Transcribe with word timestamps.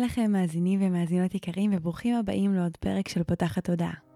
לכם 0.00 0.32
מאזינים 0.32 0.80
ומאזינות 0.82 1.34
יקרים 1.34 1.70
וברוכים 1.74 2.14
הבאים 2.16 2.54
לעוד 2.54 2.76
פרק 2.76 3.08
של 3.08 3.22
פותחת 3.22 3.64
תודעה. 3.64 4.09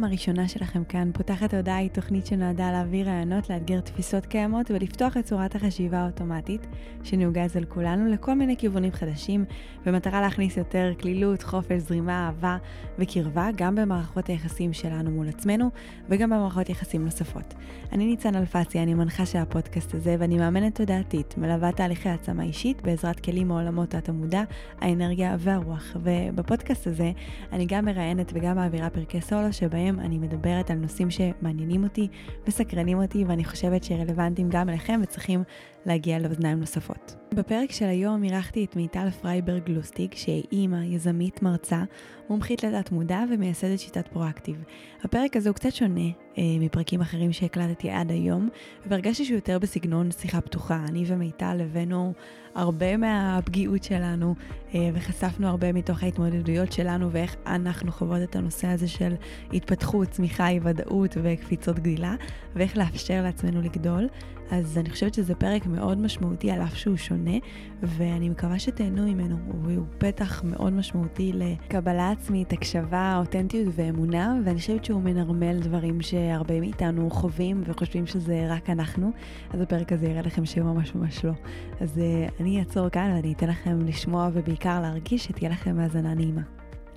הפעם 0.00 0.10
הראשונה 0.10 0.48
שלכם 0.48 0.84
כאן, 0.84 1.10
פותחת 1.12 1.54
הודעה 1.54 1.76
היא 1.76 1.90
תוכנית 1.90 2.26
שנועדה 2.26 2.70
להעביר 2.72 3.08
רעיונות, 3.08 3.50
לאתגר 3.50 3.80
תפיסות 3.80 4.26
קיימות 4.26 4.70
ולפתוח 4.70 5.16
את 5.16 5.24
צורת 5.24 5.54
החשיבה 5.54 5.98
האוטומטית 5.98 6.66
שנהוגה 7.02 7.46
אצל 7.46 7.64
כולנו 7.64 8.10
לכל 8.12 8.34
מיני 8.34 8.56
כיוונים 8.56 8.92
חדשים, 8.92 9.44
במטרה 9.86 10.20
להכניס 10.20 10.56
יותר 10.56 10.92
כלילות, 11.00 11.42
חופש, 11.42 11.80
זרימה, 11.82 12.26
אהבה 12.26 12.56
וקרבה, 12.98 13.48
גם 13.56 13.74
במערכות 13.74 14.26
היחסים 14.26 14.72
שלנו 14.72 15.10
מול 15.10 15.28
עצמנו 15.28 15.70
וגם 16.08 16.30
במערכות 16.30 16.68
יחסים 16.68 17.04
נוספות. 17.04 17.54
אני 17.92 18.06
ניצן 18.06 18.34
אלפצי, 18.34 18.78
אני 18.78 18.94
מנחה 18.94 19.26
של 19.26 19.38
הפודקאסט 19.38 19.94
הזה 19.94 20.16
ואני 20.18 20.38
מאמנת 20.38 20.74
תודעתית, 20.74 21.34
מלווה 21.38 21.72
תהליכי 21.72 22.08
העצמה 22.08 22.42
אישית 22.42 22.82
בעזרת 22.82 23.20
כלים 23.20 23.48
מעולמות 23.48 23.94
התת-המודע, 23.94 24.42
האנרגיה 24.80 25.36
והרוח. 25.38 25.96
ובפודקאסט 26.02 26.86
הזה 26.86 27.12
אני 27.52 27.66
גם 27.66 27.84
מראיינת 27.84 28.32
וגם 28.34 28.56
מעבירה 28.56 28.90
פרקי 28.90 29.20
סולו 29.20 29.52
שבהם 29.52 29.89
אני 29.98 30.18
מדברת 30.18 30.70
על 30.70 30.76
נושאים 30.78 31.08
שמעניינים 31.10 31.84
אותי, 31.84 32.08
מסקרנים 32.48 33.02
אותי, 33.02 33.24
ואני 33.24 33.44
חושבת 33.44 33.84
שרלוונטיים 33.84 34.48
גם 34.50 34.68
אליכם 34.68 35.00
וצריכים 35.02 35.42
להגיע 35.86 36.18
לאוזניים 36.18 36.60
נוספות. 36.60 37.16
בפרק 37.34 37.70
של 37.70 37.86
היום 37.86 38.24
אירחתי 38.24 38.64
את 38.64 38.76
מיטל 38.76 39.10
פרייברג 39.10 39.62
לוסטיג, 39.68 40.14
שהיא 40.14 40.44
אימא, 40.52 40.84
יזמית, 40.84 41.42
מרצה, 41.42 41.84
מומחית 42.30 42.64
לתת 42.64 42.92
מודע 42.92 43.24
ומייסדת 43.30 43.78
שיטת 43.78 44.08
פרואקטיב. 44.08 44.64
הפרק 45.04 45.36
הזה 45.36 45.48
הוא 45.48 45.54
קצת 45.54 45.72
שונה 45.72 46.08
אה, 46.38 46.42
מפרקים 46.60 47.00
אחרים 47.00 47.32
שהקלטתי 47.32 47.90
עד 47.90 48.10
היום, 48.10 48.48
והרגשתי 48.86 49.24
שהוא 49.24 49.34
יותר 49.34 49.58
בסגנון 49.58 50.10
שיחה 50.10 50.40
פתוחה. 50.40 50.84
אני 50.88 51.04
ומיטל 51.06 51.60
הבאנו 51.60 52.12
הרבה 52.54 52.96
מהפגיעות 52.96 53.84
שלנו, 53.84 54.34
אה, 54.74 54.90
וחשפנו 54.94 55.48
הרבה 55.48 55.72
מתוך 55.72 56.02
ההתמודדויות 56.02 56.72
שלנו 56.72 57.12
ואיך 57.12 57.36
אנחנו 57.46 57.92
חוות 57.92 58.22
את 58.22 58.36
הנושא 58.36 58.68
הזה 58.68 58.88
של 58.88 59.14
התפתחות, 59.52 60.08
צמיחה, 60.08 60.48
אי 60.48 60.60
ודאות 60.62 61.16
וקפיצות 61.22 61.78
גדילה, 61.78 62.14
ואיך 62.54 62.76
לאפשר 62.76 63.22
לעצמנו 63.22 63.62
לגדול. 63.62 64.08
אז 64.50 64.78
אני 64.78 64.90
חושבת 64.90 65.14
שזה 65.14 65.34
פרק 65.34 65.66
מאוד 65.70 65.98
משמעותי 65.98 66.50
על 66.50 66.62
אף 66.62 66.76
שהוא 66.76 66.96
שונה, 66.96 67.36
ואני 67.82 68.28
מקווה 68.28 68.58
שתהנו 68.58 69.02
ממנו. 69.02 69.36
הוא 69.46 69.84
פתח 69.98 70.42
מאוד 70.44 70.72
משמעותי 70.72 71.32
לקבלה 71.34 72.10
עצמית, 72.10 72.52
הקשבה, 72.52 73.16
אותנטיות 73.18 73.68
ואמונה, 73.76 74.38
ואני 74.44 74.58
חושבת 74.58 74.84
שהוא 74.84 75.02
מנרמל 75.02 75.60
דברים 75.60 76.00
שהרבה 76.00 76.60
מאיתנו 76.60 77.10
חווים 77.10 77.62
וחושבים 77.66 78.06
שזה 78.06 78.46
רק 78.48 78.70
אנחנו, 78.70 79.10
אז 79.50 79.60
הפרק 79.60 79.92
הזה 79.92 80.06
יראה 80.06 80.22
לכם 80.22 80.44
שהוא 80.44 80.64
ממש 80.64 81.24
לא. 81.24 81.32
אז 81.80 81.98
uh, 81.98 82.32
אני 82.40 82.58
אעצור 82.58 82.88
כאן 82.88 83.12
ואני 83.14 83.32
אתן 83.32 83.48
לכם 83.48 83.86
לשמוע 83.86 84.28
ובעיקר 84.32 84.80
להרגיש 84.80 85.24
שתהיה 85.24 85.50
לכם 85.50 85.78
האזנה 85.78 86.14
נעימה. 86.14 86.42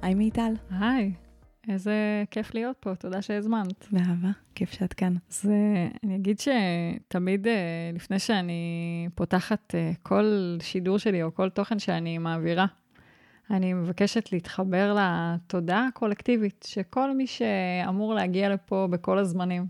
היי 0.02 0.14
מיטל. 0.14 0.54
היי. 0.80 1.14
איזה 1.69 2.23
כיף 2.31 2.53
להיות 2.53 2.78
פה, 2.80 2.95
תודה 2.95 3.22
שהזמנת. 3.22 3.88
באהבה, 3.92 4.30
כיף 4.56 4.72
שאת 4.72 4.94
כאן. 4.94 5.14
אז 5.30 5.52
אני 6.03 6.16
אגיד 6.16 6.39
שתמיד 6.39 7.47
אה, 7.47 7.92
לפני 7.94 8.20
שאני 8.20 9.08
פותחת 9.16 9.75
אה, 9.75 9.92
כל 10.03 10.58
שידור 10.61 10.97
שלי 10.97 11.23
או 11.23 11.36
כל 11.36 11.50
תוכן 11.50 11.80
שאני 11.80 12.17
מעבירה, 12.17 12.66
אני 13.52 13.73
מבקשת 13.73 14.31
להתחבר 14.31 14.97
לתודעה 15.00 15.88
הקולקטיבית, 15.88 16.66
שכל 16.67 17.16
מי 17.16 17.28
שאמור 17.28 18.14
להגיע 18.14 18.49
לפה 18.49 18.88
בכל 18.89 19.17
הזמנים, 19.17 19.65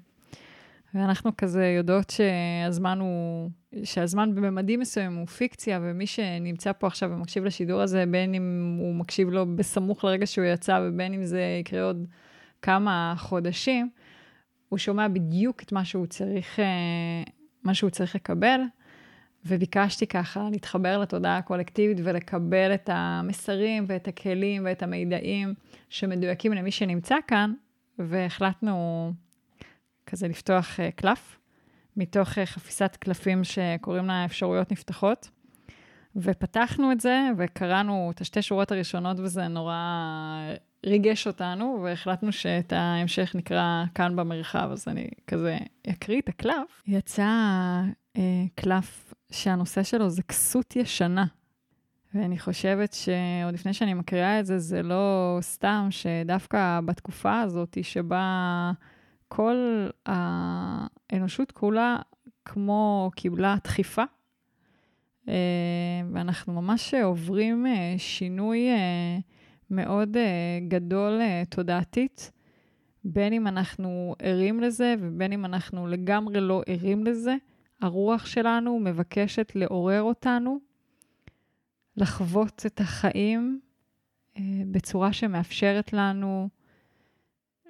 ואנחנו 0.93 1.37
כזה 1.37 1.65
יודעות 1.65 2.09
שהזמן 2.09 2.99
הוא, 2.99 3.49
שהזמן 3.83 4.35
בממדים 4.35 4.79
מסוימים 4.79 5.17
הוא 5.17 5.27
פיקציה, 5.27 5.79
ומי 5.81 6.07
שנמצא 6.07 6.71
פה 6.71 6.87
עכשיו 6.87 7.11
ומקשיב 7.11 7.45
לשידור 7.45 7.81
הזה, 7.81 8.03
בין 8.11 8.33
אם 8.33 8.77
הוא 8.79 8.95
מקשיב 8.95 9.29
לו 9.29 9.55
בסמוך 9.55 10.03
לרגע 10.03 10.25
שהוא 10.25 10.45
יצא, 10.45 10.79
ובין 10.83 11.13
אם 11.13 11.25
זה 11.25 11.57
יקרה 11.61 11.83
עוד 11.83 12.07
כמה 12.61 13.13
חודשים, 13.17 13.89
הוא 14.69 14.79
שומע 14.79 15.07
בדיוק 15.07 15.63
את 15.63 15.71
מה 15.71 15.85
שהוא 15.85 16.05
צריך, 16.05 16.59
אה, 16.59 17.23
מה 17.63 17.73
שהוא 17.73 17.89
צריך 17.89 18.15
לקבל. 18.15 18.61
וביקשתי 19.45 20.07
ככה 20.07 20.47
להתחבר 20.51 20.97
לתודעה 20.97 21.37
הקולקטיבית 21.37 21.97
ולקבל 22.03 22.73
את 22.73 22.89
המסרים 22.93 23.85
ואת 23.87 24.07
הכלים 24.07 24.65
ואת 24.65 24.83
המידעים 24.83 25.53
שמדויקים 25.89 26.53
למי 26.53 26.71
שנמצא 26.71 27.15
כאן, 27.27 27.53
והחלטנו 27.99 29.13
כזה 30.13 30.27
לפתוח 30.27 30.79
uh, 30.79 30.91
קלף, 30.95 31.39
מתוך 31.97 32.29
uh, 32.29 32.45
חפיסת 32.45 32.97
קלפים 32.99 33.43
שקוראים 33.43 34.05
לה 34.05 34.25
אפשרויות 34.25 34.71
נפתחות. 34.71 35.29
ופתחנו 36.15 36.91
את 36.91 37.01
זה, 37.01 37.29
וקראנו 37.37 38.11
את 38.15 38.21
השתי 38.21 38.41
שורות 38.41 38.71
הראשונות, 38.71 39.19
וזה 39.19 39.47
נורא 39.47 39.75
ריגש 40.85 41.27
אותנו, 41.27 41.79
והחלטנו 41.83 42.31
שאת 42.31 42.73
ההמשך 42.73 43.35
נקרא 43.35 43.83
כאן 43.95 44.15
במרחב, 44.15 44.69
אז 44.71 44.87
אני 44.87 45.07
כזה 45.27 45.57
אקריא 45.89 46.21
את 46.21 46.29
הקלף. 46.29 46.83
יצא 46.87 47.31
uh, 48.17 48.19
קלף 48.55 49.13
שהנושא 49.31 49.83
שלו 49.83 50.09
זה 50.09 50.23
כסות 50.23 50.75
ישנה. 50.75 51.25
ואני 52.13 52.39
חושבת 52.39 52.93
שעוד 52.93 53.53
לפני 53.53 53.73
שאני 53.73 53.93
מקריאה 53.93 54.39
את 54.39 54.45
זה, 54.45 54.59
זה 54.59 54.83
לא 54.83 55.37
סתם 55.41 55.87
שדווקא 55.89 56.79
בתקופה 56.85 57.39
הזאת, 57.39 57.77
שבה 57.81 58.71
כל 59.35 59.87
האנושות 60.05 61.51
כולה 61.51 61.97
כמו 62.45 63.11
קיבלה 63.15 63.55
דחיפה, 63.63 64.03
אה, 65.27 65.33
ואנחנו 66.13 66.53
ממש 66.53 66.93
עוברים 66.93 67.65
אה, 67.67 67.95
שינוי 67.97 68.69
אה, 68.69 69.17
מאוד 69.69 70.17
גדול 70.67 71.21
תודעתית, 71.49 72.31
בין 73.03 73.33
אם 73.33 73.47
אנחנו 73.47 74.15
ערים 74.19 74.59
לזה 74.59 74.95
ובין 74.99 75.33
אם 75.33 75.45
אנחנו 75.45 75.87
לגמרי 75.87 76.41
לא 76.41 76.61
ערים 76.67 77.03
לזה. 77.03 77.35
הרוח 77.81 78.25
שלנו 78.25 78.79
מבקשת 78.79 79.51
לעורר 79.55 80.01
אותנו, 80.01 80.59
לחוות 81.97 82.63
את 82.65 82.81
החיים 82.81 83.59
בצורה 84.71 85.13
שמאפשרת 85.13 85.93
לנו 85.93 86.49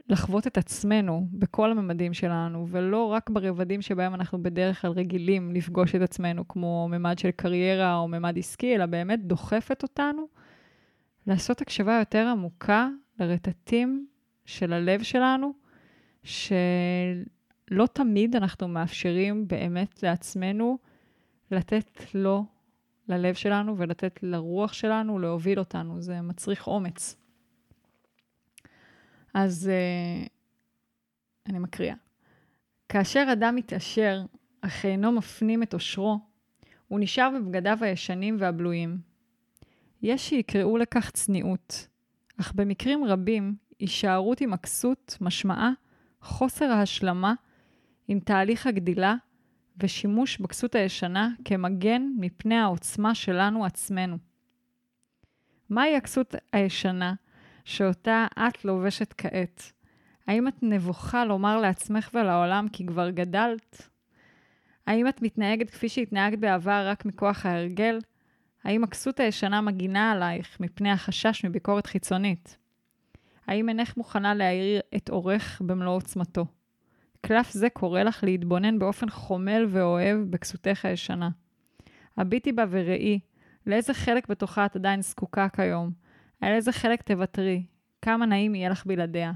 לחוות 0.10 0.48
את 0.48 0.58
עצמנו 0.58 1.28
בכל 1.32 1.72
הממדים 1.72 2.14
שלנו, 2.14 2.68
ולא 2.70 3.06
רק 3.06 3.30
ברבדים 3.30 3.82
שבהם 3.82 4.14
אנחנו 4.14 4.44
בדרך 4.44 4.82
כלל 4.82 4.92
רגילים 4.92 5.52
לפגוש 5.52 5.96
את 5.96 6.02
עצמנו, 6.02 6.48
כמו 6.48 6.88
ממד 6.92 7.20
של 7.20 7.32
קריירה 7.32 7.96
או 7.96 8.08
ממד 8.08 8.38
עסקי, 8.38 8.76
אלא 8.76 8.86
באמת 8.86 9.26
דוחפת 9.28 9.84
אותנו 9.84 10.28
לעשות 11.28 11.62
הקשבה 11.62 12.00
יותר 12.00 12.28
עמוקה 12.28 12.90
לרטטים 13.20 14.08
של 14.46 14.74
הלב 14.74 15.04
שלנו, 15.04 15.54
שלא 16.24 17.86
תמיד 17.94 18.36
אנחנו 18.36 18.68
מאפשרים 18.68 19.48
באמת 19.48 20.04
לעצמנו 20.04 20.78
לתת 21.52 22.02
לו, 22.14 22.46
ללב 23.10 23.34
שלנו, 23.34 23.78
ולתת 23.78 24.20
לרוח 24.24 24.74
שלנו 24.74 25.20
להוביל 25.20 25.60
אותנו. 25.60 26.02
זה 26.02 26.22
מצריך 26.22 26.68
אומץ. 26.68 27.23
אז 29.34 29.70
uh, 29.70 30.30
אני 31.50 31.60
מקריאה. 31.60 31.96
כאשר 32.90 33.28
אדם 33.32 33.56
מתעשר, 33.56 34.26
אך 34.62 34.86
אינו 34.86 35.12
מפנים 35.12 35.64
את 35.64 35.74
עושרו, 35.74 36.20
הוא 36.88 37.00
נשאר 37.00 37.30
בבגדיו 37.36 37.78
הישנים 37.82 38.38
והבלויים. 38.40 38.98
יש 40.02 40.30
שיקראו 40.30 40.78
לכך 40.78 41.12
צניעות, 41.12 41.88
אך 42.42 42.54
במקרים 42.54 43.06
רבים, 43.06 43.56
הישארות 43.80 44.42
עם 44.42 44.54
הכסות 44.54 45.18
משמעה 45.22 45.72
חוסר 46.22 46.66
ההשלמה 46.66 47.34
עם 48.08 48.20
תהליך 48.20 48.68
הגדילה 48.68 49.16
ושימוש 49.78 50.38
בכסות 50.38 50.76
הישנה 50.76 51.30
כמגן 51.46 52.02
מפני 52.20 52.56
העוצמה 52.56 53.16
שלנו 53.16 53.66
עצמנו. 53.66 54.18
מהי 55.70 55.96
הכסות 55.96 56.36
הישנה 56.54 57.14
שאותה 57.64 58.26
את 58.40 58.66
לובשת 58.66 59.14
כעת? 59.18 59.72
האם 60.28 60.48
את 60.48 60.54
נבוכה 60.62 61.26
לומר 61.26 61.62
לעצמך 61.62 62.10
ולעולם 62.14 62.68
כי 62.74 62.86
כבר 62.86 63.10
גדלת? 63.10 63.90
האם 64.88 65.08
את 65.08 65.22
מתנהגת 65.22 65.70
כפי 65.70 65.90
שהתנהגת 65.90 66.40
בעבר 66.40 66.88
רק 66.88 67.06
מכוח 67.06 67.46
ההרגל? 67.46 68.00
האם 68.64 68.84
הכסות 68.84 69.20
הישנה 69.20 69.62
מגינה 69.62 70.12
עלייך 70.12 70.60
מפני 70.60 70.92
החשש 70.92 71.46
מביקורת 71.46 71.86
חיצונית? 71.86 72.58
האם 73.48 73.70
אינך 73.70 73.98
מוכנה 73.98 74.34
להאיר 74.34 74.82
את 74.96 75.10
אורך 75.10 75.62
במלוא 75.66 75.96
עוצמתו? 75.96 76.46
קלף 77.22 77.52
זה 77.52 77.70
קורא 77.70 78.04
לך 78.04 78.24
להתבונן 78.24 78.80
באופן 78.80 79.10
חומל 79.10 79.66
ואוהב 79.70 80.18
בכסותך 80.30 80.86
הישנה. 80.86 81.30
הביטי 82.18 82.52
בה 82.52 82.66
וראי, 82.70 83.20
לאיזה 83.68 83.94
חלק 83.94 84.28
בתוכה 84.28 84.66
את 84.66 84.76
עדיין 84.76 85.02
זקוקה 85.02 85.50
כיום, 85.50 85.92
על 86.44 86.54
איזה 86.54 86.72
חלק 86.72 87.02
תוותרי, 87.02 87.64
כמה 88.02 88.26
נעים 88.26 88.56
יהיה 88.56 88.70
לך 88.70 88.86
בלעדיה. 88.86 89.32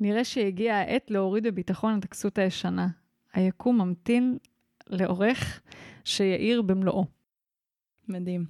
נראה 0.00 0.24
שהגיעה 0.24 0.80
העת 0.80 1.10
להוריד 1.10 1.44
בביטחון 1.44 1.98
את 1.98 2.04
הכסות 2.04 2.38
הישנה. 2.38 2.88
היקום 3.32 3.80
ממתין 3.80 4.38
לעורך 4.86 5.60
שיאיר 6.04 6.62
במלואו. 6.62 7.04
מדהים. 8.08 8.44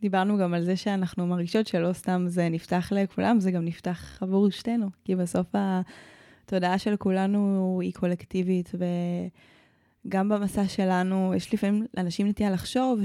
דיברנו 0.00 0.38
גם 0.38 0.54
על 0.54 0.64
זה 0.64 0.76
שאנחנו 0.76 1.26
מרגישות 1.26 1.66
שלא 1.66 1.92
סתם 1.92 2.24
זה 2.28 2.48
נפתח 2.48 2.92
לכולם, 2.92 3.40
זה 3.40 3.50
גם 3.50 3.64
נפתח 3.64 4.18
עבור 4.22 4.50
שתינו, 4.50 4.86
כי 5.04 5.16
בסוף 5.16 5.46
התודעה 5.54 6.78
של 6.78 6.96
כולנו 6.96 7.78
היא 7.82 7.92
קולקטיבית, 7.92 8.72
וגם 10.06 10.28
במסע 10.28 10.68
שלנו, 10.68 11.32
יש 11.36 11.54
לפעמים 11.54 11.86
לאנשים 11.96 12.28
נטייה 12.28 12.50
לחשוב 12.50 13.04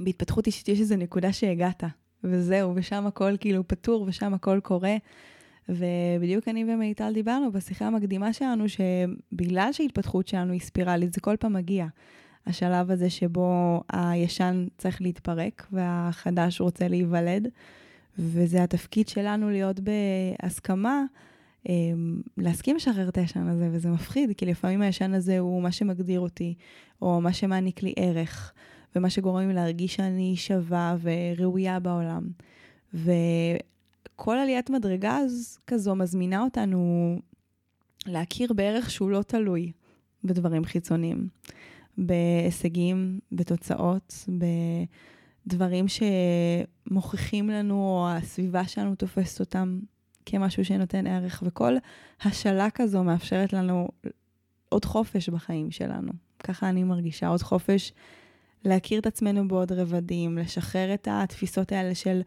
שבהתפתחות 0.00 0.46
אישית 0.46 0.68
יש 0.68 0.80
איזו 0.80 0.96
נקודה 0.96 1.32
שהגעת, 1.32 1.84
וזהו, 2.24 2.72
ושם 2.74 3.06
הכל 3.06 3.36
כאילו 3.40 3.68
פתור, 3.68 4.04
ושם 4.08 4.34
הכל 4.34 4.60
קורה. 4.62 4.96
ובדיוק 5.68 6.48
אני 6.48 6.64
ומיטל 6.64 7.12
דיברנו 7.14 7.52
בשיחה 7.52 7.86
המקדימה 7.86 8.32
שלנו, 8.32 8.64
שבגלל 8.68 9.68
שההתפתחות 9.72 10.28
שלנו 10.28 10.52
היא 10.52 10.60
ספירלית, 10.60 11.12
זה 11.12 11.20
כל 11.20 11.36
פעם 11.40 11.52
מגיע. 11.52 11.86
השלב 12.46 12.90
הזה 12.90 13.10
שבו 13.10 13.80
הישן 13.92 14.66
צריך 14.78 15.02
להתפרק 15.02 15.66
והחדש 15.72 16.60
רוצה 16.60 16.88
להיוולד, 16.88 17.48
וזה 18.18 18.62
התפקיד 18.62 19.08
שלנו 19.08 19.50
להיות 19.50 19.80
בהסכמה, 19.80 21.04
אמ, 21.68 22.20
להסכים 22.36 22.76
לשחרר 22.76 23.08
את 23.08 23.18
הישן 23.18 23.48
הזה, 23.48 23.68
וזה 23.72 23.88
מפחיד, 23.88 24.32
כי 24.36 24.46
לפעמים 24.46 24.82
הישן 24.82 25.14
הזה 25.14 25.38
הוא 25.38 25.62
מה 25.62 25.72
שמגדיר 25.72 26.20
אותי, 26.20 26.54
או 27.02 27.20
מה 27.20 27.32
שמעניק 27.32 27.82
לי 27.82 27.92
ערך, 27.96 28.52
ומה 28.96 29.10
שגורם 29.10 29.48
לי 29.48 29.54
להרגיש 29.54 29.94
שאני 29.94 30.36
שווה 30.36 30.96
וראויה 31.02 31.80
בעולם. 31.80 32.28
וכל 32.94 34.36
עליית 34.36 34.70
מדרגה 34.70 35.18
כזו 35.66 35.94
מזמינה 35.94 36.42
אותנו 36.42 37.18
להכיר 38.06 38.52
בערך 38.52 38.90
שהוא 38.90 39.10
לא 39.10 39.22
תלוי 39.22 39.72
בדברים 40.24 40.64
חיצוניים. 40.64 41.28
בהישגים, 41.98 43.20
בתוצאות, 43.32 44.28
בדברים 45.46 45.86
שמוכיחים 45.88 47.50
לנו, 47.50 47.74
או 47.74 48.08
הסביבה 48.10 48.66
שלנו 48.66 48.94
תופסת 48.94 49.40
אותם 49.40 49.80
כמשהו 50.26 50.64
שנותן 50.64 51.06
ערך, 51.06 51.42
וכל 51.46 51.76
השאלה 52.22 52.70
כזו 52.70 53.04
מאפשרת 53.04 53.52
לנו 53.52 53.88
עוד 54.68 54.84
חופש 54.84 55.28
בחיים 55.28 55.70
שלנו. 55.70 56.12
ככה 56.38 56.68
אני 56.68 56.84
מרגישה, 56.84 57.28
עוד 57.28 57.42
חופש 57.42 57.92
להכיר 58.64 59.00
את 59.00 59.06
עצמנו 59.06 59.48
בעוד 59.48 59.72
רבדים, 59.72 60.38
לשחרר 60.38 60.94
את 60.94 61.08
התפיסות 61.10 61.72
האלה 61.72 61.94
של 61.94 62.20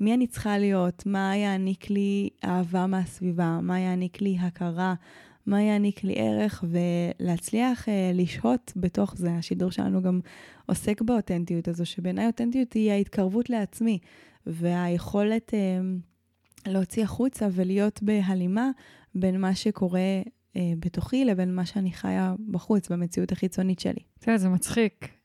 מי 0.00 0.14
אני 0.14 0.26
צריכה 0.26 0.58
להיות, 0.58 1.06
מה 1.06 1.36
יעניק 1.36 1.90
לי 1.90 2.28
אהבה 2.44 2.86
מהסביבה, 2.86 3.58
מה 3.62 3.80
יעניק 3.80 4.20
לי 4.20 4.36
הכרה, 4.40 4.94
מה 5.46 5.62
יעניק 5.62 6.04
לי 6.04 6.14
ערך, 6.16 6.64
ולהצליח 6.68 7.84
uh, 7.84 7.90
לשהות 8.14 8.72
בתוך 8.76 9.14
זה. 9.16 9.32
השידור 9.32 9.70
שלנו 9.70 10.02
גם 10.02 10.20
עוסק 10.66 11.02
באותנטיות 11.02 11.68
הזו, 11.68 11.86
שבעיניי 11.86 12.26
אותנטיות 12.26 12.72
היא 12.72 12.90
ההתקרבות 12.90 13.50
לעצמי, 13.50 13.98
והיכולת 14.46 15.54
uh, 15.54 16.70
להוציא 16.70 17.04
החוצה 17.04 17.48
ולהיות 17.52 18.02
בהלימה 18.02 18.70
בין 19.14 19.40
מה 19.40 19.54
שקורה 19.54 20.00
uh, 20.20 20.58
בתוכי 20.78 21.24
לבין 21.24 21.54
מה 21.54 21.66
שאני 21.66 21.92
חיה 21.92 22.34
בחוץ, 22.50 22.88
במציאות 22.88 23.32
החיצונית 23.32 23.80
שלי. 23.80 24.02
תראה, 24.18 24.38
זה 24.38 24.48
מצחיק, 24.48 25.17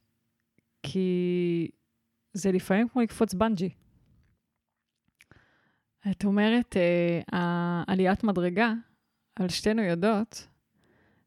כי 0.83 1.69
זה 2.33 2.51
לפעמים 2.51 2.89
כמו 2.89 3.01
לקפוץ 3.01 3.33
בנג'י. 3.33 3.69
את 6.12 6.25
אומרת, 6.25 6.75
uh, 6.75 7.35
עליית 7.88 8.24
מדרגה, 8.24 8.74
אבל 9.39 9.50
שתינו 9.50 9.81
יודעות 9.81 10.47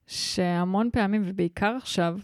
שהמון 0.06 0.90
פעמים, 0.92 1.22
ובעיקר 1.26 1.76
עכשיו, 1.76 2.18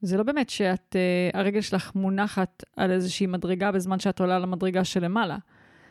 זה 0.00 0.16
לא 0.16 0.22
באמת 0.22 0.50
שאת, 0.50 0.96
uh, 0.96 1.38
הרגל 1.38 1.60
שלך 1.60 1.94
מונחת 1.94 2.64
על 2.76 2.90
איזושהי 2.90 3.26
מדרגה 3.26 3.72
בזמן 3.72 3.98
שאת 3.98 4.20
עולה 4.20 4.38
למדרגה 4.38 4.84
שלמעלה. 4.84 5.38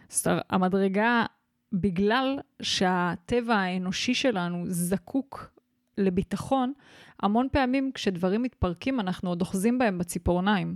זאת 0.10 0.28
אומרת, 0.28 0.44
המדרגה, 0.50 1.26
בגלל 1.74 2.40
שהטבע 2.62 3.56
האנושי 3.56 4.14
שלנו 4.14 4.64
זקוק 4.68 5.59
לביטחון, 6.00 6.74
המון 7.20 7.48
פעמים 7.52 7.92
כשדברים 7.94 8.44
מתפרקים, 8.44 9.00
אנחנו 9.00 9.30
עוד 9.30 9.42
אוחזים 9.42 9.78
בהם 9.78 9.98
בציפורניים. 9.98 10.76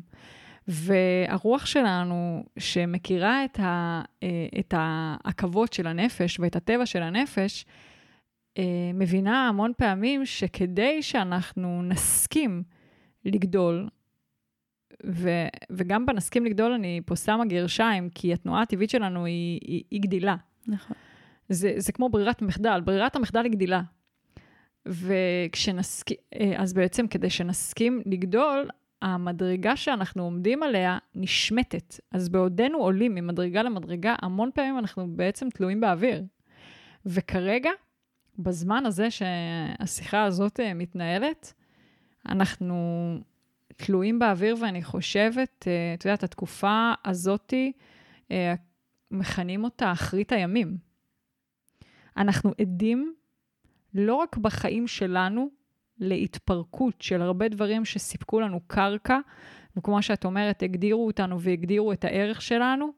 והרוח 0.68 1.66
שלנו, 1.66 2.44
שמכירה 2.60 3.46
את, 3.46 3.60
ה, 3.60 4.02
אה, 4.24 4.48
את 4.60 4.74
העכבות 4.78 5.74
של 5.74 5.88
הנפש 5.88 6.40
ואת 6.40 6.56
הטבע 6.56 6.86
של 6.86 7.04
הנפש, 7.04 7.66
אה, 8.58 8.92
מבינה 8.94 9.48
המון 9.48 9.72
פעמים 9.78 10.26
שכדי 10.26 11.02
שאנחנו 11.02 11.84
נסכים 11.84 12.64
לגדול, 13.26 13.90
ו, 15.06 15.30
וגם 15.70 16.06
בנסכים 16.06 16.46
לגדול 16.46 16.72
אני 16.72 17.02
פה 17.06 17.16
שמה 17.16 17.46
גרשיים, 17.46 18.10
כי 18.10 18.34
התנועה 18.34 18.62
הטבעית 18.62 18.90
שלנו 18.90 19.26
היא, 19.26 19.60
היא, 19.64 19.84
היא 19.92 20.02
גדילה. 20.02 20.36
נכון. 20.68 20.98
זה, 21.50 21.74
זה 21.78 21.92
כמו 21.92 22.10
ברירת 22.10 22.42
מחדל, 22.42 22.82
ברירת 22.86 23.16
המחדל 23.16 23.44
היא 23.44 23.52
גדילה. 23.52 23.82
וכשנסכים, 24.86 26.18
אה, 26.36 26.54
אז 26.58 26.74
בעצם 26.74 27.08
כדי 27.08 27.30
שנסכים 27.30 28.02
לגדול, 28.06 28.70
המדרגה 29.02 29.76
שאנחנו 29.76 30.24
עומדים 30.24 30.64
עליה 30.64 30.98
נשמטת. 31.16 32.00
אז 32.12 32.30
בעודנו 32.30 32.78
עולים 32.78 33.16
ממדרגה 33.16 33.64
למדרגה, 33.64 34.16
המון 34.22 34.50
פעמים 34.54 34.78
אנחנו 34.78 35.08
בעצם 35.16 35.50
תלויים 35.50 35.82
באוויר. 35.82 36.24
וכרגע, 37.06 37.70
בזמן 38.40 38.86
הזה 38.86 39.08
שהשיחה 39.12 40.24
הזאת 40.24 40.60
אה, 40.60 40.74
מתנהלת, 40.74 41.54
אנחנו 42.26 43.18
תלויים 43.76 44.20
באוויר, 44.20 44.56
ואני 44.62 44.84
חושבת, 44.84 45.68
אה, 45.68 45.94
את 45.94 46.06
יודעת, 46.06 46.24
התקופה 46.24 46.94
הזאתי, 47.06 47.72
מכנים 49.12 49.64
אותה 49.64 49.92
אחרית 49.92 50.32
הימים. 50.32 50.78
אנחנו 52.18 52.52
עדים 52.62 53.14
לא 53.94 54.16
רק 54.16 54.38
בחיים 54.38 54.88
שלנו 54.88 55.50
להתפרקות 56.00 57.02
של 57.02 57.22
הרבה 57.22 57.48
דברים 57.48 57.86
שסיפקו 57.86 58.40
לנו 58.40 58.60
קרקע, 58.68 59.20
וכמו 59.78 60.02
שאת 60.02 60.26
אומרת, 60.26 60.64
הגדירו 60.64 61.08
אותנו 61.08 61.42
והגדירו 61.42 61.92
את 61.92 62.06
הערך 62.06 62.42
שלנו, 62.42 62.92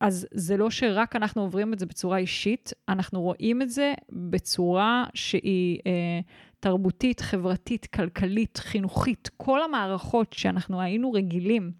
אז 0.00 0.26
זה 0.32 0.56
לא 0.56 0.70
שרק 0.70 1.16
אנחנו 1.16 1.42
עוברים 1.42 1.72
את 1.72 1.78
זה 1.78 1.86
בצורה 1.86 2.18
אישית, 2.18 2.72
אנחנו 2.88 3.20
רואים 3.22 3.62
את 3.62 3.70
זה 3.70 3.94
בצורה 4.10 5.04
שהיא 5.14 5.78
אה, 5.86 6.20
תרבותית, 6.60 7.20
חברתית, 7.20 7.86
כלכלית, 7.86 8.56
חינוכית, 8.56 9.30
כל 9.36 9.62
המערכות 9.62 10.32
שאנחנו 10.32 10.80
היינו 10.80 11.12
רגילים 11.12 11.72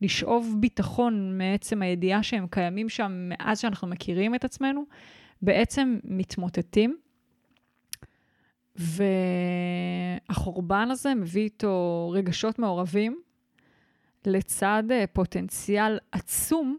לשאוב 0.00 0.56
ביטחון 0.60 1.38
מעצם 1.38 1.82
הידיעה 1.82 2.22
שהם 2.22 2.46
קיימים 2.50 2.88
שם 2.88 3.12
מאז 3.28 3.60
שאנחנו 3.60 3.88
מכירים 3.88 4.34
את 4.34 4.44
עצמנו, 4.44 4.84
בעצם 5.42 5.98
מתמוטטים. 6.04 6.96
והחורבן 10.28 10.90
הזה 10.90 11.14
מביא 11.14 11.42
איתו 11.42 12.10
רגשות 12.14 12.58
מעורבים, 12.58 13.22
לצד 14.26 14.82
אה, 14.90 15.04
פוטנציאל 15.06 15.98
עצום 16.12 16.78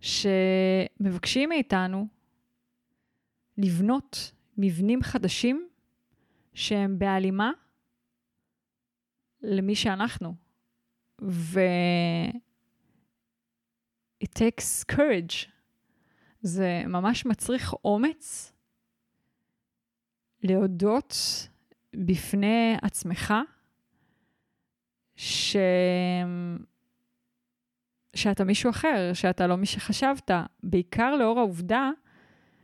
שמבקשים 0.00 1.48
מאיתנו 1.48 2.06
לבנות 3.58 4.32
מבנים 4.58 5.02
חדשים 5.02 5.68
שהם 6.54 6.98
בהלימה 6.98 7.50
למי 9.42 9.74
שאנחנו. 9.74 10.34
ו... 11.22 11.60
it 14.24 14.38
takes 14.38 14.84
courage. 14.92 15.48
זה 16.42 16.82
ממש 16.86 17.26
מצריך 17.26 17.74
אומץ 17.84 18.51
להודות 20.42 21.14
בפני 21.96 22.76
עצמך 22.82 23.34
ש... 25.16 25.56
שאתה 28.16 28.44
מישהו 28.44 28.70
אחר, 28.70 29.10
שאתה 29.14 29.46
לא 29.46 29.56
מי 29.56 29.66
שחשבת, 29.66 30.30
בעיקר 30.62 31.16
לאור 31.16 31.38
העובדה 31.38 31.90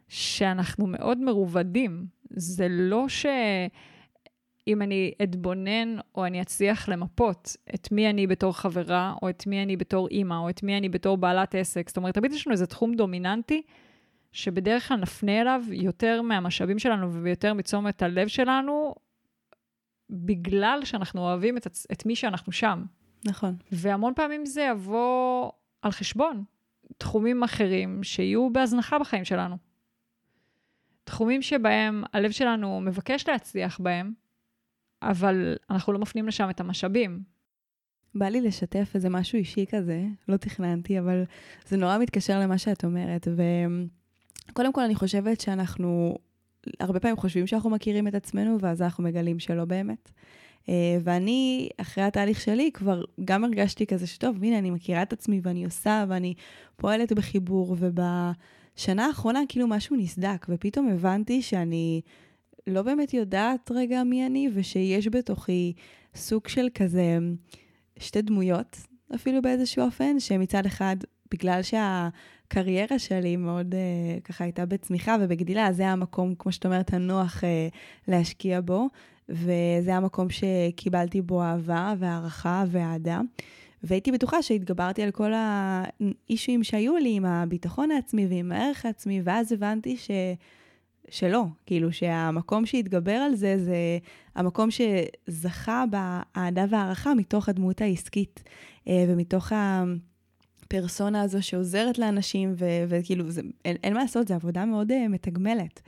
שאנחנו 0.09 0.87
מאוד 0.87 1.19
מרובדים. 1.19 2.07
זה 2.31 2.67
לא 2.71 3.09
שאם 3.09 4.83
אני 4.83 5.13
אתבונן 5.23 5.97
או 6.15 6.27
אני 6.27 6.43
אצליח 6.43 6.89
למפות 6.89 7.57
את 7.75 7.93
מי 7.93 8.11
אני 8.11 8.27
בתור 8.27 8.53
חברה, 8.53 9.15
או 9.23 9.31
את 9.31 9.47
מי 9.47 9.63
אני 9.63 9.77
בתור 9.77 10.09
אימא, 10.09 10.35
או 10.35 10.51
את 10.51 10.63
מי 10.63 10.79
אני 10.79 10.89
בתור 10.89 11.17
בעלת 11.17 11.55
עסק, 11.55 11.89
זאת 11.89 11.97
אומרת, 11.97 12.15
תמיד 12.15 12.33
יש 12.33 12.47
לנו 12.47 12.53
איזה 12.53 12.67
תחום 12.67 12.95
דומיננטי, 12.95 13.63
שבדרך 14.33 14.89
כלל 14.89 14.97
נפנה 14.97 15.41
אליו 15.41 15.63
יותר 15.71 16.23
מהמשאבים 16.23 16.79
שלנו 16.79 17.13
ויותר 17.13 17.55
מצומת 17.55 18.03
הלב 18.03 18.29
שלנו, 18.29 18.95
בגלל 20.11 20.81
שאנחנו 20.85 21.21
אוהבים 21.21 21.57
את, 21.57 21.67
את 21.93 22.07
מי 22.07 22.17
שאנחנו 22.17 22.53
שם. 22.53 22.85
נכון. 23.25 23.57
והמון 23.73 24.15
פעמים 24.15 24.47
זה 24.47 24.63
יבוא 24.63 25.51
על 25.83 25.91
חשבון 25.91 26.45
תחומים 26.99 27.43
אחרים 27.43 28.05
שיהיו 28.05 28.51
בהזנחה 28.53 28.99
בחיים 28.99 29.25
שלנו. 29.25 29.57
תחומים 31.05 31.43
שבהם 31.43 32.05
הלב 32.13 32.31
שלנו 32.31 32.81
מבקש 32.81 33.29
להצליח 33.29 33.81
בהם, 33.81 34.13
אבל 35.03 35.57
אנחנו 35.71 35.93
לא 35.93 35.99
מפנים 35.99 36.29
לשם 36.29 36.51
את 36.51 36.61
המשאבים. 36.61 37.23
בא 38.15 38.29
לי 38.29 38.41
לשתף 38.41 38.91
איזה 38.95 39.09
משהו 39.09 39.39
אישי 39.39 39.67
כזה, 39.71 40.03
לא 40.29 40.37
תכננתי, 40.37 40.99
אבל 40.99 41.25
זה 41.67 41.77
נורא 41.77 41.99
מתקשר 41.99 42.41
למה 42.41 42.59
שאת 42.59 42.85
אומרת. 42.85 43.29
וקודם 44.51 44.73
כל, 44.73 44.81
אני 44.81 44.95
חושבת 44.95 45.41
שאנחנו 45.41 46.19
הרבה 46.81 47.01
פעמים 47.01 47.17
חושבים 47.17 47.47
שאנחנו 47.47 47.71
מכירים 47.71 48.09
את 48.09 48.15
עצמנו, 48.15 48.61
ואז 48.61 48.83
אנחנו 48.83 49.05
מגלים 49.05 49.39
שלא 49.39 49.65
באמת. 49.65 50.11
אה, 50.69 50.99
ואני, 51.05 51.69
אחרי 51.77 52.05
התהליך 52.05 52.41
שלי, 52.41 52.71
כבר 52.75 53.05
גם 53.25 53.45
הרגשתי 53.45 53.87
כזה 53.87 54.07
שטוב, 54.07 54.45
הנה, 54.45 54.59
אני 54.59 54.71
מכירה 54.71 55.03
את 55.03 55.13
עצמי 55.13 55.41
ואני 55.43 55.65
עושה 55.65 56.05
ואני 56.09 56.35
פועלת 56.77 57.13
בחיבור, 57.13 57.77
ובשנה 57.79 59.07
האחרונה 59.07 59.41
כאילו 59.49 59.67
משהו 59.67 59.97
נסדק, 59.97 60.47
ופתאום 60.49 60.89
הבנתי 60.89 61.43
שאני 61.43 62.01
לא 62.67 62.83
באמת 62.83 63.15
יודעת 63.15 63.71
רגע 63.75 64.03
מי 64.03 64.27
אני, 64.27 64.49
ושיש 64.55 65.09
בתוכי 65.09 65.73
סוג 66.15 66.49
של 66.49 66.69
כזה 66.75 67.19
שתי 67.99 68.23
דמויות, 68.23 68.77
אפילו 69.15 69.43
באיזשהו 69.43 69.85
אופן, 69.85 70.21
שמצד 70.21 70.67
אחד, 70.67 70.97
בגלל 71.31 71.63
שהקריירה 72.53 72.99
שלי 72.99 73.37
מאוד 73.37 73.75
uh, 73.75 74.21
ככה 74.23 74.45
הייתה 74.45 74.67
בצמיחה 74.67 75.17
ובגדילה, 75.21 75.73
זה 75.73 75.89
המקום, 75.89 76.35
כמו 76.39 76.53
שאת 76.53 76.67
אומרת, 76.67 76.93
הנוח 76.93 77.41
uh, 77.41 77.47
להשקיע 78.09 78.61
בו. 78.61 78.89
וזה 79.29 79.95
המקום 79.95 80.27
שקיבלתי 80.31 81.23
בו 81.23 81.43
אהבה 81.43 81.95
והערכה 81.99 82.65
ואהדה. 82.69 83.21
והייתי 83.83 84.13
בטוחה 84.13 84.43
שהתגברתי 84.43 85.03
על 85.03 85.11
כל 85.11 85.33
האישויים 85.35 86.65
שהיו 86.65 86.97
לי 86.97 87.17
עם 87.17 87.25
הביטחון 87.25 87.91
העצמי 87.91 88.27
ועם 88.27 88.53
הערך 88.53 88.87
העצמי, 88.87 89.21
ואז 89.25 89.53
הבנתי 89.53 89.97
ש... 89.97 90.11
שלא, 91.11 91.45
כאילו 91.67 91.93
שהמקום 91.93 92.67
שהתגבר 92.67 93.13
על 93.13 93.35
זה, 93.35 93.59
זה 93.59 93.77
המקום 94.35 94.69
שזכה 94.71 95.85
באהדה 95.91 96.65
והערכה 96.71 97.15
מתוך 97.15 97.49
הדמות 97.49 97.81
העסקית 97.81 98.43
אה, 98.89 99.05
ומתוך 99.09 99.53
הפרסונה 100.69 101.23
הזו 101.23 101.43
שעוזרת 101.43 101.99
לאנשים, 101.99 102.55
ו- 102.59 102.85
וכאילו, 102.89 103.31
זה, 103.31 103.43
אין, 103.65 103.77
אין 103.83 103.95
מה 103.95 104.01
לעשות, 104.01 104.29
זו 104.29 104.35
עבודה 104.35 104.65
מאוד 104.65 104.91
uh, 104.91 105.09
מתגמלת. 105.09 105.81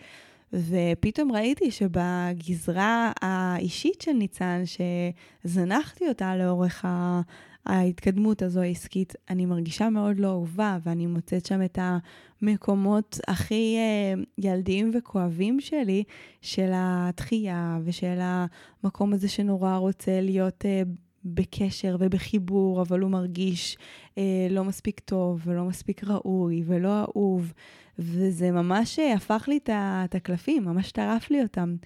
ופתאום 0.52 1.32
ראיתי 1.32 1.70
שבגזרה 1.70 3.12
האישית 3.20 4.00
של 4.00 4.12
ניצן, 4.12 4.62
שזנחתי 5.44 6.08
אותה 6.08 6.36
לאורך 6.36 6.84
ה... 6.84 7.20
ההתקדמות 7.66 8.42
הזו 8.42 8.60
העסקית, 8.60 9.14
אני 9.30 9.46
מרגישה 9.46 9.90
מאוד 9.90 10.18
לא 10.18 10.28
אהובה, 10.28 10.78
ואני 10.84 11.06
מוצאת 11.06 11.46
שם 11.46 11.62
את 11.62 11.78
המקומות 12.42 13.20
הכי 13.28 13.76
uh, 13.78 14.24
ילדיים 14.38 14.90
וכואבים 14.94 15.60
שלי, 15.60 16.04
של 16.42 16.70
התחייה 16.74 17.78
ושל 17.84 18.18
המקום 18.20 19.12
הזה 19.12 19.28
שנורא 19.28 19.76
רוצה 19.76 20.20
להיות 20.20 20.64
uh, 20.64 20.88
בקשר 21.24 21.96
ובחיבור, 22.00 22.82
אבל 22.82 23.00
הוא 23.00 23.10
מרגיש 23.10 23.76
uh, 24.08 24.18
לא 24.50 24.64
מספיק 24.64 25.00
טוב 25.00 25.42
ולא 25.44 25.64
מספיק 25.64 26.04
ראוי 26.04 26.62
ולא 26.66 27.00
אהוב. 27.00 27.52
וזה 28.00 28.50
ממש 28.50 28.98
אה, 28.98 29.14
הפך 29.14 29.44
לי 29.48 29.58
את 29.64 30.14
הקלפים, 30.14 30.64
ממש 30.64 30.92
טרף 30.92 31.30
לי 31.30 31.42
אותם. 31.42 31.76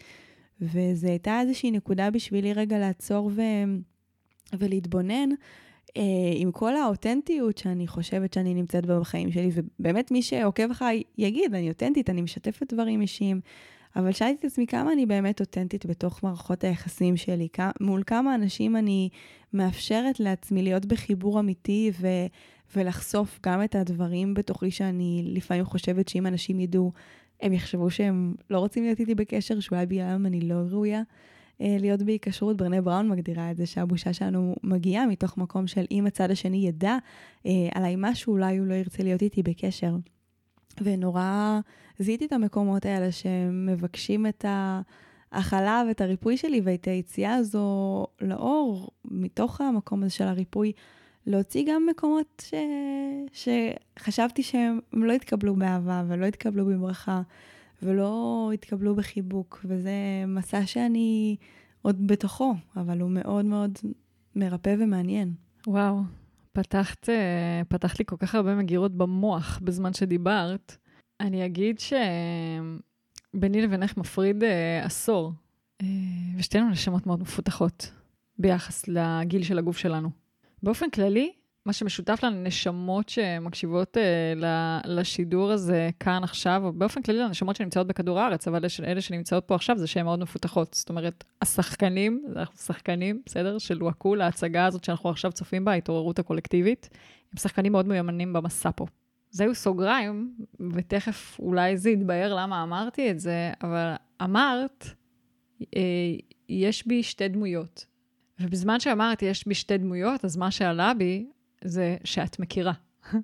וזו 0.61 1.09
הייתה 1.09 1.41
איזושהי 1.41 1.71
נקודה 1.71 2.11
בשבילי 2.11 2.53
רגע 2.53 2.79
לעצור 2.79 3.31
ו... 3.35 3.43
ולהתבונן 4.59 5.29
אה, 5.97 6.03
עם 6.35 6.53
כל 6.53 6.76
האותנטיות 6.76 7.59
שאני 7.59 7.87
חושבת 7.87 8.33
שאני 8.33 8.55
נמצאת 8.55 8.87
בה 8.87 9.00
בחיים 9.00 9.33
שלי, 9.33 9.50
ובאמת 9.55 10.11
מי 10.11 10.23
שעוקב 10.23 10.71
אחריי 10.71 11.03
יגיד, 11.19 11.55
אני 11.55 11.69
אותנטית, 11.69 12.11
אני 12.11 12.23
משתפת 12.23 12.73
דברים 12.73 13.00
אישיים, 13.00 13.41
אבל 13.96 14.12
שאלתי 14.12 14.36
את 14.40 14.44
עצמי 14.44 14.66
כמה 14.66 14.92
אני 14.92 15.06
באמת 15.06 15.40
אותנטית 15.40 15.86
בתוך 15.86 16.22
מערכות 16.22 16.64
היחסים 16.64 17.16
שלי, 17.16 17.48
כ... 17.52 17.60
מול 17.80 18.02
כמה 18.06 18.34
אנשים 18.34 18.76
אני 18.76 19.08
מאפשרת 19.52 20.20
לעצמי 20.20 20.62
להיות 20.62 20.86
בחיבור 20.86 21.40
אמיתי 21.40 21.90
ו... 22.00 22.06
ולחשוף 22.76 23.40
גם 23.46 23.64
את 23.64 23.74
הדברים 23.74 24.34
בתוכי 24.34 24.70
שאני 24.70 25.22
לפעמים 25.26 25.64
חושבת 25.64 26.08
שאם 26.08 26.26
אנשים 26.26 26.60
ידעו, 26.60 26.92
הם 27.40 27.52
יחשבו 27.52 27.90
שהם 27.90 28.34
לא 28.50 28.58
רוצים 28.58 28.84
להיות 28.84 29.00
איתי 29.00 29.14
בקשר, 29.14 29.60
שאולי 29.60 29.86
בגללם 29.86 30.26
אני 30.26 30.40
לא 30.40 30.54
ראויה 30.54 31.02
אה, 31.60 31.76
להיות 31.80 32.02
בהיקשרות. 32.02 32.56
ברנה 32.56 32.82
בראון 32.82 33.08
מגדירה 33.08 33.50
את 33.50 33.56
זה 33.56 33.66
שהבושה 33.66 34.12
שלנו 34.12 34.54
מגיעה 34.62 35.06
מתוך 35.06 35.38
מקום 35.38 35.66
של 35.66 35.84
אם 35.90 36.06
הצד 36.06 36.30
השני 36.30 36.68
ידע 36.68 36.96
אה, 37.46 37.52
עליי 37.74 37.94
משהו, 37.98 38.32
אולי 38.32 38.56
הוא 38.56 38.66
לא 38.66 38.74
ירצה 38.74 39.02
להיות 39.02 39.22
איתי 39.22 39.42
בקשר. 39.42 39.96
ונורא 40.85 41.61
זיהיתי 41.99 42.25
את 42.25 42.33
המקומות 42.33 42.87
האלה 42.87 43.12
שמבקשים 43.12 44.26
את 44.26 44.45
ההכלה 45.33 45.83
ואת 45.88 46.00
הריפוי 46.00 46.37
שלי 46.37 46.61
ואת 46.64 46.85
היציאה 46.85 47.35
הזו 47.35 48.07
לאור, 48.21 48.90
מתוך 49.04 49.61
המקום 49.61 50.02
הזה 50.02 50.11
של 50.12 50.25
הריפוי. 50.25 50.73
להוציא 51.26 51.64
גם 51.69 51.87
מקומות 51.90 52.43
ש... 52.47 52.54
שחשבתי 53.33 54.43
שהם 54.43 54.78
לא 54.93 55.12
יתקבלו 55.12 55.57
באהבה 55.57 56.04
ולא 56.09 56.26
יתקבלו 56.26 56.66
בברכה 56.66 57.23
ולא 57.83 58.50
יתקבלו 58.54 58.95
בחיבוק, 58.95 59.61
וזה 59.64 59.93
מסע 60.26 60.66
שאני 60.66 61.37
עוד 61.83 62.07
בתוכו, 62.07 62.54
אבל 62.76 63.00
הוא 63.00 63.11
מאוד 63.11 63.45
מאוד 63.45 63.78
מרפא 64.37 64.75
ומעניין. 64.78 65.33
וואו, 65.66 66.00
פתחת, 66.54 67.08
אה, 67.08 67.62
פתחת 67.68 67.99
לי 67.99 68.04
כל 68.04 68.16
כך 68.18 68.34
הרבה 68.34 68.54
מגירות 68.54 68.96
במוח 68.96 69.61
בזמן 69.62 69.92
שדיברת. 69.92 70.76
אני 71.20 71.46
אגיד 71.46 71.80
שביני 71.80 73.62
לבינך 73.62 73.96
מפריד 73.96 74.44
אה, 74.44 74.84
עשור, 74.84 75.32
אה, 75.82 75.87
ושתינו 76.38 76.70
נשמות 76.70 77.06
מאוד 77.06 77.20
מפותחות 77.20 77.92
ביחס 78.38 78.88
לגיל 78.88 79.42
של 79.42 79.58
הגוף 79.58 79.78
שלנו. 79.78 80.11
באופן 80.62 80.90
כללי, 80.90 81.32
מה 81.66 81.73
שמשותף 81.73 82.21
לנשמות 82.23 83.09
שמקשיבות 83.09 83.97
uh, 83.97 84.40
לשידור 84.87 85.52
הזה 85.52 85.90
כאן 86.00 86.25
עכשיו, 86.25 86.62
או 86.64 86.73
באופן 86.73 87.02
כללי 87.02 87.18
לנשמות 87.18 87.56
שנמצאות 87.56 87.87
בכדור 87.87 88.21
הארץ, 88.21 88.49
אבל 88.49 88.64
אלה 88.85 89.00
שנמצאות 89.00 89.44
פה 89.44 89.54
עכשיו 89.54 89.78
זה 89.78 89.87
שהן 89.87 90.04
מאוד 90.04 90.18
מפותחות. 90.18 90.75
זאת 90.75 90.88
אומרת, 90.88 91.25
השחקנים, 91.42 92.25
אנחנו 92.37 92.56
שחקנים, 92.56 93.23
בסדר? 93.26 93.59
שלוהקו 93.59 94.14
להצגה 94.14 94.66
הזאת 94.66 94.85
שאנחנו 94.85 95.11
עכשיו 95.11 95.33
צופים 95.33 95.64
בה, 95.64 95.73
ההתעוררות 95.73 96.18
הקולקטיבית, 96.18 96.88
הם 97.33 97.38
שחקנים 97.38 97.73
מאוד 97.73 97.88
מיומנים 97.88 98.33
במסע 98.33 98.71
פה. 98.76 98.87
זהו 99.30 99.54
סוגריים, 99.54 100.35
ותכף 100.73 101.37
אולי 101.38 101.76
זה 101.76 101.90
יתבהר 101.90 102.35
למה 102.35 102.62
אמרתי 102.62 103.11
את 103.11 103.21
זה, 103.21 103.52
אבל 103.62 103.92
אמרת, 104.23 104.87
אה, 105.76 105.80
יש 106.49 106.87
בי 106.87 107.02
שתי 107.02 107.28
דמויות. 107.28 107.87
ובזמן 108.40 108.80
שאמרתי, 108.80 109.25
יש 109.25 109.49
בי 109.49 109.54
שתי 109.54 109.78
דמויות, 109.78 110.25
אז 110.25 110.37
מה 110.37 110.50
שעלה 110.50 110.94
בי 110.94 111.26
זה 111.64 111.97
שאת 112.04 112.38
מכירה. 112.38 112.73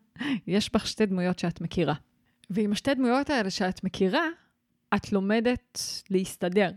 יש 0.47 0.73
בך 0.73 0.87
שתי 0.87 1.07
דמויות 1.07 1.39
שאת 1.39 1.61
מכירה. 1.61 1.95
ועם 2.51 2.73
השתי 2.73 2.95
דמויות 2.95 3.31
האלה 3.31 3.51
שאת 3.51 3.85
מכירה, 3.85 4.25
את 4.97 5.13
לומדת 5.13 5.81
להסתדר. 6.11 6.71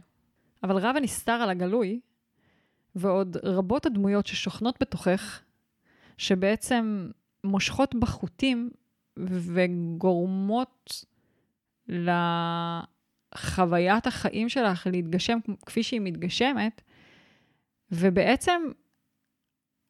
אבל 0.63 0.77
רב 0.77 0.95
הנסתר 0.97 1.31
על 1.31 1.49
הגלוי, 1.49 1.99
ועוד 2.95 3.37
רבות 3.43 3.85
הדמויות 3.85 4.27
ששוכנות 4.27 4.75
בתוכך, 4.81 5.41
שבעצם 6.17 7.09
מושכות 7.43 7.95
בחוטים 7.95 8.69
וגורמות 9.17 11.05
לחוויית 13.35 14.07
החיים 14.07 14.49
שלך 14.49 14.87
להתגשם 14.91 15.39
כפי 15.65 15.83
שהיא 15.83 16.01
מתגשמת, 16.01 16.81
ובעצם 17.91 18.61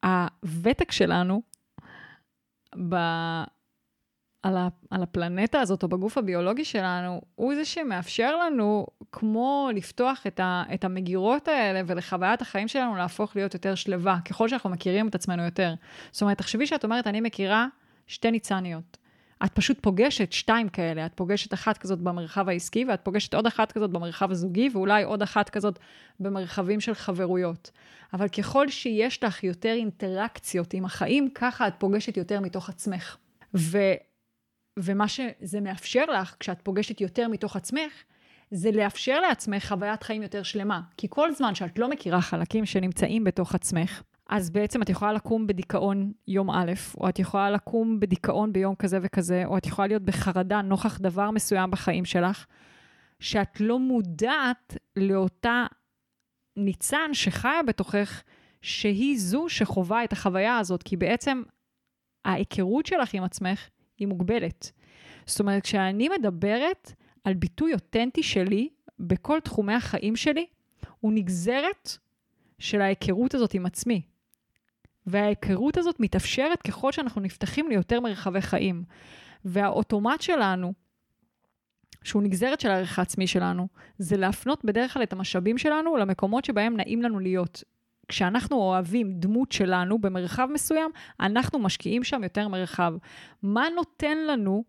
הוותק 0.04 0.92
שלנו 0.92 1.42
ב... 2.88 2.94
על, 4.42 4.56
ה... 4.56 4.68
על 4.90 5.02
הפלנטה 5.02 5.60
הזאת, 5.60 5.82
או 5.82 5.88
בגוף 5.88 6.18
הביולוגי 6.18 6.64
שלנו, 6.64 7.20
הוא 7.34 7.54
זה 7.54 7.64
שמאפשר 7.64 8.36
לנו, 8.36 8.86
כמו 9.12 9.70
לפתוח 9.74 10.26
את, 10.26 10.40
ה... 10.40 10.62
את 10.74 10.84
המגירות 10.84 11.48
האלה 11.48 11.80
ולחוויית 11.86 12.42
החיים 12.42 12.68
שלנו 12.68 12.96
להפוך 12.96 13.36
להיות 13.36 13.54
יותר 13.54 13.74
שלווה, 13.74 14.18
ככל 14.24 14.48
שאנחנו 14.48 14.70
מכירים 14.70 15.08
את 15.08 15.14
עצמנו 15.14 15.42
יותר. 15.42 15.74
זאת 16.12 16.22
אומרת, 16.22 16.38
תחשבי 16.38 16.66
שאת 16.66 16.84
אומרת, 16.84 17.06
אני 17.06 17.20
מכירה 17.20 17.66
שתי 18.06 18.30
ניצניות. 18.30 18.98
את 19.44 19.52
פשוט 19.52 19.78
פוגשת 19.80 20.32
שתיים 20.32 20.68
כאלה, 20.68 21.06
את 21.06 21.12
פוגשת 21.14 21.54
אחת 21.54 21.78
כזאת 21.78 21.98
במרחב 21.98 22.48
העסקי, 22.48 22.84
ואת 22.84 23.00
פוגשת 23.02 23.34
עוד 23.34 23.46
אחת 23.46 23.72
כזאת 23.72 23.90
במרחב 23.90 24.30
הזוגי, 24.30 24.68
ואולי 24.72 25.02
עוד 25.02 25.22
אחת 25.22 25.50
כזאת 25.50 25.78
במרחבים 26.20 26.80
של 26.80 26.94
חברויות. 26.94 27.70
אבל 28.12 28.28
ככל 28.28 28.68
שיש 28.68 29.24
לך 29.24 29.44
יותר 29.44 29.72
אינטראקציות 29.72 30.74
עם 30.74 30.84
החיים, 30.84 31.30
ככה 31.34 31.68
את 31.68 31.74
פוגשת 31.78 32.16
יותר 32.16 32.40
מתוך 32.40 32.68
עצמך. 32.68 33.16
ו, 33.56 33.78
ומה 34.78 35.08
שזה 35.08 35.60
מאפשר 35.60 36.04
לך, 36.04 36.36
כשאת 36.40 36.60
פוגשת 36.62 37.00
יותר 37.00 37.28
מתוך 37.28 37.56
עצמך, 37.56 37.92
זה 38.50 38.70
לאפשר 38.70 39.20
לעצמך 39.20 39.66
חוויית 39.68 40.02
חיים 40.02 40.22
יותר 40.22 40.42
שלמה. 40.42 40.80
כי 40.96 41.06
כל 41.10 41.34
זמן 41.34 41.54
שאת 41.54 41.78
לא 41.78 41.90
מכירה 41.90 42.20
חלקים 42.20 42.66
שנמצאים 42.66 43.24
בתוך 43.24 43.54
עצמך, 43.54 44.02
אז 44.28 44.50
בעצם 44.50 44.82
את 44.82 44.88
יכולה 44.88 45.12
לקום 45.12 45.46
בדיכאון 45.46 46.12
יום 46.28 46.50
א', 46.50 46.72
או 46.98 47.08
את 47.08 47.18
יכולה 47.18 47.50
לקום 47.50 48.00
בדיכאון 48.00 48.52
ביום 48.52 48.74
כזה 48.74 48.98
וכזה, 49.02 49.42
או 49.46 49.58
את 49.58 49.66
יכולה 49.66 49.88
להיות 49.88 50.02
בחרדה 50.02 50.62
נוכח 50.62 50.98
דבר 50.98 51.30
מסוים 51.30 51.70
בחיים 51.70 52.04
שלך, 52.04 52.46
שאת 53.20 53.60
לא 53.60 53.78
מודעת 53.78 54.76
לאותה 54.96 55.66
ניצן 56.56 57.10
שחיה 57.12 57.62
בתוכך, 57.66 58.22
שהיא 58.62 59.18
זו 59.18 59.48
שחווה 59.48 60.04
את 60.04 60.12
החוויה 60.12 60.58
הזאת, 60.58 60.82
כי 60.82 60.96
בעצם 60.96 61.42
ההיכרות 62.24 62.86
שלך 62.86 63.14
עם 63.14 63.24
עצמך 63.24 63.68
היא 63.98 64.08
מוגבלת. 64.08 64.70
זאת 65.26 65.40
אומרת, 65.40 65.62
כשאני 65.62 66.08
מדברת 66.08 66.92
על 67.24 67.34
ביטוי 67.34 67.74
אותנטי 67.74 68.22
שלי 68.22 68.68
בכל 68.98 69.40
תחומי 69.40 69.74
החיים 69.74 70.16
שלי, 70.16 70.46
הוא 71.00 71.12
נגזרת 71.12 71.98
של 72.58 72.80
ההיכרות 72.80 73.34
הזאת 73.34 73.54
עם 73.54 73.66
עצמי. 73.66 74.02
וההיכרות 75.06 75.76
הזאת 75.76 76.00
מתאפשרת 76.00 76.62
ככל 76.62 76.92
שאנחנו 76.92 77.20
נפתחים 77.20 77.68
ליותר 77.68 78.00
מרחבי 78.00 78.40
חיים. 78.40 78.84
והאוטומט 79.44 80.20
שלנו, 80.20 80.72
שהוא 82.04 82.22
נגזרת 82.22 82.60
של 82.60 82.70
הערך 82.70 82.98
העצמי 82.98 83.26
שלנו, 83.26 83.68
זה 83.98 84.16
להפנות 84.16 84.64
בדרך 84.64 84.92
כלל 84.92 85.02
את 85.02 85.12
המשאבים 85.12 85.58
שלנו 85.58 85.96
למקומות 85.96 86.44
שבהם 86.44 86.76
נעים 86.76 87.02
לנו 87.02 87.18
להיות. 87.18 87.62
כשאנחנו 88.08 88.56
אוהבים 88.56 89.12
דמות 89.14 89.52
שלנו 89.52 89.98
במרחב 89.98 90.48
מסוים, 90.52 90.90
אנחנו 91.20 91.58
משקיעים 91.58 92.04
שם 92.04 92.22
יותר 92.22 92.48
מרחב. 92.48 92.94
מה 93.42 93.66
נותן 93.76 94.18
לנו 94.18 94.64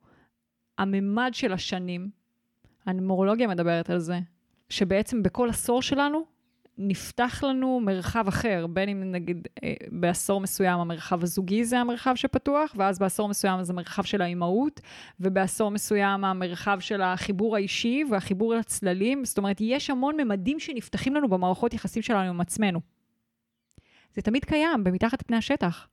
הממד 0.77 1.31
של 1.33 1.53
השנים? 1.53 2.09
הנומרולוגיה 2.85 3.47
מדברת 3.47 3.89
על 3.89 3.99
זה, 3.99 4.19
שבעצם 4.69 5.23
בכל 5.23 5.49
עשור 5.49 5.81
שלנו 5.81 6.25
נפתח 6.77 7.44
לנו 7.44 7.79
מרחב 7.79 8.27
אחר, 8.27 8.67
בין 8.67 8.89
אם 8.89 9.12
נגיד 9.12 9.48
אה, 9.63 9.74
בעשור 9.91 10.41
מסוים 10.41 10.79
המרחב 10.79 11.24
הזוגי 11.24 11.65
זה 11.65 11.79
המרחב 11.79 12.15
שפתוח, 12.15 12.75
ואז 12.77 13.00
בעשור 13.00 13.29
מסוים 13.29 13.63
זה 13.63 13.74
המרחב 13.74 14.03
של 14.03 14.22
האימהות, 14.22 14.82
ובעשור 15.20 15.72
מסוים 15.72 16.25
המרחב 16.25 16.79
של 16.79 17.01
החיבור 17.01 17.55
האישי 17.55 18.03
והחיבור 18.12 18.53
לצללים, 18.55 19.25
זאת 19.25 19.38
אומרת, 19.38 19.58
יש 19.60 19.89
המון 19.89 20.17
ממדים 20.17 20.60
שנפתחים 20.60 21.15
לנו 21.15 21.29
במערכות 21.29 21.74
יחסים 21.74 22.01
שלנו 22.01 22.29
עם 22.29 22.41
עצמנו. 22.41 22.79
זה 24.13 24.22
תמיד 24.22 24.46
קיים 24.46 24.84
במתחת 24.84 25.22
פני 25.22 25.38
השטח. 25.38 25.88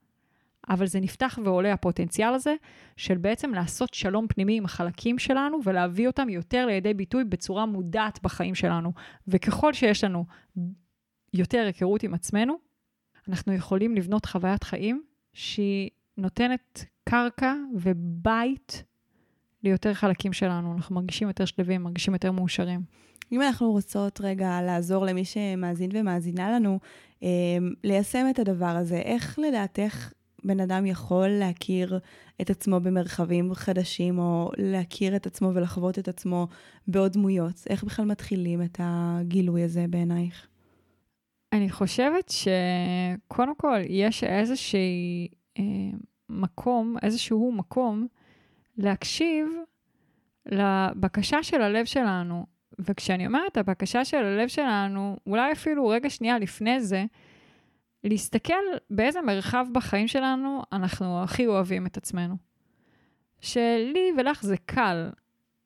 אבל 0.68 0.86
זה 0.86 1.00
נפתח 1.00 1.38
ועולה 1.44 1.72
הפוטנציאל 1.72 2.34
הזה 2.34 2.54
של 2.96 3.18
בעצם 3.18 3.54
לעשות 3.54 3.94
שלום 3.94 4.26
פנימי 4.28 4.56
עם 4.56 4.64
החלקים 4.64 5.18
שלנו 5.18 5.58
ולהביא 5.64 6.06
אותם 6.06 6.28
יותר 6.28 6.66
לידי 6.66 6.94
ביטוי 6.94 7.24
בצורה 7.24 7.66
מודעת 7.66 8.22
בחיים 8.22 8.54
שלנו. 8.54 8.92
וככל 9.28 9.72
שיש 9.72 10.04
לנו 10.04 10.24
יותר 11.34 11.58
היכרות 11.66 12.02
עם 12.02 12.14
עצמנו, 12.14 12.54
אנחנו 13.28 13.52
יכולים 13.52 13.94
לבנות 13.94 14.26
חוויית 14.26 14.64
חיים 14.64 15.02
שהיא 15.32 15.90
נותנת 16.16 16.84
קרקע 17.04 17.54
ובית 17.74 18.84
ליותר 19.62 19.94
חלקים 19.94 20.32
שלנו. 20.32 20.76
אנחנו 20.76 20.94
מרגישים 20.94 21.28
יותר 21.28 21.44
שלווים, 21.44 21.82
מרגישים 21.82 22.12
יותר 22.12 22.32
מאושרים. 22.32 22.82
אם 23.32 23.42
אנחנו 23.42 23.70
רוצות 23.70 24.20
רגע 24.20 24.62
לעזור 24.62 25.06
למי 25.06 25.24
שמאזין 25.24 25.90
ומאזינה 25.94 26.52
לנו, 26.52 26.78
אה, 27.22 27.28
ליישם 27.84 28.26
את 28.30 28.38
הדבר 28.38 28.66
הזה, 28.66 28.96
איך 28.96 29.38
לדעתך 29.38 30.12
בן 30.44 30.60
אדם 30.60 30.86
יכול 30.86 31.28
להכיר 31.28 31.98
את 32.40 32.50
עצמו 32.50 32.80
במרחבים 32.80 33.54
חדשים, 33.54 34.18
או 34.18 34.50
להכיר 34.58 35.16
את 35.16 35.26
עצמו 35.26 35.50
ולחוות 35.54 35.98
את 35.98 36.08
עצמו 36.08 36.48
בעוד 36.86 37.12
דמויות? 37.12 37.64
איך 37.70 37.84
בכלל 37.84 38.04
מתחילים 38.04 38.62
את 38.62 38.80
הגילוי 38.82 39.62
הזה 39.62 39.84
בעינייך? 39.90 40.46
אני 41.52 41.70
חושבת 41.70 42.28
שקודם 42.28 43.54
כל 43.56 43.78
יש 43.88 44.24
איזשהי 44.24 45.28
אה, 45.58 45.64
מקום, 46.28 46.96
איזשהו 47.02 47.52
מקום 47.52 48.06
להקשיב 48.78 49.48
לבקשה 50.46 51.42
של 51.42 51.62
הלב 51.62 51.84
שלנו. 51.84 52.46
וכשאני 52.78 53.26
אומרת 53.26 53.56
הבקשה 53.56 54.04
של 54.04 54.16
הלב 54.16 54.48
שלנו, 54.48 55.16
אולי 55.26 55.52
אפילו 55.52 55.88
רגע 55.88 56.10
שנייה 56.10 56.38
לפני 56.38 56.80
זה, 56.80 57.04
להסתכל 58.04 58.62
באיזה 58.90 59.20
מרחב 59.20 59.66
בחיים 59.72 60.08
שלנו 60.08 60.62
אנחנו 60.72 61.22
הכי 61.22 61.46
אוהבים 61.46 61.86
את 61.86 61.96
עצמנו. 61.96 62.36
שלי 63.40 64.10
ולך 64.18 64.42
זה 64.42 64.56
קל, 64.56 65.10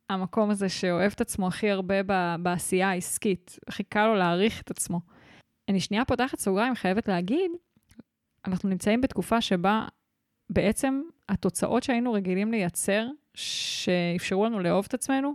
המקום 0.09 0.49
הזה 0.49 0.69
שאוהב 0.69 1.11
את 1.15 1.21
עצמו 1.21 1.47
הכי 1.47 1.69
הרבה 1.69 1.95
בעשייה 2.39 2.89
העסקית, 2.89 3.59
הכי 3.67 3.83
קל 3.83 4.07
לו 4.07 4.15
להעריך 4.15 4.61
את 4.61 4.71
עצמו. 4.71 5.01
אני 5.69 5.79
שנייה 5.79 6.05
פותחת 6.05 6.39
סוגריים, 6.39 6.75
חייבת 6.75 7.07
להגיד, 7.07 7.51
אנחנו 8.47 8.69
נמצאים 8.69 9.01
בתקופה 9.01 9.41
שבה 9.41 9.87
בעצם 10.49 11.01
התוצאות 11.29 11.83
שהיינו 11.83 12.13
רגילים 12.13 12.51
לייצר, 12.51 13.07
שאפשרו 13.33 14.45
לנו 14.45 14.59
לאהוב 14.59 14.85
את 14.87 14.93
עצמנו, 14.93 15.33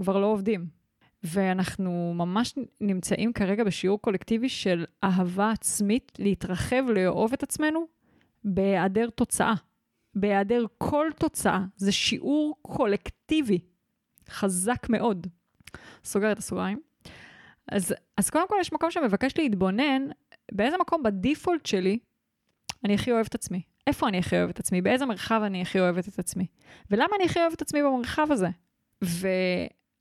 כבר 0.00 0.18
לא 0.18 0.26
עובדים. 0.26 0.83
ואנחנו 1.24 2.12
ממש 2.16 2.54
נמצאים 2.80 3.32
כרגע 3.32 3.64
בשיעור 3.64 4.00
קולקטיבי 4.00 4.48
של 4.48 4.84
אהבה 5.04 5.50
עצמית, 5.50 6.12
להתרחב, 6.18 6.84
לאהוב 6.94 7.32
את 7.32 7.42
עצמנו, 7.42 7.86
בהיעדר 8.44 9.10
תוצאה. 9.10 9.54
בהיעדר 10.14 10.64
כל 10.78 11.06
תוצאה. 11.18 11.60
זה 11.76 11.92
שיעור 11.92 12.56
קולקטיבי 12.62 13.58
חזק 14.28 14.86
מאוד. 14.88 15.26
סוגר 16.04 16.32
את 16.32 16.38
הסוגריים. 16.38 16.80
אז, 17.68 17.94
אז 18.16 18.30
קודם 18.30 18.48
כל 18.48 18.56
יש 18.60 18.72
מקום 18.72 18.90
שמבקש 18.90 19.38
להתבונן, 19.38 20.02
באיזה 20.52 20.76
מקום 20.80 21.02
בדיפולט 21.02 21.66
שלי 21.66 21.98
אני 22.84 22.94
הכי 22.94 23.12
אוהבת 23.12 23.28
את 23.28 23.34
עצמי. 23.34 23.62
איפה 23.86 24.08
אני 24.08 24.18
הכי 24.18 24.36
אוהבת 24.36 24.54
את 24.54 24.60
עצמי? 24.60 24.82
באיזה 24.82 25.06
מרחב 25.06 25.40
אני 25.44 25.62
הכי 25.62 25.80
אוהבת 25.80 26.08
את 26.08 26.18
עצמי? 26.18 26.46
ולמה 26.90 27.16
אני 27.16 27.24
הכי 27.24 27.40
אוהבת 27.40 27.54
את 27.54 27.62
עצמי 27.62 27.82
במרחב 27.82 28.26
הזה? 28.30 28.48
ו... 29.04 29.28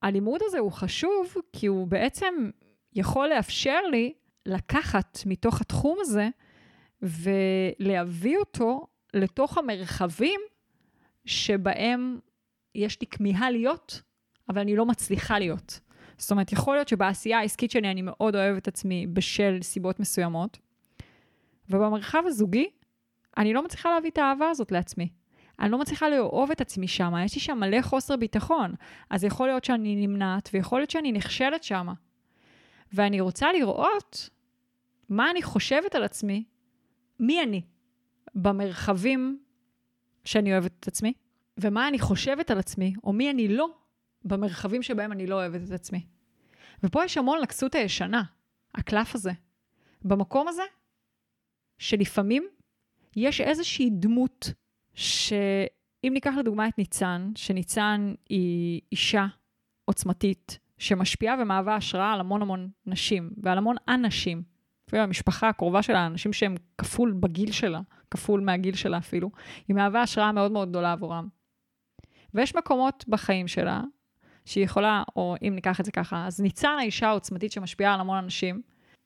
הלימוד 0.03 0.41
הזה 0.43 0.59
הוא 0.59 0.71
חשוב, 0.71 1.33
כי 1.53 1.67
הוא 1.67 1.87
בעצם 1.87 2.49
יכול 2.93 3.27
לאפשר 3.27 3.79
לי 3.91 4.13
לקחת 4.45 5.19
מתוך 5.25 5.61
התחום 5.61 5.97
הזה 6.01 6.29
ולהביא 7.01 8.37
אותו 8.37 8.87
לתוך 9.13 9.57
המרחבים 9.57 10.41
שבהם 11.25 12.19
יש 12.75 13.01
לי 13.01 13.07
כמיהה 13.07 13.51
להיות, 13.51 14.01
אבל 14.49 14.61
אני 14.61 14.75
לא 14.75 14.85
מצליחה 14.85 15.39
להיות. 15.39 15.79
זאת 16.17 16.31
אומרת, 16.31 16.51
יכול 16.51 16.75
להיות 16.75 16.87
שבעשייה 16.87 17.39
העסקית 17.39 17.71
שלי 17.71 17.91
אני 17.91 18.01
מאוד 18.01 18.35
אוהבת 18.35 18.61
את 18.61 18.67
עצמי 18.67 19.07
בשל 19.07 19.57
סיבות 19.61 19.99
מסוימות, 19.99 20.57
ובמרחב 21.69 22.23
הזוגי 22.25 22.69
אני 23.37 23.53
לא 23.53 23.63
מצליחה 23.63 23.93
להביא 23.93 24.09
את 24.09 24.17
האהבה 24.17 24.49
הזאת 24.49 24.71
לעצמי. 24.71 25.09
אני 25.59 25.71
לא 25.71 25.79
מצליחה 25.79 26.09
לאהוב 26.09 26.51
את 26.51 26.61
עצמי 26.61 26.87
שם, 26.87 27.13
יש 27.25 27.35
לי 27.35 27.41
שם 27.41 27.57
מלא 27.59 27.81
חוסר 27.81 28.15
ביטחון. 28.15 28.73
אז 29.09 29.23
יכול 29.23 29.47
להיות 29.47 29.65
שאני 29.65 30.07
נמנעת, 30.07 30.49
ויכול 30.53 30.79
להיות 30.79 30.89
שאני 30.89 31.11
נכשלת 31.11 31.63
שם. 31.63 31.87
ואני 32.93 33.21
רוצה 33.21 33.51
לראות 33.51 34.29
מה 35.09 35.31
אני 35.31 35.41
חושבת 35.41 35.95
על 35.95 36.03
עצמי, 36.03 36.43
מי 37.19 37.43
אני, 37.43 37.61
במרחבים 38.35 39.39
שאני 40.25 40.53
אוהבת 40.53 40.71
את 40.79 40.87
עצמי, 40.87 41.13
ומה 41.57 41.87
אני 41.87 41.99
חושבת 41.99 42.51
על 42.51 42.59
עצמי, 42.59 42.93
או 43.03 43.13
מי 43.13 43.29
אני 43.29 43.47
לא, 43.47 43.67
במרחבים 44.25 44.83
שבהם 44.83 45.11
אני 45.11 45.27
לא 45.27 45.35
אוהבת 45.35 45.61
את 45.67 45.71
עצמי. 45.71 46.05
ופה 46.83 47.05
יש 47.05 47.17
המון 47.17 47.39
לכסות 47.39 47.75
הישנה, 47.75 48.23
הקלף 48.75 49.15
הזה. 49.15 49.31
במקום 50.01 50.47
הזה, 50.47 50.63
שלפעמים 51.77 52.47
יש 53.15 53.41
איזושהי 53.41 53.89
דמות 53.91 54.53
שאם 54.93 56.13
ניקח 56.13 56.33
לדוגמה 56.39 56.67
את 56.67 56.77
ניצן, 56.77 57.31
שניצן 57.35 58.13
היא 58.29 58.81
אישה 58.91 59.25
עוצמתית, 59.85 60.59
שמשפיעה 60.77 61.35
ומהווה 61.41 61.75
השראה 61.75 62.13
על 62.13 62.19
המון 62.19 62.41
המון 62.41 62.69
נשים, 62.85 63.29
ועל 63.37 63.57
המון 63.57 63.75
אנשים, 63.87 64.43
אפילו 64.87 65.03
המשפחה 65.03 65.49
הקרובה 65.49 65.81
שלה, 65.81 66.05
אנשים 66.05 66.33
שהם 66.33 66.55
כפול 66.77 67.11
בגיל 67.19 67.51
שלה, 67.51 67.81
כפול 68.11 68.41
מהגיל 68.41 68.75
שלה 68.75 68.97
אפילו, 68.97 69.31
היא 69.67 69.75
מהווה 69.75 70.01
השראה 70.01 70.31
מאוד 70.31 70.51
מאוד 70.51 70.69
גדולה 70.69 70.91
עבורם. 70.91 71.27
ויש 72.33 72.55
מקומות 72.55 73.05
בחיים 73.07 73.47
שלה, 73.47 73.81
שהיא 74.45 74.63
יכולה, 74.63 75.03
או 75.15 75.35
אם 75.47 75.55
ניקח 75.55 75.79
את 75.79 75.85
זה 75.85 75.91
ככה, 75.91 76.27
אז 76.27 76.41
ניצן 76.41 76.75
האישה 76.79 77.07
העוצמתית 77.07 77.51
שמשפיעה 77.51 77.93
על 77.93 77.99
המון 77.99 78.17
אנשים, 78.17 78.61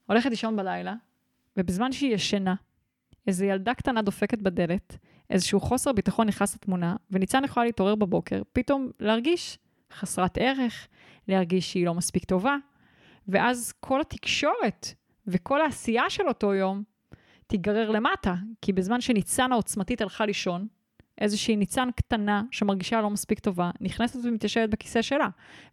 הולכת 0.06 0.30
לישון 0.30 0.56
בלילה, 0.56 0.93
ובזמן 1.58 1.91
שהיא 1.91 2.13
ישנה, 2.13 2.56
איזו 3.28 3.45
ילדה 3.45 3.73
קטנה 3.73 4.02
דופקת 4.02 4.41
בדלת, 4.41 4.97
איזשהו 5.30 5.60
חוסר 5.60 5.92
ביטחון 5.92 6.28
נכנס 6.28 6.56
לתמונה, 6.56 6.96
וניצן 7.12 7.44
יכולה 7.44 7.66
להתעורר 7.66 7.96
בבוקר, 7.96 8.42
פתאום 8.54 8.90
להרגיש 9.00 9.58
חסרת 9.94 10.38
ערך, 10.42 10.88
להרגיש 11.28 11.72
שהיא 11.72 11.86
לא 11.86 11.94
מספיק 11.94 12.26
טובה, 12.26 12.56
ואז 13.28 13.74
כל 13.80 14.02
התקשורת 14.02 14.88
וכל 15.28 15.62
העשייה 15.62 16.10
של 16.10 16.28
אותו 16.28 16.54
יום 16.54 16.84
תיגרר 17.48 17.90
למטה, 17.90 18.36
כי 18.62 18.74
בזמן 18.74 19.02
שניצן 19.02 19.52
העוצמתית 19.52 20.02
הלכה 20.02 20.26
לישון, 20.26 20.68
איזושהי 21.22 21.56
ניצן 21.56 21.90
קטנה 21.96 22.44
שמרגישה 22.52 23.02
לא 23.02 23.10
מספיק 23.10 23.40
טובה, 23.40 23.72
נכנסת 23.82 24.20
ומתיישבת 24.24 24.70
בכיסא 24.70 25.02
שלה. 25.02 25.28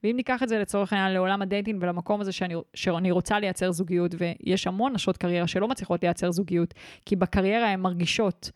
ואם 0.05 0.17
ניקח 0.17 0.43
את 0.43 0.49
זה 0.49 0.59
לצורך 0.59 0.93
העניין 0.93 1.13
לעולם 1.13 1.43
ה 1.43 1.48
dating 1.48 1.83
ולמקום 1.83 2.21
הזה 2.21 2.33
שאני, 2.33 2.55
שאני 2.75 3.11
רוצה 3.11 3.41
לייצר 3.41 3.73
זוגיות, 3.73 4.15
ויש 4.19 4.67
המון 4.67 4.93
נשות 4.93 5.17
קריירה 5.17 5.47
שלא 5.47 5.69
מצליחות 5.69 6.03
לייצר 6.03 6.31
זוגיות, 6.31 6.75
כי 7.07 7.17
בקריירה 7.17 7.69
הן 7.69 7.81
מרגישות 7.81 8.51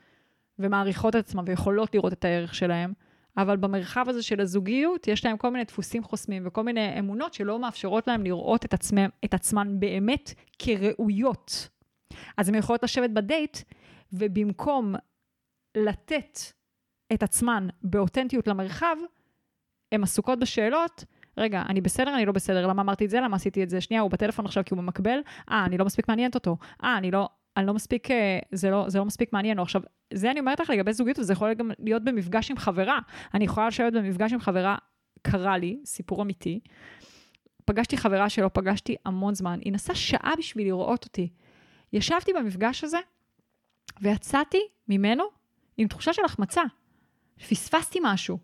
ומעריכות 0.59 1.17
את 1.17 1.21
עצמן 1.21 1.45
ויכולות 1.47 1.95
לראות 1.95 2.13
את 2.13 2.25
הערך 2.25 2.55
שלהן, 2.55 2.93
אבל 3.37 3.57
במרחב 3.57 4.09
הזה 4.09 4.23
של 4.23 4.41
הזוגיות, 4.41 5.09
יש 5.09 5.25
להם 5.25 5.37
כל 5.37 5.51
מיני 5.51 5.65
דפוסים 5.65 6.05
חוסמים 6.05 6.43
וכל 6.47 6.63
מיני 6.63 6.99
אמונות 6.99 7.35
שלא 7.35 7.59
מאפשרות 7.59 8.07
להם 8.07 8.25
לראות 8.25 8.65
את, 8.65 8.75
עצמם, 8.75 9.09
את 9.25 9.35
עצמן 9.35 9.81
באמת 9.81 10.35
כראויות. 10.59 11.69
אז 12.37 12.49
הן 12.49 12.55
יכולות 12.55 12.83
לשבת 12.83 13.11
בדייט, 13.11 13.59
ובמקום 14.13 14.95
לתת 15.77 16.39
את 17.13 17.23
עצמן 17.23 17.69
באותנטיות 17.83 18.47
למרחב, 18.47 18.97
הן 19.93 20.03
עסוקות 20.03 20.39
בשאלות, 20.39 21.05
רגע, 21.39 21.63
אני 21.69 21.81
בסדר, 21.81 22.15
אני 22.15 22.27
לא 22.27 22.33
בסדר, 22.33 22.67
למה 22.67 22.83
אמרתי 22.83 23.05
את 23.05 23.11
זה, 23.11 23.21
למה 23.21 23.37
עשיתי 23.37 23.63
את 23.63 23.71
זה, 23.71 23.81
שנייה, 23.81 24.03
הוא 24.03 24.11
בטלפון 24.11 24.47
עכשיו 24.47 24.65
כי 24.67 24.75
הוא 24.75 24.83
במקבל, 24.83 25.19
אה, 25.51 25.65
אני 25.65 25.79
לא 25.79 25.85
מספיק 25.85 26.09
מעניינת 26.09 26.35
אותו, 26.35 26.57
אה, 26.85 26.99
אני 26.99 27.11
לא, 27.11 27.29
אני 27.59 27.67
לא 27.67 27.75
מספיק, 27.75 28.11
אה, 28.11 28.39
זה 28.53 28.71
לא, 28.71 28.85
זה 28.89 28.99
לא 28.99 29.05
מספיק 29.05 29.33
מעניין. 29.33 29.59
עכשיו, 29.59 29.83
זה 30.15 30.31
אני 30.31 30.41
אומרת 30.41 30.61
לך 30.61 30.71
לגבי 30.71 30.93
זוגיות, 30.93 31.19
וזה 31.19 31.33
יכול 31.33 31.55
גם 31.55 31.71
להיות 31.79 32.05
במפגש 32.05 32.51
עם 32.51 32.57
חברה. 32.57 32.99
אני 33.35 33.45
יכולה 33.45 33.69
לשבת 33.69 33.93
במפגש 33.93 34.33
עם 34.33 34.41
חברה, 34.41 34.77
קרה 35.23 35.59
לי, 35.59 35.79
סיפור 35.85 36.23
אמיתי. 36.23 36.61
פגשתי 37.65 37.97
חברה 37.97 38.29
שלא 38.29 38.51
פגשתי 38.53 38.97
המון 39.05 39.35
זמן, 39.35 39.59
היא 39.65 39.73
נסעה 39.73 39.97
שעה 39.97 40.33
בשביל 40.39 40.67
לראות 40.67 41.05
אותי. 41.05 41.29
ישבתי 41.93 42.33
במפגש 42.33 42.85
הזה, 42.85 42.99
ויצאתי 44.01 44.61
ממנו 44.89 45.25
עם 45.77 45.89
תחושה 45.89 46.13
של 46.13 46.25
החמצה. 46.25 46.63
פספסתי 47.49 47.99
משהו. 48.03 48.39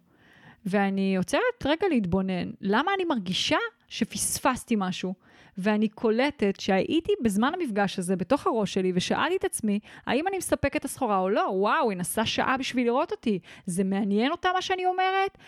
ואני 0.67 1.17
עוצרת 1.17 1.43
רגע 1.65 1.89
להתבונן, 1.89 2.51
למה 2.61 2.91
אני 2.95 3.05
מרגישה 3.05 3.59
שפספסתי 3.89 4.75
משהו? 4.79 5.15
ואני 5.59 5.89
קולטת 5.89 6.61
שהייתי 6.61 7.13
בזמן 7.23 7.53
המפגש 7.55 7.99
הזה 7.99 8.17
בתוך 8.17 8.47
הראש 8.47 8.75
שלי 8.75 8.93
ושאלתי 8.95 9.37
את 9.37 9.45
עצמי, 9.45 9.79
האם 10.07 10.29
אני 10.29 10.39
מספקת 10.39 10.77
את 10.77 10.85
הסחורה 10.85 11.19
או 11.19 11.29
לא? 11.29 11.51
וואו, 11.53 11.91
היא 11.91 11.99
נסעה 11.99 12.27
שעה 12.27 12.57
בשביל 12.57 12.87
לראות 12.87 13.13
אותי. 13.13 13.39
זה 13.67 13.85
מעניין 13.85 14.33
אותה 14.33 14.49
מה 14.55 14.63
שאני 14.63 14.87
אומרת? 14.87 15.39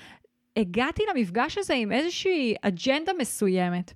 הגעתי 0.56 1.02
למפגש 1.14 1.58
הזה 1.58 1.74
עם 1.74 1.92
איזושהי 1.92 2.54
אג'נדה 2.62 3.12
מסוימת. 3.18 3.92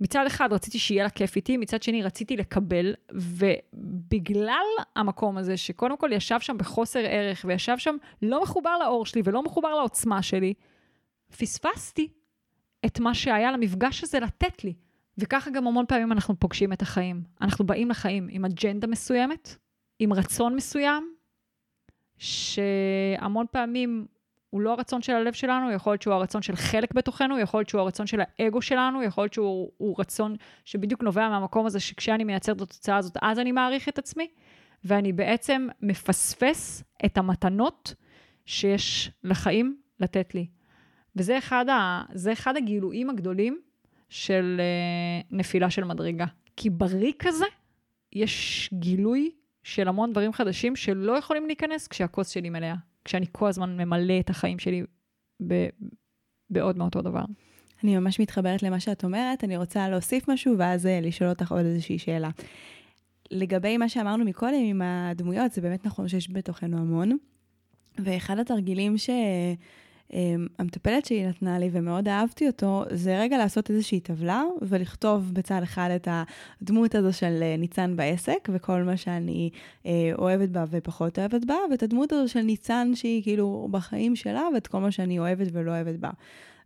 מצד 0.00 0.26
אחד 0.26 0.52
רציתי 0.52 0.78
שיהיה 0.78 1.04
לה 1.04 1.10
כיף 1.10 1.36
איתי, 1.36 1.56
מצד 1.56 1.82
שני 1.82 2.02
רציתי 2.02 2.36
לקבל, 2.36 2.94
ובגלל 3.12 4.66
המקום 4.96 5.38
הזה, 5.38 5.56
שקודם 5.56 5.96
כל 5.96 6.10
ישב 6.12 6.40
שם 6.40 6.58
בחוסר 6.58 7.00
ערך, 7.04 7.44
וישב 7.48 7.78
שם 7.78 7.96
לא 8.22 8.42
מחובר 8.42 8.78
לאור 8.78 9.06
שלי 9.06 9.22
ולא 9.24 9.42
מחובר 9.42 9.74
לעוצמה 9.74 10.22
שלי, 10.22 10.54
פספסתי 11.38 12.08
את 12.86 13.00
מה 13.00 13.14
שהיה 13.14 13.52
למפגש 13.52 14.02
הזה 14.02 14.20
לתת 14.20 14.64
לי. 14.64 14.74
וככה 15.20 15.50
גם 15.50 15.66
המון 15.66 15.86
פעמים 15.86 16.12
אנחנו 16.12 16.40
פוגשים 16.40 16.72
את 16.72 16.82
החיים. 16.82 17.22
אנחנו 17.40 17.66
באים 17.66 17.90
לחיים 17.90 18.28
עם 18.30 18.44
אג'נדה 18.44 18.86
מסוימת, 18.86 19.56
עם 19.98 20.12
רצון 20.12 20.56
מסוים, 20.56 21.14
שהמון 22.18 23.46
פעמים 23.50 24.06
הוא 24.50 24.60
לא 24.60 24.72
הרצון 24.72 25.02
של 25.02 25.12
הלב 25.12 25.32
שלנו, 25.32 25.72
יכול 25.72 25.92
להיות 25.92 26.02
שהוא 26.02 26.14
הרצון 26.14 26.42
של 26.42 26.56
חלק 26.56 26.94
בתוכנו, 26.94 27.38
יכול 27.38 27.60
להיות 27.60 27.68
שהוא 27.68 27.80
הרצון 27.80 28.06
של 28.06 28.20
האגו 28.20 28.62
שלנו, 28.62 29.02
יכול 29.02 29.24
להיות 29.24 29.32
שהוא 29.32 29.94
רצון 29.98 30.36
שבדיוק 30.64 31.02
נובע 31.02 31.28
מהמקום 31.28 31.66
הזה 31.66 31.80
שכשאני 31.80 32.24
מייצר 32.24 32.52
את 32.52 32.60
התוצאה 32.60 32.96
הזאת, 32.96 33.16
אז 33.22 33.38
אני 33.38 33.52
מעריך 33.52 33.88
את 33.88 33.98
עצמי, 33.98 34.28
ואני 34.84 35.12
בעצם 35.12 35.68
מפספס 35.82 36.82
את 37.04 37.18
המתנות 37.18 37.94
שיש 38.46 39.10
לחיים 39.24 39.76
לתת 40.00 40.34
לי. 40.34 40.46
וזה 41.16 41.38
אחד, 41.38 41.68
ה, 41.68 42.02
אחד 42.32 42.56
הגילויים 42.56 43.10
הגדולים 43.10 43.60
של 44.10 44.60
uh, 44.60 45.26
נפילה 45.36 45.70
של 45.70 45.84
מדרגה. 45.84 46.26
כי 46.56 46.70
בריק 46.70 47.26
הזה 47.26 47.44
יש 48.12 48.70
גילוי 48.72 49.30
של 49.62 49.88
המון 49.88 50.10
דברים 50.10 50.32
חדשים 50.32 50.76
שלא 50.76 51.18
יכולים 51.18 51.46
להיכנס 51.46 51.88
כשהכוס 51.88 52.28
שלי 52.28 52.50
מלאה. 52.50 52.74
כשאני 53.04 53.26
כל 53.32 53.48
הזמן 53.48 53.76
ממלא 53.76 54.20
את 54.20 54.30
החיים 54.30 54.58
שלי 54.58 54.82
ב- 55.46 55.68
בעוד 56.50 56.78
מאותו 56.78 57.02
דבר. 57.02 57.24
אני 57.84 57.98
ממש 57.98 58.20
מתחברת 58.20 58.62
למה 58.62 58.80
שאת 58.80 59.04
אומרת, 59.04 59.44
אני 59.44 59.56
רוצה 59.56 59.88
להוסיף 59.88 60.28
משהו 60.28 60.54
ואז 60.58 60.86
אה, 60.86 61.00
לשאול 61.00 61.30
אותך 61.30 61.52
עוד 61.52 61.64
איזושהי 61.64 61.98
שאלה. 61.98 62.30
לגבי 63.30 63.76
מה 63.76 63.88
שאמרנו 63.88 64.24
מקודם 64.24 64.62
עם 64.64 64.82
הדמויות, 64.82 65.52
זה 65.52 65.60
באמת 65.60 65.86
נכון 65.86 66.08
שיש 66.08 66.30
בתוכנו 66.30 66.78
המון. 66.78 67.16
ואחד 67.98 68.38
התרגילים 68.38 68.98
ש... 68.98 69.10
אמ, 70.12 70.46
המטפלת 70.58 71.06
שהיא 71.06 71.26
נתנה 71.26 71.58
לי 71.58 71.70
ומאוד 71.72 72.08
אהבתי 72.08 72.46
אותו, 72.46 72.84
זה 72.90 73.18
רגע 73.18 73.38
לעשות 73.38 73.70
איזושהי 73.70 74.00
טבלה 74.00 74.42
ולכתוב 74.62 75.30
בצד 75.34 75.60
אחד 75.62 75.90
את 75.96 76.08
הדמות 76.62 76.94
הזו 76.94 77.12
של 77.12 77.38
אה, 77.42 77.56
ניצן 77.56 77.96
בעסק 77.96 78.48
וכל 78.52 78.82
מה 78.82 78.96
שאני 78.96 79.50
אה, 79.86 80.10
אוהבת 80.18 80.48
בה 80.48 80.64
ופחות 80.70 81.18
אוהבת 81.18 81.44
בה, 81.44 81.54
ואת 81.70 81.82
הדמות 81.82 82.12
הזו 82.12 82.32
של 82.32 82.40
ניצן 82.40 82.90
שהיא 82.94 83.22
כאילו 83.22 83.68
בחיים 83.70 84.16
שלה 84.16 84.42
ואת 84.54 84.66
כל 84.66 84.78
מה 84.78 84.90
שאני 84.90 85.18
אוהבת 85.18 85.46
ולא 85.52 85.70
אוהבת 85.70 85.96
בה. 85.96 86.10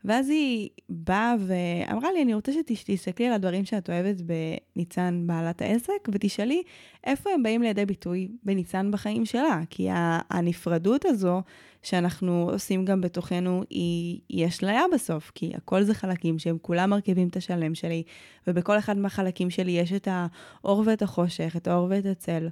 ואז 0.04 0.28
היא 0.28 0.68
באה 0.88 1.34
ואמרה 1.46 2.12
לי, 2.12 2.22
אני 2.22 2.34
רוצה 2.34 2.52
שתסתכלי 2.52 3.26
על 3.26 3.32
הדברים 3.32 3.64
שאת 3.64 3.90
אוהבת 3.90 4.16
בניצן 4.20 5.22
בעלת 5.26 5.62
העסק, 5.62 6.08
ותשאלי 6.12 6.62
איפה 7.04 7.30
הם 7.30 7.42
באים 7.42 7.62
לידי 7.62 7.86
ביטוי 7.86 8.28
בניצן 8.42 8.90
בחיים 8.90 9.24
שלה. 9.24 9.60
כי 9.70 9.88
הנפרדות 10.30 11.04
הזו 11.04 11.42
שאנחנו 11.82 12.48
עושים 12.52 12.84
גם 12.84 13.00
בתוכנו, 13.00 13.62
היא, 13.70 14.20
היא 14.28 14.46
אשליה 14.46 14.82
בסוף, 14.94 15.32
כי 15.34 15.52
הכל 15.56 15.82
זה 15.82 15.94
חלקים 15.94 16.38
שהם 16.38 16.58
כולם 16.62 16.90
מרכיבים 16.90 17.28
את 17.28 17.36
השלם 17.36 17.74
שלי, 17.74 18.02
ובכל 18.46 18.78
אחד 18.78 18.98
מהחלקים 18.98 19.50
שלי 19.50 19.72
יש 19.72 19.92
את 19.92 20.08
האור 20.10 20.82
ואת 20.86 21.02
החושך, 21.02 21.54
את 21.56 21.68
האור 21.68 21.86
ואת 21.90 22.06
הצל. 22.06 22.48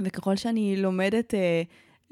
וככל 0.00 0.36
שאני 0.36 0.76
לומדת... 0.76 1.34
אה, 1.34 1.62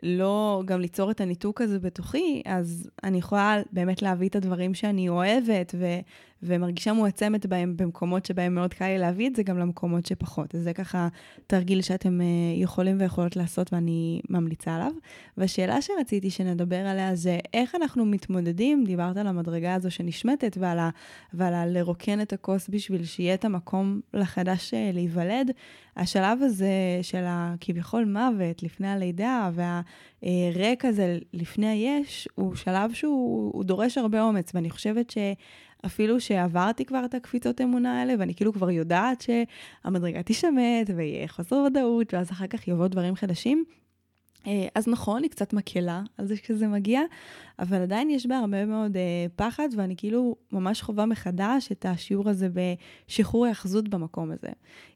לא 0.03 0.63
גם 0.65 0.81
ליצור 0.81 1.11
את 1.11 1.21
הניתוק 1.21 1.61
הזה 1.61 1.79
בתוכי, 1.79 2.43
אז 2.45 2.91
אני 3.05 3.19
יכולה 3.19 3.61
באמת 3.73 4.03
להביא 4.03 4.29
את 4.29 4.37
הדברים 4.37 4.75
שאני 4.75 5.09
אוהבת 5.09 5.75
ו, 5.79 5.85
ומרגישה 6.43 6.93
מועצמת 6.93 7.47
בהם 7.47 7.77
במקומות 7.77 8.27
שבהם 8.27 8.55
מאוד 8.55 8.75
קל 8.75 8.87
לי 8.87 8.99
להביא 8.99 9.29
את 9.29 9.37
זה 9.37 9.43
גם 9.43 9.59
למקומות 9.59 10.07
שפחות. 10.07 10.55
אז 10.55 10.63
זה 10.63 10.73
ככה 10.73 11.09
תרגיל 11.47 11.83
שאתם 11.83 12.21
אה, 12.21 12.27
יכולים 12.57 13.01
ויכולות 13.01 13.37
לעשות 13.37 13.73
ואני 13.73 14.21
ממליצה 14.31 14.75
עליו. 14.75 14.93
והשאלה 15.37 15.83
שרציתי 15.83 16.31
שנדבר 16.31 16.87
עליה 16.87 17.15
זה 17.15 17.39
איך 17.55 17.75
אנחנו 17.75 18.05
מתמודדים, 18.05 18.85
דיברת 18.85 19.17
על 19.17 19.27
המדרגה 19.27 19.75
הזו 19.75 19.91
שנשמטת 19.91 20.57
ועל, 20.61 20.79
ה, 20.79 20.91
ועל 21.33 21.55
ה 21.55 21.67
לרוקן 21.67 22.21
את 22.21 22.33
הכוס 22.33 22.69
בשביל 22.69 23.05
שיהיה 23.05 23.35
את 23.35 23.45
המקום 23.45 24.01
לחדש 24.15 24.75
אה, 24.75 24.91
להיוולד. 24.93 25.51
השלב 25.97 26.43
הזה 26.43 26.99
של 27.03 27.25
הכביכול 27.27 28.05
מוות 28.05 28.63
לפני 28.63 28.89
הלידה 28.89 29.51
והריק 29.55 30.85
הזה 30.85 31.19
לפני 31.33 31.67
היש, 31.67 32.29
הוא 32.35 32.55
שלב 32.55 32.93
שהוא 32.93 33.65
דורש 33.65 33.99
הרבה 33.99 34.23
אומץ, 34.23 34.55
ואני 34.55 34.71
חושבת 34.71 35.11
ש... 35.11 35.19
אפילו 35.87 36.21
שעברתי 36.21 36.85
כבר 36.85 37.05
את 37.05 37.15
הקפיצות 37.15 37.61
אמונה 37.61 38.01
האלה, 38.01 38.15
ואני 38.19 38.35
כאילו 38.35 38.53
כבר 38.53 38.71
יודעת 38.71 39.25
שהמדרגה 39.25 40.23
תשמט 40.23 40.91
ויהיה 40.97 41.29
חוסר 41.29 41.57
ודאות, 41.57 42.15
ואז 42.15 42.31
אחר 42.31 42.47
כך 42.47 42.69
יבואו 42.69 42.89
דברים 42.89 43.15
חדשים. 43.15 43.65
אה, 44.47 44.69
אז 44.75 44.89
נכון, 44.89 45.23
היא 45.23 45.31
קצת 45.31 45.53
מקלה 45.53 46.03
על 46.19 46.27
זה 46.27 46.37
שזה 46.37 46.69
מגיע, 46.69 47.01
אבל 47.59 47.83
עדיין 47.83 48.11
יש 48.11 48.27
בה 48.27 48.39
הרבה 48.39 48.67
מאוד 48.67 48.97
אה, 48.97 49.27
פחד, 49.37 49.69
ואני 49.77 49.95
כאילו 49.97 50.37
ממש 50.53 50.83
חווה 50.83 51.07
מחדש 51.07 51.73
את 51.73 51.87
השיעור 51.89 52.29
הזה 52.29 52.49
בשחרור 53.09 53.47
היאחזות 53.47 53.89
במקום 53.89 54.31
הזה. 54.31 54.49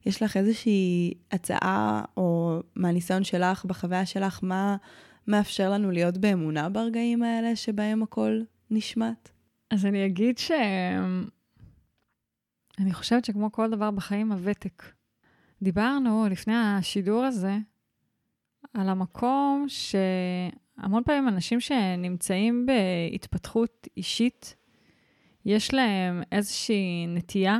יש 0.07 0.23
לך 0.23 0.37
איזושהי 0.37 1.15
הצעה, 1.33 2.05
או 2.17 2.59
מהניסיון 2.77 3.25
שלך, 3.25 3.65
בחוויה 3.65 4.07
שלך, 4.07 4.39
מה 4.43 4.77
מאפשר 5.27 5.71
לנו 5.71 5.91
להיות 5.91 6.19
באמונה 6.19 6.69
ברגעים 6.69 7.23
האלה 7.23 7.57
שבהם 7.57 8.03
הכל 8.03 8.41
נשמט? 8.71 9.29
אז 9.71 9.87
אני 9.87 10.07
אגיד 10.07 10.39
ש... 10.39 10.51
אני 12.79 12.93
חושבת 12.93 13.25
שכמו 13.25 13.53
כל 13.53 13.71
דבר 13.71 13.91
בחיים, 13.91 14.33
הוותק. 14.33 14.85
דיברנו 15.63 16.27
לפני 16.31 16.55
השידור 16.57 17.25
הזה 17.25 17.57
על 18.75 18.89
המקום 18.89 19.67
שהמון 19.69 21.03
פעמים 21.05 21.29
אנשים 21.29 21.61
שנמצאים 21.61 22.67
בהתפתחות 22.67 23.89
אישית, 23.97 24.57
יש 25.45 25.75
להם 25.75 26.23
איזושהי 26.33 27.07
נטייה 27.09 27.59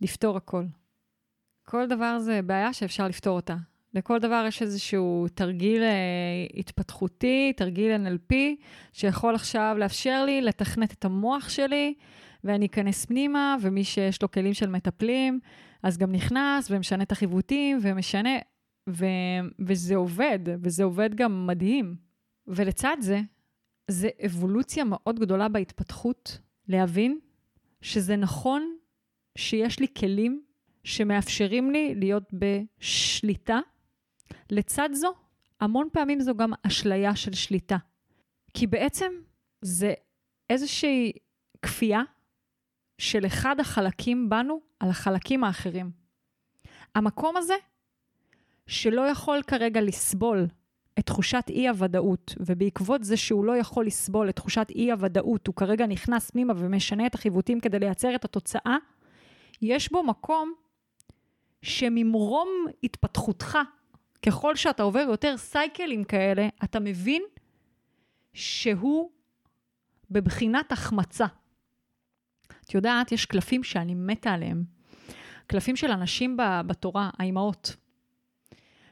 לפתור 0.00 0.36
הכל. 0.36 0.64
כל 1.64 1.86
דבר 1.86 2.18
זה 2.18 2.42
בעיה 2.42 2.72
שאפשר 2.72 3.08
לפתור 3.08 3.36
אותה. 3.36 3.56
לכל 3.94 4.18
דבר 4.18 4.44
יש 4.48 4.62
איזשהו 4.62 5.26
תרגיל 5.34 5.82
אה, 5.82 6.46
התפתחותי, 6.56 7.52
תרגיל 7.56 7.90
NLP, 8.06 8.34
שיכול 8.92 9.34
עכשיו 9.34 9.76
לאפשר 9.78 10.24
לי 10.24 10.40
לתכנת 10.40 10.92
את 10.92 11.04
המוח 11.04 11.48
שלי, 11.48 11.94
ואני 12.44 12.66
אכנס 12.66 13.04
פנימה, 13.04 13.56
ומי 13.60 13.84
שיש 13.84 14.22
לו 14.22 14.30
כלים 14.30 14.54
של 14.54 14.70
מטפלים, 14.70 15.40
אז 15.82 15.98
גם 15.98 16.12
נכנס 16.12 16.70
ומשנה 16.70 17.02
את 17.02 17.12
החיווטים, 17.12 17.78
ומשנה, 17.82 18.38
ו, 18.88 19.06
וזה 19.58 19.96
עובד, 19.96 20.38
וזה 20.62 20.84
עובד 20.84 21.14
גם 21.14 21.46
מדהים. 21.46 21.96
ולצד 22.46 22.96
זה, 23.00 23.20
זה 23.90 24.08
אבולוציה 24.26 24.84
מאוד 24.84 25.20
גדולה 25.20 25.48
בהתפתחות, 25.48 26.38
להבין 26.68 27.18
שזה 27.80 28.16
נכון 28.16 28.76
שיש 29.38 29.80
לי 29.80 29.86
כלים 29.98 30.42
שמאפשרים 30.84 31.70
לי 31.70 31.94
להיות 31.94 32.30
בשליטה. 32.32 33.58
לצד 34.50 34.88
זו, 34.92 35.12
המון 35.60 35.88
פעמים 35.92 36.20
זו 36.20 36.34
גם 36.34 36.52
אשליה 36.62 37.16
של 37.16 37.32
שליטה. 37.32 37.76
כי 38.54 38.66
בעצם 38.66 39.12
זה 39.62 39.94
איזושהי 40.50 41.12
כפייה 41.62 42.02
של 42.98 43.26
אחד 43.26 43.60
החלקים 43.60 44.28
בנו 44.28 44.60
על 44.80 44.90
החלקים 44.90 45.44
האחרים. 45.44 45.90
המקום 46.94 47.36
הזה, 47.36 47.54
שלא 48.66 49.00
יכול 49.00 49.42
כרגע 49.46 49.80
לסבול 49.80 50.46
את 50.98 51.06
תחושת 51.06 51.44
אי-הוודאות, 51.48 52.34
ובעקבות 52.40 53.04
זה 53.04 53.16
שהוא 53.16 53.44
לא 53.44 53.56
יכול 53.56 53.86
לסבול 53.86 54.28
את 54.28 54.36
תחושת 54.36 54.66
אי-הוודאות, 54.70 55.46
הוא 55.46 55.54
כרגע 55.54 55.86
נכנס 55.86 56.30
פנימה 56.30 56.52
ומשנה 56.56 57.06
את 57.06 57.14
החיווטים 57.14 57.60
כדי 57.60 57.78
לייצר 57.78 58.14
את 58.14 58.24
התוצאה, 58.24 58.76
יש 59.62 59.92
בו 59.92 60.02
מקום 60.02 60.54
שממרום 61.62 62.48
התפתחותך, 62.82 63.58
ככל 64.26 64.56
שאתה 64.56 64.82
עובר 64.82 65.06
יותר 65.08 65.36
סייקלים 65.36 66.04
כאלה, 66.04 66.48
אתה 66.64 66.80
מבין 66.80 67.22
שהוא 68.32 69.10
בבחינת 70.10 70.72
החמצה. 70.72 71.26
את 72.64 72.74
יודעת, 72.74 73.12
יש 73.12 73.26
קלפים 73.26 73.64
שאני 73.64 73.94
מתה 73.94 74.30
עליהם. 74.30 74.64
קלפים 75.46 75.76
של 75.76 75.90
אנשים 75.90 76.36
בתורה, 76.66 77.10
האימהות. 77.18 77.76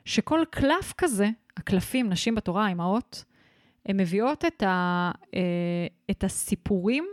שכל 0.04 0.42
קלף 0.50 0.92
כזה, 0.98 1.28
הקלפים, 1.56 2.08
נשים 2.08 2.34
בתורה, 2.34 2.64
האימהות, 2.66 3.24
הן 3.86 4.00
מביאות 4.00 4.44
את, 4.44 4.62
ה, 4.62 5.10
אה, 5.34 5.86
את 6.10 6.24
הסיפורים 6.24 7.06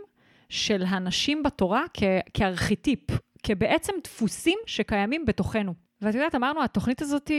של 0.48 0.82
הנשים 0.86 1.42
בתורה 1.42 1.84
כ, 1.94 2.02
כארכיטיפ, 2.34 3.00
כבעצם 3.42 3.92
דפוסים 4.04 4.58
שקיימים 4.66 5.24
בתוכנו. 5.24 5.74
ואת 6.02 6.14
יודעת, 6.14 6.34
אמרנו, 6.34 6.62
התוכנית 6.62 7.02
הזאת 7.02 7.30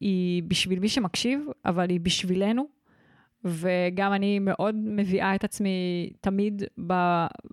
היא 0.00 0.42
בשביל 0.42 0.78
מי 0.78 0.88
שמקשיב, 0.88 1.46
אבל 1.64 1.90
היא 1.90 2.00
בשבילנו, 2.00 2.66
וגם 3.44 4.12
אני 4.12 4.38
מאוד 4.38 4.74
מביאה 4.74 5.34
את 5.34 5.44
עצמי 5.44 6.10
תמיד 6.20 6.62
ב, 6.86 6.92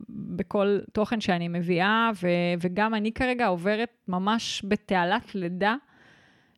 בכל 0.09 0.79
תוכן 0.93 1.21
שאני 1.21 1.47
מביאה, 1.47 2.11
ו, 2.23 2.27
וגם 2.61 2.95
אני 2.95 3.11
כרגע 3.11 3.47
עוברת 3.47 3.89
ממש 4.07 4.65
בתעלת 4.67 5.35
לידה. 5.35 5.75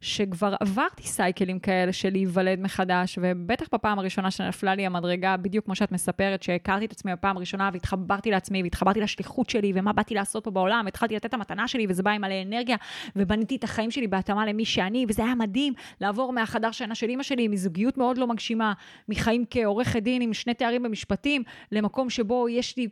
שכבר 0.05 0.55
עברתי 0.59 1.03
סייקלים 1.03 1.59
כאלה 1.59 1.93
של 1.93 2.09
להיוולד 2.09 2.59
מחדש, 2.59 3.19
ובטח 3.21 3.67
בפעם 3.73 3.99
הראשונה 3.99 4.31
שנפלה 4.31 4.75
לי 4.75 4.85
המדרגה, 4.85 5.37
בדיוק 5.37 5.65
כמו 5.65 5.75
שאת 5.75 5.91
מספרת, 5.91 6.43
שהכרתי 6.43 6.85
את 6.85 6.91
עצמי 6.91 7.11
בפעם 7.11 7.37
הראשונה 7.37 7.69
והתחברתי 7.73 8.31
לעצמי 8.31 8.63
והתחברתי 8.63 9.01
לשליחות 9.01 9.49
שלי 9.49 9.71
ומה 9.75 9.93
באתי 9.93 10.13
לעשות 10.13 10.43
פה 10.43 10.51
בעולם, 10.51 10.87
התחלתי 10.87 11.15
לתת 11.15 11.25
את 11.25 11.33
המתנה 11.33 11.67
שלי 11.67 11.85
וזה 11.89 12.03
בא 12.03 12.11
עם 12.11 12.21
מלא 12.21 12.41
אנרגיה, 12.41 12.77
ובניתי 13.15 13.55
את 13.55 13.63
החיים 13.63 13.91
שלי 13.91 14.07
בהתאמה 14.07 14.45
למי 14.45 14.65
שאני, 14.65 15.05
וזה 15.09 15.23
היה 15.23 15.35
מדהים 15.35 15.73
לעבור 16.01 16.33
מהחדר 16.33 16.71
שינה 16.71 16.95
של 16.95 17.09
אימא 17.09 17.23
שלי, 17.23 17.47
מזוגיות 17.47 17.97
מאוד 17.97 18.17
לא 18.17 18.27
מגשימה, 18.27 18.73
מחיים 19.09 19.45
כעורכת 19.49 20.03
דין 20.03 20.21
עם 20.21 20.33
שני 20.33 20.53
תארים 20.53 20.83
במשפטים, 20.83 21.43
למקום 21.71 22.09
שבו 22.09 22.49
יש 22.49 22.77
לי 22.77 22.87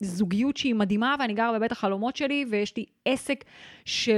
זוגיות 0.00 0.56
שהיא 0.56 0.74
מדהימה 0.74 1.14
ואני 1.18 1.34
גרה 1.34 1.52
בבית 1.52 1.72
החלומות 1.72 2.16
שלי 2.16 2.44
ויש 2.50 2.76
לי 2.76 2.84
עסק 3.04 3.44
ש... 3.84 4.08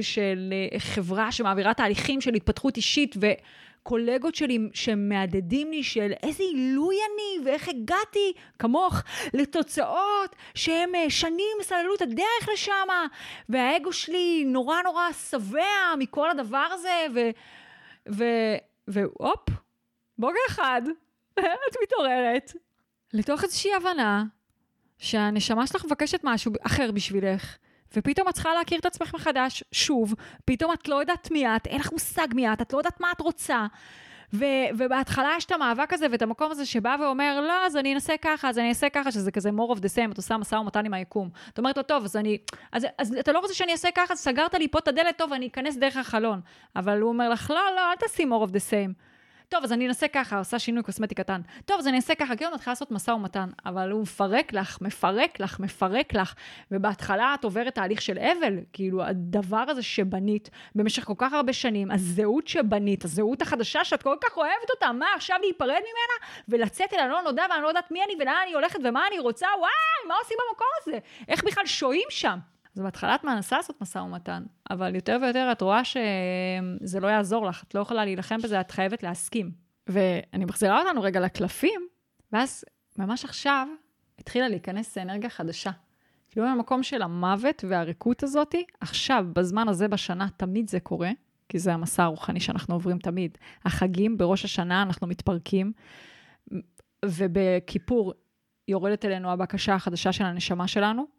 של 0.00 0.52
אה, 0.72 0.80
חברה 0.80 1.32
שמעבירה 1.32 1.74
תהליכים 1.74 2.20
של 2.20 2.34
התפתחות 2.34 2.76
אישית 2.76 3.14
וקולגות 3.20 4.34
שלי 4.34 4.58
שמהדהדים 4.72 5.70
לי 5.70 5.82
של 5.82 6.12
איזה 6.22 6.42
עילוי 6.42 6.96
אני 6.96 7.44
ואיך 7.44 7.68
הגעתי, 7.68 8.32
כמוך, 8.58 9.02
לתוצאות 9.34 10.36
שהם 10.54 10.94
אה, 10.94 11.10
שנים 11.10 11.56
סללו 11.62 11.94
את 11.94 12.02
הדרך 12.02 12.48
לשם, 12.52 12.88
והאגו 13.48 13.92
שלי 13.92 14.44
נורא 14.46 14.82
נורא 14.82 15.12
שבע 15.12 15.94
מכל 15.98 16.30
הדבר 16.30 16.66
הזה, 16.72 17.06
ו... 17.14 17.20
ו... 18.12 18.24
והופ, 18.88 19.48
בוגר 20.18 20.38
אחד, 20.48 20.82
את 21.38 21.76
מתעוררת. 21.82 22.52
לתוך 23.12 23.44
איזושהי 23.44 23.74
הבנה 23.74 24.24
שהנשמה 24.98 25.66
שלך 25.66 25.84
מבקשת 25.84 26.20
משהו 26.24 26.52
אחר 26.62 26.92
בשבילך, 26.92 27.56
ופתאום 27.96 28.28
את 28.28 28.34
צריכה 28.34 28.54
להכיר 28.54 28.78
את 28.78 28.86
עצמך 28.86 29.14
מחדש, 29.14 29.64
שוב, 29.72 30.14
פתאום 30.44 30.72
את 30.72 30.88
לא 30.88 31.00
יודעת 31.00 31.30
מי 31.30 31.46
את, 31.56 31.66
אין 31.66 31.80
לך 31.80 31.92
מושג 31.92 32.26
מי 32.34 32.52
את, 32.52 32.62
את 32.62 32.72
לא 32.72 32.78
יודעת 32.78 33.00
מה 33.00 33.12
את 33.12 33.20
רוצה. 33.20 33.66
ו- 34.32 34.68
ובהתחלה 34.78 35.32
יש 35.36 35.44
את 35.44 35.52
המאבק 35.52 35.92
הזה 35.92 36.06
ואת 36.10 36.22
המקום 36.22 36.50
הזה 36.50 36.66
שבא 36.66 36.96
ואומר, 37.00 37.40
לא, 37.40 37.66
אז 37.66 37.76
אני 37.76 37.94
אנסה 37.94 38.14
ככה, 38.22 38.48
אז 38.48 38.58
אני 38.58 38.68
אעשה 38.68 38.88
ככה, 38.88 39.12
שזה 39.12 39.30
כזה 39.30 39.50
more 39.50 39.76
of 39.76 39.78
the 39.78 39.96
same, 39.96 40.12
את 40.12 40.16
עושה 40.16 40.36
משא 40.36 40.54
ומתן 40.54 40.86
עם 40.86 40.94
היקום. 40.94 41.30
את 41.52 41.58
אומרת 41.58 41.76
לו, 41.76 41.82
טוב, 41.82 42.04
אז 42.04 42.16
אני, 42.16 42.38
אז, 42.72 42.86
אז 42.98 43.14
אתה 43.20 43.32
לא 43.32 43.38
רוצה 43.38 43.54
שאני 43.54 43.72
אעשה 43.72 43.88
ככה, 43.94 44.16
סגרת 44.16 44.54
לי 44.54 44.68
פה 44.68 44.78
את 44.78 44.88
הדלת, 44.88 45.18
טוב, 45.18 45.32
אני 45.32 45.46
אכנס 45.46 45.76
דרך 45.76 45.96
החלון. 45.96 46.40
אבל 46.76 47.00
הוא 47.00 47.08
אומר 47.08 47.28
לך, 47.28 47.50
לא, 47.50 47.60
לא, 47.76 47.90
אל 47.90 47.96
תעשי 47.96 48.22
more 48.22 48.48
of 48.48 48.50
the 48.50 48.70
same. 48.70 49.15
טוב, 49.48 49.64
אז 49.64 49.72
אני 49.72 49.86
אנסה 49.86 50.08
ככה, 50.08 50.38
עושה 50.38 50.58
שינוי 50.58 50.82
קוסמטי 50.82 51.14
קטן. 51.14 51.40
טוב, 51.64 51.78
אז 51.78 51.86
אני 51.86 51.96
אעשה 51.96 52.14
ככה, 52.14 52.36
כאילו 52.36 52.50
מתחילה 52.54 52.72
לעשות 52.72 52.90
משא 52.90 53.10
ומתן, 53.10 53.48
אבל 53.66 53.90
הוא 53.90 54.02
מפרק 54.02 54.52
לך, 54.52 54.78
מפרק 54.80 55.40
לך, 55.40 55.60
מפרק 55.60 56.14
לך, 56.14 56.34
ובהתחלה 56.70 57.34
את 57.34 57.44
עוברת 57.44 57.74
תהליך 57.74 58.02
של 58.02 58.18
אבל, 58.18 58.58
כאילו 58.72 59.04
הדבר 59.04 59.64
הזה 59.68 59.82
שבנית 59.82 60.50
במשך 60.74 61.04
כל 61.04 61.14
כך 61.18 61.32
הרבה 61.32 61.52
שנים, 61.52 61.90
הזהות 61.90 62.48
שבנית, 62.48 63.04
הזהות 63.04 63.42
החדשה 63.42 63.84
שאת 63.84 64.02
כל 64.02 64.16
כך 64.20 64.36
אוהבת 64.36 64.70
אותה, 64.70 64.92
מה 64.92 65.06
עכשיו 65.16 65.36
להיפרד 65.40 65.68
ממנה 65.68 66.42
ולצאת 66.48 66.92
אל 66.94 66.98
הלא 66.98 67.22
נודע 67.22 67.44
ואני 67.50 67.62
לא 67.62 67.68
יודעת 67.68 67.90
מי 67.90 68.04
אני 68.04 68.12
ולאן 68.20 68.36
אני 68.42 68.52
הולכת 68.54 68.78
ומה 68.84 69.06
אני 69.08 69.18
רוצה, 69.18 69.46
וואי, 69.58 70.08
מה 70.08 70.14
עושים 70.22 70.36
במקום 70.48 70.68
הזה? 70.80 70.98
איך 71.28 71.44
בכלל 71.44 71.66
שוהים 71.66 72.06
שם? 72.10 72.38
אז 72.76 72.82
בהתחלה 72.82 73.14
את 73.14 73.24
מנסה 73.24 73.56
לעשות 73.56 73.80
משא 73.80 73.98
ומתן, 73.98 74.42
אבל 74.70 74.94
יותר 74.94 75.18
ויותר 75.22 75.48
את 75.52 75.62
רואה 75.62 75.82
שזה 75.84 77.00
לא 77.00 77.06
יעזור 77.06 77.46
לך, 77.46 77.64
את 77.68 77.74
לא 77.74 77.80
יכולה 77.80 78.04
להילחם 78.04 78.38
בזה, 78.42 78.60
את 78.60 78.70
חייבת 78.70 79.02
להסכים. 79.02 79.50
ואני 79.86 80.44
מחזירה 80.44 80.80
אותנו 80.82 81.02
רגע 81.02 81.20
לקלפים, 81.20 81.80
ואז 82.32 82.64
ממש 82.98 83.24
עכשיו 83.24 83.68
התחילה 84.18 84.48
להיכנס 84.48 84.98
אנרגיה 84.98 85.30
חדשה. 85.30 85.70
כאילו 86.30 86.46
מהמקום 86.46 86.82
של 86.82 87.02
המוות 87.02 87.64
והריקות 87.68 88.22
הזאתי, 88.22 88.64
עכשיו, 88.80 89.26
בזמן 89.32 89.68
הזה 89.68 89.88
בשנה, 89.88 90.28
תמיד 90.36 90.68
זה 90.70 90.80
קורה, 90.80 91.10
כי 91.48 91.58
זה 91.58 91.74
המסע 91.74 92.04
הרוחני 92.04 92.40
שאנחנו 92.40 92.74
עוברים 92.74 92.98
תמיד. 92.98 93.38
החגים, 93.64 94.18
בראש 94.18 94.44
השנה 94.44 94.82
אנחנו 94.82 95.06
מתפרקים, 95.06 95.72
ובכיפור 97.04 98.12
יורדת 98.68 99.04
אלינו 99.04 99.30
הבקשה 99.30 99.74
החדשה 99.74 100.12
של 100.12 100.24
הנשמה 100.24 100.68
שלנו, 100.68 101.15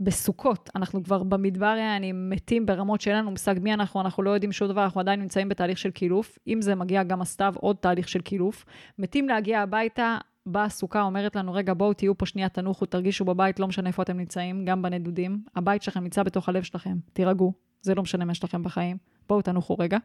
בסוכות, 0.00 0.70
אנחנו 0.76 1.04
כבר 1.04 1.22
במדבר 1.22 1.76
אני 1.96 2.12
מתים 2.12 2.66
ברמות 2.66 3.00
שאין 3.00 3.16
לנו 3.16 3.30
מושג 3.30 3.54
מי 3.60 3.74
אנחנו, 3.74 4.00
אנחנו 4.00 4.22
לא 4.22 4.30
יודעים 4.30 4.52
שום 4.52 4.68
דבר, 4.68 4.84
אנחנו 4.84 5.00
עדיין 5.00 5.20
נמצאים 5.20 5.48
בתהליך 5.48 5.78
של 5.78 5.90
קילוף. 5.90 6.38
אם 6.46 6.62
זה 6.62 6.74
מגיע 6.74 7.02
גם 7.02 7.20
הסתיו, 7.20 7.54
עוד 7.56 7.76
תהליך 7.76 8.08
של 8.08 8.20
קילוף. 8.20 8.64
מתים 8.98 9.28
להגיע 9.28 9.60
הביתה, 9.60 10.18
באה 10.46 10.64
הסוכה, 10.64 11.02
אומרת 11.02 11.36
לנו, 11.36 11.52
רגע, 11.52 11.74
בואו 11.74 11.92
תהיו 11.92 12.18
פה 12.18 12.26
שנייה, 12.26 12.48
תנוחו, 12.48 12.86
תרגישו 12.86 13.24
בבית, 13.24 13.60
לא 13.60 13.68
משנה 13.68 13.88
איפה 13.88 14.02
אתם 14.02 14.16
נמצאים, 14.16 14.64
גם 14.64 14.82
בנדודים. 14.82 15.42
הבית 15.56 15.82
שלכם 15.82 16.00
נמצא 16.00 16.22
בתוך 16.22 16.48
הלב 16.48 16.62
שלכם, 16.62 16.96
תירגעו, 17.12 17.52
זה 17.80 17.94
לא 17.94 18.02
משנה 18.02 18.24
מה 18.24 18.32
יש 18.32 18.44
לכם 18.44 18.62
בחיים, 18.62 18.96
בואו 19.28 19.42
תנוחו 19.42 19.76
רגע. 19.78 19.98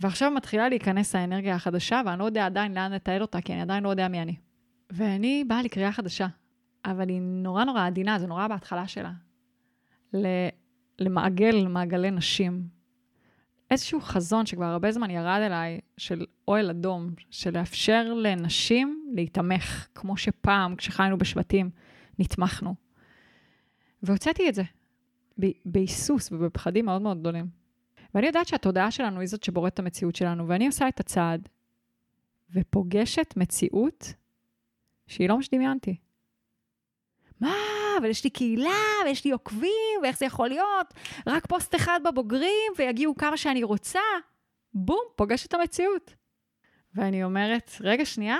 ועכשיו 0.00 0.30
מתחילה 0.30 0.68
להיכנס 0.68 1.14
האנרגיה 1.14 1.54
החדשה, 1.54 2.00
ואני 2.06 2.18
לא 2.18 2.24
יודע 2.24 2.46
עדיין 2.46 2.74
לאן 2.74 2.92
לתעל 2.92 3.22
אותה, 3.22 3.40
כי 3.40 3.52
אני 3.52 3.62
עדיין 3.62 3.84
לא 3.84 3.88
יודע 3.88 4.08
מי 4.08 4.22
אני. 4.22 4.36
ואני 4.90 5.44
באה 5.48 5.62
לקריאה 5.62 5.92
חדשה. 5.92 6.26
אבל 6.90 7.08
היא 7.08 7.20
נורא 7.22 7.64
נורא 7.64 7.86
עדינה, 7.86 8.18
זה 8.18 8.26
נורא 8.26 8.48
בהתחלה 8.48 8.88
שלה. 8.88 9.12
למעגל 10.98 11.66
מעגלי 11.66 12.10
נשים. 12.10 12.68
איזשהו 13.70 14.00
חזון 14.00 14.46
שכבר 14.46 14.64
הרבה 14.64 14.92
זמן 14.92 15.10
ירד 15.10 15.40
אליי, 15.46 15.80
של 15.96 16.26
אוהל 16.48 16.70
אדום, 16.70 17.10
של 17.30 17.58
לאפשר 17.58 18.12
לנשים 18.14 19.04
להתמך, 19.14 19.88
כמו 19.94 20.16
שפעם, 20.16 20.76
כשחיינו 20.76 21.18
בשבטים, 21.18 21.70
נתמכנו. 22.18 22.74
והוצאתי 24.02 24.48
את 24.48 24.54
זה, 24.54 24.62
בהיסוס 25.64 26.32
ובפחדים 26.32 26.84
מאוד 26.84 27.02
מאוד 27.02 27.20
גדולים. 27.20 27.46
ואני 28.14 28.26
יודעת 28.26 28.46
שהתודעה 28.46 28.90
שלנו 28.90 29.20
היא 29.20 29.28
זאת 29.28 29.42
שבוראת 29.42 29.74
את 29.74 29.78
המציאות 29.78 30.16
שלנו, 30.16 30.48
ואני 30.48 30.66
עושה 30.66 30.88
את 30.88 31.00
הצעד, 31.00 31.48
ופוגשת 32.54 33.34
מציאות 33.36 34.12
שהיא 35.06 35.28
לא 35.28 35.36
מה 35.36 35.42
שדמיינתי. 35.42 35.96
מה, 37.40 37.54
אבל 38.00 38.10
יש 38.10 38.24
לי 38.24 38.30
קהילה, 38.30 38.70
ויש 39.04 39.24
לי 39.24 39.30
עוקבים, 39.30 40.00
ואיך 40.02 40.18
זה 40.18 40.26
יכול 40.26 40.48
להיות? 40.48 40.94
רק 41.26 41.46
פוסט 41.46 41.74
אחד 41.74 42.00
בבוגרים, 42.04 42.72
ויגיעו 42.78 43.16
כמה 43.16 43.36
שאני 43.36 43.62
רוצה. 43.62 44.00
בום, 44.74 45.00
פוגש 45.16 45.46
את 45.46 45.54
המציאות. 45.54 46.14
ואני 46.94 47.24
אומרת, 47.24 47.70
רגע, 47.80 48.04
שנייה, 48.04 48.38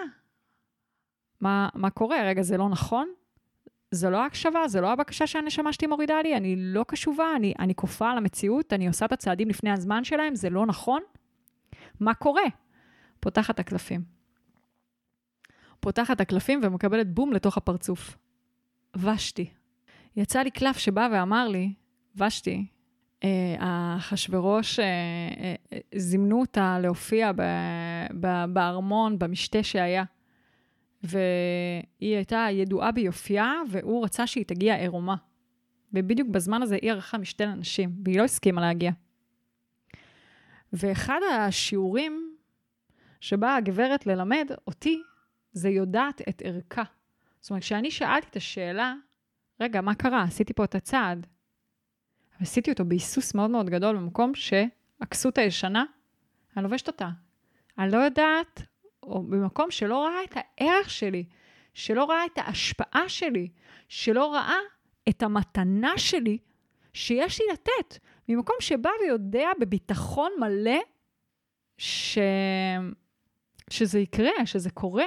מה, 1.41 1.69
מה 1.75 1.91
קורה? 1.91 2.23
רגע, 2.23 2.43
זה 2.43 2.57
לא 2.57 2.69
נכון? 2.69 3.09
זה 3.91 4.11
לא 4.11 4.25
הקשבה, 4.25 4.69
זה 4.69 4.81
לא 4.81 4.93
הבקשה 4.93 5.27
שהנשמה 5.27 5.73
שלי 5.73 5.87
מורידה 5.87 6.23
לי, 6.23 6.37
אני 6.37 6.55
לא 6.59 6.85
קשובה, 6.89 7.37
אני, 7.37 7.55
אני 7.59 7.75
כופה 7.75 8.11
על 8.11 8.19
המציאות, 8.19 8.73
אני 8.73 8.89
עושה 8.89 9.05
את 9.05 9.13
הצעדים 9.13 9.49
לפני 9.49 9.71
הזמן 9.71 10.05
שלהם, 10.05 10.35
זה 10.35 10.51
לא 10.51 10.67
נכון? 10.67 11.03
מה 12.01 12.15
קורה? 12.15 12.43
פותחת 13.21 13.59
הקלפים. 13.59 14.03
פותחת 15.81 16.21
הקלפים 16.21 16.61
ומקבלת 16.63 17.15
בום 17.15 17.33
לתוך 17.33 17.57
הפרצוף. 17.57 18.17
ושתי. 18.97 19.51
יצא 20.17 20.43
לי 20.43 20.51
קלף 20.51 20.79
שבא 20.79 21.09
ואמר 21.13 21.49
לי, 21.49 21.73
ושתי, 22.17 22.67
אה, 23.25 23.95
אחשוורוש, 23.99 24.79
אה, 24.79 24.85
אה, 24.85 25.55
אה, 25.73 25.79
זימנו 25.95 26.41
אותה 26.41 26.79
להופיע 26.83 27.33
ב, 27.33 27.43
ב, 28.21 28.45
בארמון, 28.53 29.19
במשתה 29.19 29.63
שהיה. 29.63 30.05
והיא 31.03 32.17
הייתה 32.17 32.47
ידועה 32.51 32.93
ביופייה, 32.93 33.53
והוא 33.71 34.05
רצה 34.05 34.27
שהיא 34.27 34.45
תגיע 34.45 34.77
עירומה. 34.77 35.17
ובדיוק 35.93 36.29
בזמן 36.29 36.63
הזה 36.63 36.79
היא 36.83 36.91
ערכה 36.93 37.19
משתה 37.19 37.45
לנשים, 37.45 37.91
והיא 38.05 38.19
לא 38.19 38.25
הסכימה 38.25 38.61
להגיע. 38.61 38.91
ואחד 40.73 41.21
השיעורים 41.33 42.35
שבאה 43.21 43.57
הגברת 43.57 44.07
ללמד 44.07 44.51
אותי, 44.67 45.03
זה 45.53 45.69
יודעת 45.69 46.21
את 46.29 46.43
ערכה. 46.45 46.83
זאת 47.41 47.51
אומרת, 47.51 47.63
כשאני 47.63 47.91
שאלתי 47.91 48.27
את 48.31 48.37
השאלה, 48.37 48.95
רגע, 49.61 49.81
מה 49.81 49.95
קרה? 49.95 50.23
עשיתי 50.23 50.53
פה 50.53 50.65
את 50.65 50.75
הצעד. 50.75 51.27
עשיתי 52.41 52.71
אותו 52.71 52.85
בהיסוס 52.85 53.35
מאוד 53.35 53.51
מאוד 53.51 53.71
גדול 53.71 53.97
במקום 53.97 54.33
שהכסות 54.35 55.39
הישנה, 55.39 55.85
אני 56.57 56.65
לובשת 56.65 56.89
אותה. 56.89 57.09
אני 57.79 57.93
לא 57.93 57.97
יודעת, 57.97 58.63
או 59.03 59.23
במקום 59.23 59.71
שלא 59.71 60.05
ראה 60.05 60.25
את 60.25 60.37
הערך 60.37 60.91
שלי, 60.91 61.25
שלא 61.75 62.05
ראה 62.05 62.27
את 62.27 62.39
ההשפעה 62.39 63.09
שלי, 63.09 63.49
שלא 63.89 64.35
ראה 64.35 64.59
את 65.09 65.23
המתנה 65.23 65.99
שלי 65.99 66.39
שיש 66.93 67.41
לי 67.41 67.47
לתת, 67.53 67.99
ממקום 68.29 68.57
שבא 68.61 68.91
ויודע 69.03 69.49
בביטחון 69.61 70.33
מלא 70.39 70.81
ש... 71.79 72.19
שזה 73.71 73.99
יקרה, 73.99 74.47
שזה 74.47 74.71
קורה, 74.71 75.07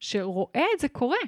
שרואה 0.00 0.64
את 0.74 0.80
זה 0.80 0.88
קורה. 0.88 1.18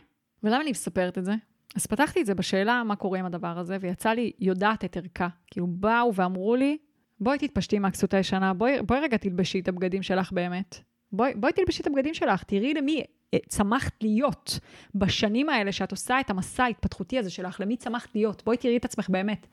ולמה 0.43 0.61
אני 0.61 0.71
מספרת 0.71 1.19
את 1.19 1.25
זה? 1.25 1.35
אז 1.77 1.87
פתחתי 1.87 2.21
את 2.21 2.27
זה 2.27 2.35
בשאלה 2.35 2.83
מה 2.85 2.97
קורה 2.97 3.19
עם 3.19 3.27
הדבר 3.27 3.59
הזה, 3.59 3.77
ויצא 3.81 4.11
לי 4.11 4.33
יודעת 4.39 4.85
את 4.85 4.97
ערכה. 4.97 5.29
כאילו 5.47 5.67
באו 5.67 6.15
ואמרו 6.15 6.57
לי, 6.57 6.79
בואי 7.21 7.39
תתפשטי 7.39 7.79
מהכסות 7.79 8.15
הישנה, 8.15 8.55
בואי, 8.55 8.83
בואי 8.83 9.01
רגע 9.01 9.17
תלבשי 9.17 9.61
את 9.61 9.69
הבגדים 9.69 10.03
שלך 10.03 10.33
באמת. 10.33 10.81
בואי, 11.13 11.35
בואי 11.35 11.53
תלבשי 11.53 11.83
את 11.83 11.87
הבגדים 11.87 12.15
שלך, 12.15 12.43
תראי 12.43 12.75
למי 12.75 13.05
אה, 13.35 13.39
צמחת 13.49 13.93
להיות 14.03 14.59
בשנים 14.95 15.49
האלה 15.49 15.73
שאת 15.73 15.91
עושה 15.91 16.21
את 16.21 16.31
המסע 16.31 16.65
ההתפתחותי 16.65 17.19
הזה 17.19 17.31
שלך, 17.31 17.61
למי 17.61 17.77
צמחת 17.77 18.15
להיות, 18.15 18.43
בואי 18.45 18.57
תראי 18.57 18.77
את 18.77 18.85
עצמך 18.85 19.11
באמת. 19.11 19.47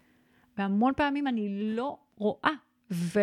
והמון 0.57 0.93
פעמים 0.95 1.27
אני 1.27 1.75
לא 1.75 1.97
רואה. 2.15 2.51
ו... 2.91 3.19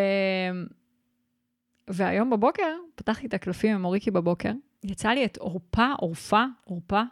והיום 1.89 2.31
בבוקר, 2.31 2.77
פתחתי 2.95 3.27
את 3.27 3.35
הקלפים 3.35 3.75
עם 3.75 3.85
אוריקי 3.85 4.11
בבוקר, 4.11 4.53
יצא 4.85 5.09
לי 5.09 5.25
את 5.25 5.37
עורפה, 5.37 5.93
עורפה, 5.99 6.45
עורפה, 6.65 7.03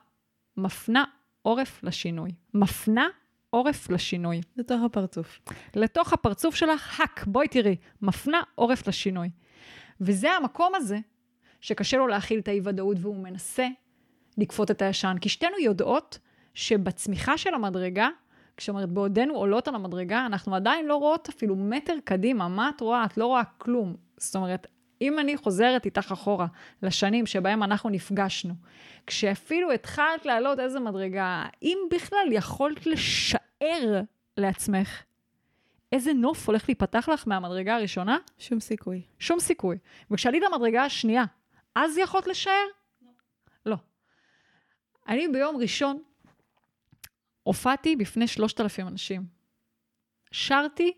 מפנה 0.57 1.05
עורף 1.43 1.83
לשינוי. 1.83 2.31
מפנה 2.55 3.09
עורף 3.51 3.91
לשינוי. 3.91 4.41
לתוך 4.57 4.83
הפרצוף. 4.83 5.41
לתוך 5.77 6.13
הפרצוף 6.13 6.55
שלך, 6.55 7.01
האק, 7.01 7.25
בואי 7.27 7.49
תראי, 7.49 7.77
מפנה 8.03 8.43
עורף 8.55 8.89
לשינוי. 8.89 9.31
וזה 10.01 10.33
המקום 10.33 10.75
הזה 10.75 10.99
שקשה 11.61 11.97
לו 11.97 12.07
להכיל 12.07 12.39
את 12.39 12.49
האי-ודאות 12.49 12.97
והוא 13.01 13.17
מנסה 13.17 13.69
לכפות 14.39 14.71
את 14.71 14.83
הישן. 14.83 15.17
כי 15.21 15.29
שתינו 15.29 15.59
יודעות 15.59 16.19
שבצמיחה 16.55 17.39
של 17.39 17.55
המדרגה, 17.55 18.09
כשאומרת 18.57 18.89
בעודנו 18.89 19.35
עולות 19.35 19.69
על 19.69 19.75
המדרגה, 19.75 20.27
אנחנו 20.27 20.55
עדיין 20.55 20.87
לא 20.87 20.97
רואות 20.97 21.29
אפילו 21.29 21.57
מטר 21.57 21.95
קדימה. 22.05 22.49
מה 22.49 22.71
את 22.77 22.81
רואה? 22.81 23.05
את 23.05 23.17
לא 23.17 23.27
רואה 23.27 23.45
כלום. 23.45 23.97
זאת 24.17 24.37
אומרת, 24.37 24.67
אם 25.01 25.19
אני 25.19 25.37
חוזרת 25.37 25.85
איתך 25.85 26.13
אחורה 26.13 26.47
לשנים 26.83 27.27
שבהם 27.27 27.63
אנחנו 27.63 27.91
נפגשנו, 27.91 28.55
כשאפילו 29.07 29.73
התחלת 29.73 30.27
לעלות 30.27 30.59
איזה 30.59 30.81
מדרגה, 30.81 31.45
אם 31.63 31.79
בכלל 31.91 32.29
יכולת 32.33 32.87
לשער 32.87 34.01
לעצמך 34.37 35.03
איזה 35.93 36.13
נוף 36.13 36.49
הולך 36.49 36.69
להיפתח 36.69 37.09
לך 37.09 37.29
מהמדרגה 37.29 37.77
הראשונה? 37.77 38.19
שום 38.39 38.61
סיכוי. 38.61 39.03
שום 39.19 39.41
סיכוי. 39.41 39.79
וכשעלית 40.11 40.43
למדרגה 40.43 40.85
השנייה, 40.85 41.25
אז 41.75 41.99
יכולת 41.99 42.27
לשער? 42.27 42.67
לא. 43.03 43.11
לא. 43.67 43.77
אני 45.09 45.29
ביום 45.29 45.57
ראשון 45.57 46.03
הופעתי 47.43 47.97
בפני 47.97 48.27
שלושת 48.27 48.61
אלפים 48.61 48.89
אנשים. 48.89 49.25
שרתי 50.33 50.93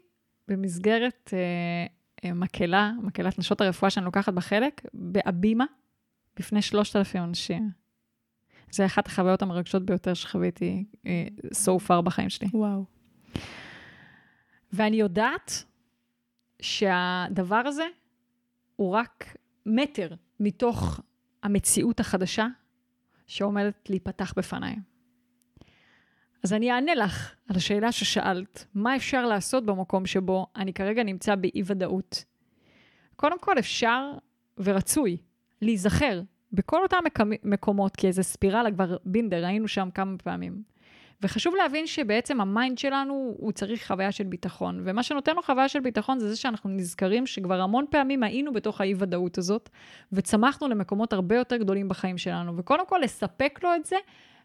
במסגרת 0.48 1.30
אה, 1.32 1.86
מקהלה, 2.24 2.92
מקהלת 3.02 3.38
נשות 3.38 3.60
הרפואה 3.60 3.90
שאני 3.90 4.04
לוקחת 4.04 4.32
בחלק, 4.32 4.82
בהבימה, 4.94 5.64
בפני 6.36 6.62
שלושת 6.62 6.96
אלפים 6.96 7.22
אנשים. 7.22 7.70
זה 8.70 8.86
אחת 8.86 9.06
החוויות 9.06 9.42
המרגשות 9.42 9.86
ביותר 9.86 10.14
שחוויתי 10.14 10.84
אה, 11.06 11.26
so 11.50 11.88
far 11.88 12.00
בחיים 12.00 12.30
שלי. 12.30 12.48
וואו. 12.54 12.84
ואני 14.72 14.96
יודעת 14.96 15.64
שהדבר 16.62 17.62
הזה 17.66 17.84
הוא 18.76 18.92
רק 18.92 19.36
מטר 19.66 20.14
מתוך 20.40 21.00
המציאות 21.42 22.00
החדשה 22.00 22.46
שעומדת 23.26 23.90
להיפתח 23.90 24.32
בפניי. 24.36 24.76
אז 26.42 26.52
אני 26.52 26.72
אענה 26.72 26.94
לך 26.94 27.34
על 27.48 27.56
השאלה 27.56 27.92
ששאלת, 27.92 28.66
מה 28.74 28.96
אפשר 28.96 29.26
לעשות 29.26 29.66
במקום 29.66 30.06
שבו 30.06 30.46
אני 30.56 30.72
כרגע 30.72 31.02
נמצא 31.02 31.34
באי-ודאות? 31.34 32.24
קודם 33.16 33.38
כל 33.38 33.58
אפשר 33.58 34.10
ורצוי 34.58 35.16
להיזכר 35.62 36.22
בכל 36.52 36.82
אותם 36.82 36.98
מקומות, 37.44 37.96
כי 37.96 38.06
איזה 38.06 38.22
ספירלה 38.22 38.70
כבר 38.70 38.96
been 39.04 39.21
there, 39.21 39.46
היינו 39.46 39.68
שם 39.68 39.88
כמה 39.94 40.18
פעמים. 40.18 40.62
וחשוב 41.22 41.54
להבין 41.54 41.86
שבעצם 41.86 42.40
ה 42.40 42.48
mind 42.48 42.78
שלנו, 42.78 43.34
הוא 43.38 43.52
צריך 43.52 43.86
חוויה 43.86 44.12
של 44.12 44.24
ביטחון. 44.24 44.82
ומה 44.84 45.02
שנותן 45.02 45.36
לו 45.36 45.42
חוויה 45.42 45.68
של 45.68 45.80
ביטחון 45.80 46.18
זה 46.18 46.30
זה 46.30 46.36
שאנחנו 46.36 46.70
נזכרים 46.70 47.26
שכבר 47.26 47.60
המון 47.60 47.84
פעמים 47.90 48.22
היינו 48.22 48.52
בתוך 48.52 48.80
האי-ודאות 48.80 49.38
הזאת, 49.38 49.68
וצמחנו 50.12 50.68
למקומות 50.68 51.12
הרבה 51.12 51.36
יותר 51.36 51.56
גדולים 51.56 51.88
בחיים 51.88 52.18
שלנו. 52.18 52.56
וקודם 52.56 52.86
כל, 52.86 53.00
לספק 53.02 53.60
לו 53.62 53.74
את 53.76 53.84
זה 53.84 53.96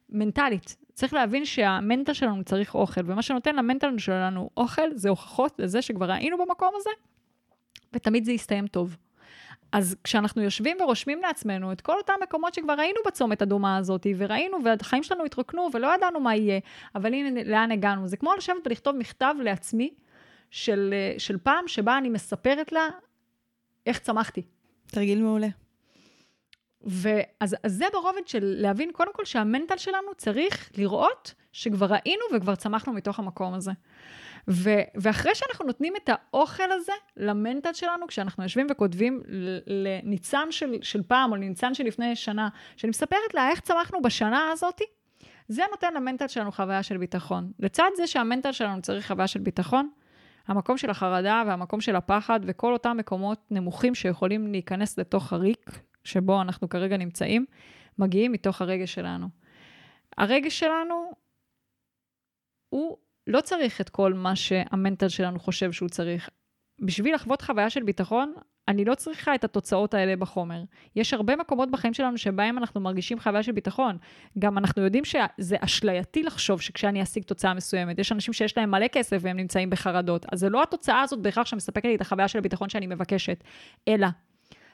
מנטלית. 0.10 0.76
צריך 0.94 1.14
להבין 1.14 1.46
שה 1.46 1.68
mental 1.68 2.14
שלנו 2.14 2.44
צריך 2.44 2.76
אוכל, 2.76 3.02
ומה 3.06 3.22
שנותן 3.22 3.56
ל 3.56 3.62
mental 3.62 3.98
שלנו 3.98 4.50
אוכל 4.58 4.96
זה 4.96 5.10
הוכחות 5.10 5.60
לזה 5.60 5.82
שכבר 5.82 6.12
היינו 6.12 6.38
במקום 6.38 6.74
הזה, 6.76 6.90
ותמיד 7.94 8.26
זה 8.26 8.32
יסתיים 8.32 8.68
טוב. 8.68 8.98
אז 9.72 9.96
כשאנחנו 10.04 10.42
יושבים 10.42 10.78
ורושמים 10.82 11.22
לעצמנו 11.22 11.72
את 11.72 11.82
כל 11.82 11.98
אותם 11.98 12.14
מקומות 12.24 12.54
שכבר 12.54 12.76
היינו 12.80 13.00
בצומת 13.08 13.42
הדומה 13.42 13.78
הזאת, 13.78 14.08
וראינו, 14.18 14.58
והחיים 14.64 15.04
שלנו 15.04 15.26
התרוקנו, 15.26 15.70
ולא 15.74 15.96
ידענו 15.96 16.20
מה 16.20 16.36
יהיה, 16.36 16.60
אבל 16.96 17.14
הנה 17.14 17.44
לאן 17.44 17.72
הגענו. 17.72 18.08
זה 18.08 18.18
כמו 18.18 18.34
לשבת 18.38 18.58
ולכתוב 18.66 18.96
מכתב 18.96 19.36
לעצמי 19.44 19.94
של, 20.52 20.94
של 21.18 21.38
פעם, 21.38 21.68
שבה 21.68 21.98
אני 21.98 22.10
מספרת 22.10 22.72
לה 22.72 22.88
איך 23.86 24.00
צמחתי. 24.00 24.42
תרגיל 24.88 25.22
מעולה. 25.22 25.48
ואז 26.88 27.56
אז 27.64 27.74
זה 27.74 27.86
ברובד 27.94 28.28
של 28.28 28.40
להבין 28.42 28.92
קודם 28.92 29.14
כל 29.14 29.26
שהמנטל 29.26 29.78
שלנו 29.78 30.08
צריך 30.18 30.70
לראות 30.78 31.34
שכבר 31.52 31.86
ראינו 31.86 32.22
וכבר 32.36 32.56
צמחנו 32.56 32.94
מתוך 32.94 33.20
המקום 33.20 33.54
הזה. 33.54 33.72
ו, 34.50 34.70
ואחרי 34.96 35.36
שאנחנו 35.36 35.66
נותנים 35.66 35.94
את 36.04 36.10
האוכל 36.10 36.72
הזה 36.72 36.92
למנטל 37.18 37.74
שלנו, 37.74 38.08
כשאנחנו 38.08 38.44
יושבים 38.44 38.68
וכותבים 38.72 39.22
לניצן 39.68 40.48
של, 40.52 40.76
של 40.82 41.04
פעם 41.04 41.32
או 41.32 41.36
לניצן 41.36 41.74
של 41.74 41.84
לפני 41.84 42.16
שנה, 42.16 42.50
שאני 42.78 42.90
מספרת 42.90 43.34
לה 43.34 43.50
איך 43.50 43.60
צמחנו 43.60 44.02
בשנה 44.02 44.50
הזאתי, 44.52 44.84
זה 45.48 45.64
נותן 45.72 45.94
למנטל 45.94 46.28
שלנו 46.28 46.52
חוויה 46.52 46.84
של 46.84 46.98
ביטחון. 46.98 47.52
לצד 47.60 47.90
זה 47.96 48.08
שהמנטל 48.08 48.52
שלנו 48.52 48.82
צריך 48.82 49.08
חוויה 49.08 49.28
של 49.28 49.40
ביטחון, 49.40 49.90
המקום 50.48 50.78
של 50.78 50.90
החרדה 50.90 51.44
והמקום 51.48 51.82
של 51.82 51.96
הפחד 51.96 52.40
וכל 52.44 52.74
אותם 52.74 52.98
מקומות 52.98 53.40
נמוכים 53.52 53.96
שיכולים 53.96 54.52
להיכנס 54.52 55.00
לתוך 55.00 55.34
הריק 55.34 55.80
שבו 56.08 56.42
אנחנו 56.42 56.70
כרגע 56.70 56.98
נמצאים, 56.98 57.46
מגיעים 58.00 58.32
מתוך 58.32 58.62
הרגש 58.62 58.94
שלנו. 58.94 59.28
הרגש 60.18 60.60
שלנו 60.60 61.12
הוא 62.70 62.98
לא 63.28 63.42
צריך 63.42 63.82
את 63.82 63.90
כל 63.90 64.14
מה 64.14 64.36
שהמנטל 64.36 65.10
שלנו 65.10 65.40
חושב 65.40 65.72
שהוא 65.72 65.90
צריך. 65.90 66.30
בשביל 66.82 67.16
לחוות 67.16 67.42
חוויה 67.42 67.70
של 67.70 67.84
ביטחון, 67.84 68.34
אני 68.68 68.86
לא 68.86 68.96
צריכה 68.96 69.36
את 69.36 69.44
התוצאות 69.44 69.94
האלה 69.94 70.16
בחומר. 70.16 70.64
יש 70.96 71.14
הרבה 71.14 71.36
מקומות 71.36 71.72
בחיים 71.72 71.94
שלנו 71.94 72.18
שבהם 72.18 72.58
אנחנו 72.58 72.82
מרגישים 72.82 73.20
חוויה 73.20 73.44
של 73.44 73.52
ביטחון. 73.52 73.98
גם 74.40 74.58
אנחנו 74.58 74.84
יודעים 74.84 75.06
שזה 75.06 75.56
אשלייתי 75.60 76.24
לחשוב 76.24 76.62
שכשאני 76.62 77.04
אשיג 77.04 77.24
תוצאה 77.24 77.54
מסוימת, 77.54 78.00
יש 78.00 78.12
אנשים 78.12 78.34
שיש 78.34 78.58
להם 78.58 78.72
מלא 78.72 78.88
כסף 78.88 79.18
והם 79.22 79.38
נמצאים 79.38 79.70
בחרדות. 79.70 80.26
אז 80.32 80.40
זה 80.40 80.50
לא 80.50 80.64
התוצאה 80.64 81.02
הזאת 81.02 81.20
בהכרח 81.20 81.48
שמספקת 81.48 81.86
לי 81.86 81.96
את 81.96 82.02
החוויה 82.02 82.28
של 82.28 82.40
הביטחון 82.40 82.70
שאני 82.70 82.88
מבקשת, 82.88 83.44
אלא 83.88 84.08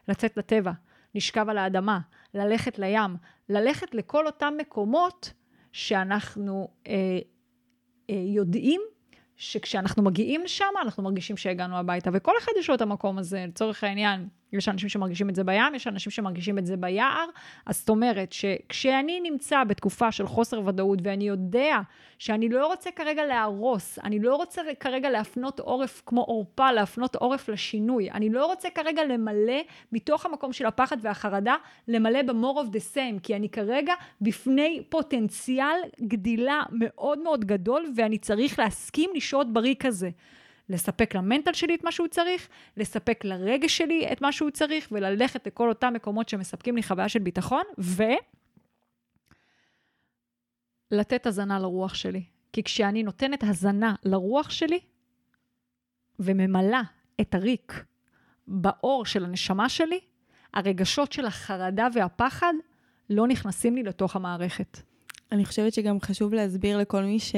לצאת 0.07 0.38
לטבע, 0.38 0.71
לשכב 1.16 1.49
על 1.49 1.57
האדמה, 1.57 1.99
ללכת 2.34 2.80
לים, 2.80 3.16
ללכת 3.49 3.95
לכל 3.95 4.26
אותם 4.26 4.53
מקומות 4.57 5.34
שאנחנו 5.72 6.68
אה, 6.88 6.93
אה, 8.09 8.16
יודעים 8.16 8.82
שכשאנחנו 9.38 10.03
מגיעים 10.03 10.43
לשם, 10.43 10.66
אנחנו 10.82 11.03
מרגישים 11.03 11.38
שהגענו 11.38 11.78
הביתה. 11.78 12.09
וכל 12.14 12.34
אחד 12.39 12.51
יש 12.59 12.70
לו 12.70 12.76
את 12.76 12.82
המקום 12.82 13.18
הזה, 13.18 13.45
לצורך 13.47 13.84
העניין, 13.84 14.28
יש 14.57 14.69
אנשים 14.69 14.89
שמרגישים 14.89 15.29
את 15.29 15.35
זה 15.35 15.43
בים, 15.43 15.75
יש 15.75 15.87
אנשים 15.87 16.11
שמרגישים 16.11 16.57
את 16.57 16.65
זה 16.65 16.77
ביער. 16.77 17.25
אז 17.65 17.79
זאת 17.79 17.89
אומרת 17.89 18.31
שכשאני 18.31 19.19
נמצא 19.19 19.63
בתקופה 19.63 20.11
של 20.11 20.27
חוסר 20.27 20.61
ודאות 20.65 20.99
ואני 21.03 21.27
יודע 21.27 21.79
שאני 22.19 22.49
לא 22.49 22.67
רוצה 22.67 22.91
כרגע 22.91 23.25
להרוס, 23.25 23.99
אני 23.99 24.19
לא 24.19 24.35
רוצה 24.35 24.61
כרגע 24.79 25.09
להפנות 25.09 25.59
עורף 25.59 26.01
כמו 26.05 26.21
עורפה, 26.21 26.71
להפנות 26.71 27.15
עורף 27.15 27.49
לשינוי, 27.49 28.11
אני 28.11 28.29
לא 28.29 28.45
רוצה 28.45 28.69
כרגע 28.69 29.03
למלא 29.03 29.61
מתוך 29.91 30.25
המקום 30.25 30.53
של 30.53 30.65
הפחד 30.65 30.97
והחרדה, 31.01 31.55
למלא 31.87 32.21
ב-more 32.21 32.59
of 32.59 32.75
the 32.75 32.95
same, 32.95 33.19
כי 33.23 33.35
אני 33.35 33.49
כרגע 33.49 33.93
בפני 34.21 34.83
פוטנציאל 34.89 35.75
גדילה 36.01 36.63
מאוד 36.71 37.19
מאוד 37.19 37.45
גדול 37.45 37.85
ואני 37.95 38.17
צריך 38.17 38.59
להסכים 38.59 39.09
לשהות 39.15 39.53
בריא 39.53 39.75
כזה. 39.79 40.09
לספק 40.74 41.15
למנטל 41.15 41.53
שלי 41.53 41.76
את 41.76 41.84
מה 41.84 41.91
שהוא 41.91 42.07
צריך, 42.07 42.47
לספק 42.78 43.26
לרגש 43.26 43.78
שלי 43.78 44.11
את 44.11 44.21
מה 44.21 44.32
שהוא 44.32 44.49
צריך, 44.49 44.88
וללכת 44.91 45.47
לכל 45.47 45.69
אותם 45.69 45.93
מקומות 45.93 46.30
שמספקים 46.30 46.76
לי 46.76 46.84
חוויה 46.84 47.09
של 47.09 47.19
ביטחון, 47.19 47.63
ו... 47.80 48.03
לתת 50.91 51.26
הזנה 51.26 51.59
לרוח 51.59 51.93
שלי. 51.93 52.24
כי 52.53 52.63
כשאני 52.63 53.03
נותנת 53.03 53.43
הזנה 53.43 53.95
לרוח 54.03 54.49
שלי, 54.49 54.80
וממלאה 56.19 56.82
את 57.21 57.36
הריק 57.36 57.84
באור 58.47 59.05
של 59.05 59.26
הנשמה 59.26 59.69
שלי, 59.69 59.99
הרגשות 60.53 61.11
של 61.11 61.26
החרדה 61.26 61.88
והפחד 61.93 62.53
לא 63.09 63.28
נכנסים 63.28 63.76
לי 63.76 63.84
לתוך 63.84 64.15
המערכת. 64.15 64.80
אני 65.32 65.45
חושבת 65.45 65.74
שגם 65.74 66.01
חשוב 66.01 66.34
להסביר 66.34 66.78
לכל 66.78 67.03
מי 67.03 67.19
ש... 67.19 67.36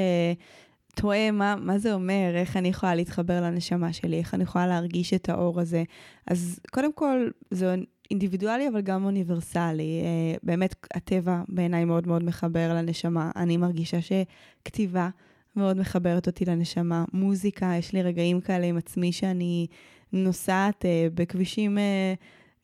תוהה 0.96 1.32
מה, 1.32 1.56
מה 1.56 1.78
זה 1.78 1.94
אומר, 1.94 2.32
איך 2.36 2.58
אני 2.58 2.68
יכולה 2.68 2.96
להתחבר 2.96 3.42
לנשמה 3.42 3.94
שלי, 3.94 4.18
איך 4.20 4.34
אני 4.34 4.44
יכולה 4.44 4.68
להרגיש 4.68 5.14
את 5.14 5.30
האור 5.30 5.60
הזה. 5.60 5.84
אז 6.28 6.60
קודם 6.72 6.94
כל, 6.94 7.30
זה 7.52 7.76
אינדיבידואלי, 8.12 8.68
אבל 8.68 8.82
גם 8.82 9.06
אוניברסלי. 9.06 10.02
אה, 10.04 10.38
באמת, 10.44 10.76
הטבע 10.94 11.42
בעיניי 11.48 11.86
מאוד 11.86 12.08
מאוד 12.08 12.24
מחבר 12.24 12.74
לנשמה. 12.74 13.32
אני 13.36 13.58
מרגישה 13.58 13.98
שכתיבה 14.02 15.10
מאוד 15.56 15.78
מחברת 15.78 16.28
אותי 16.28 16.46
לנשמה. 16.46 17.06
מוזיקה, 17.14 17.74
יש 17.80 17.94
לי 17.94 18.02
רגעים 18.02 18.42
כאלה 18.42 18.66
עם 18.66 18.78
עצמי 18.78 19.12
שאני 19.12 19.68
נוסעת 20.14 20.86
אה, 20.86 21.08
בכבישים... 21.14 21.78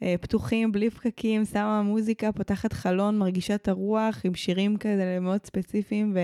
אה, 0.03 0.15
פתוחים, 0.21 0.71
בלי 0.71 0.89
פקקים, 0.89 1.45
שמה 1.45 1.81
מוזיקה, 1.81 2.31
פותחת 2.31 2.73
חלון, 2.73 3.17
מרגישה 3.17 3.55
את 3.55 3.67
הרוח 3.67 4.21
עם 4.23 4.35
שירים 4.35 4.77
כאלה 4.77 5.19
מאוד 5.19 5.45
ספציפיים, 5.45 6.17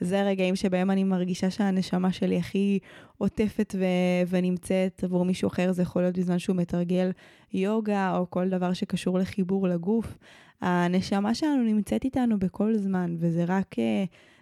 וזה 0.00 0.20
הרגעים 0.20 0.56
שבהם 0.56 0.90
אני 0.90 1.04
מרגישה 1.04 1.50
שהנשמה 1.50 2.12
שלי 2.12 2.38
הכי 2.38 2.78
עוטפת 3.18 3.74
ו- 3.78 4.28
ונמצאת 4.28 5.04
עבור 5.04 5.24
מישהו 5.24 5.48
אחר, 5.48 5.72
זה 5.72 5.82
יכול 5.82 6.02
להיות 6.02 6.18
בזמן 6.18 6.38
שהוא 6.38 6.56
מתרגל 6.56 7.10
יוגה 7.52 8.16
או 8.16 8.30
כל 8.30 8.48
דבר 8.48 8.72
שקשור 8.72 9.18
לחיבור 9.18 9.68
לגוף. 9.68 10.18
הנשמה 10.60 11.34
שלנו 11.34 11.62
נמצאת 11.62 12.04
איתנו 12.04 12.38
בכל 12.38 12.74
זמן, 12.74 13.16
וזה 13.18 13.44
רק 13.48 13.74
uh, 13.74 13.78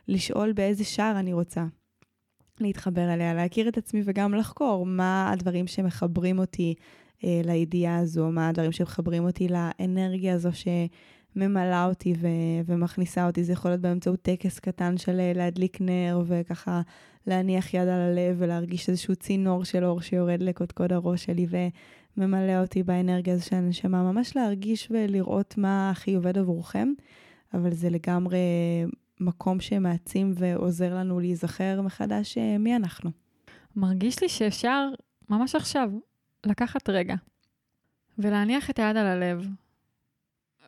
לשאול 0.09 0.53
באיזה 0.53 0.85
שער 0.85 1.19
אני 1.19 1.33
רוצה. 1.33 1.65
להתחבר 2.61 3.15
אליה, 3.15 3.35
להכיר 3.35 3.69
את 3.69 3.79
עצמי 3.79 4.03
וגם 4.05 4.35
לחקור 4.35 4.87
מה 4.87 5.31
הדברים 5.33 5.67
שמחברים 5.67 6.39
אותי 6.39 6.75
לידיעה 7.23 7.99
הזו, 7.99 8.31
מה 8.31 8.49
הדברים 8.49 8.73
שמחברים 8.73 9.25
אותי 9.25 9.49
לאנרגיה 9.49 10.35
הזו 10.35 10.49
שממלאה 10.53 11.87
אותי 11.87 12.15
ו- 12.21 12.27
ומכניסה 12.67 13.27
אותי. 13.27 13.45
זה 13.45 13.53
יכול 13.53 13.71
להיות 13.71 13.81
באמצעות 13.81 14.23
טקס 14.23 14.59
קטן 14.59 14.99
של 14.99 15.21
אה, 15.21 15.33
להדליק 15.35 15.81
נר 15.81 16.23
וככה 16.27 16.83
להניח 17.27 17.75
יד 17.75 17.89
על 17.89 18.01
הלב 18.01 18.37
ולהרגיש 18.39 18.89
איזשהו 18.89 19.17
צינור 19.17 19.65
של 19.65 19.85
אור 19.85 20.01
שיורד 20.01 20.43
לקודקוד 20.43 20.93
הראש 20.93 21.25
שלי 21.25 21.47
וממלא 22.17 22.61
אותי 22.61 22.83
באנרגיה 22.83 23.35
הזו 23.35 23.45
של 23.45 23.57
הנשמה. 23.57 24.13
ממש 24.13 24.37
להרגיש 24.37 24.89
ולראות 24.91 25.59
מה 25.59 25.91
הכי 25.91 26.15
עובד 26.15 26.39
עבורכם, 26.39 26.89
אבל 27.55 27.75
זה 27.75 27.91
לגמרי 27.91 28.39
מקום 29.21 29.61
שמעצים 29.61 30.33
ועוזר 30.35 30.95
לנו 30.95 31.21
להיזכר 31.21 31.81
מחדש 31.83 32.39
אה, 32.39 32.59
מי 32.59 32.77
אנחנו. 32.77 33.11
מרגיש 33.77 34.23
לי 34.23 34.29
שאפשר 34.29 34.89
ממש 35.31 35.55
עכשיו 35.55 35.91
לקחת 36.47 36.89
רגע 36.89 37.15
ולהניח 38.19 38.71
את 38.71 38.79
היד 38.79 38.97
על 38.97 39.07
הלב 39.07 39.47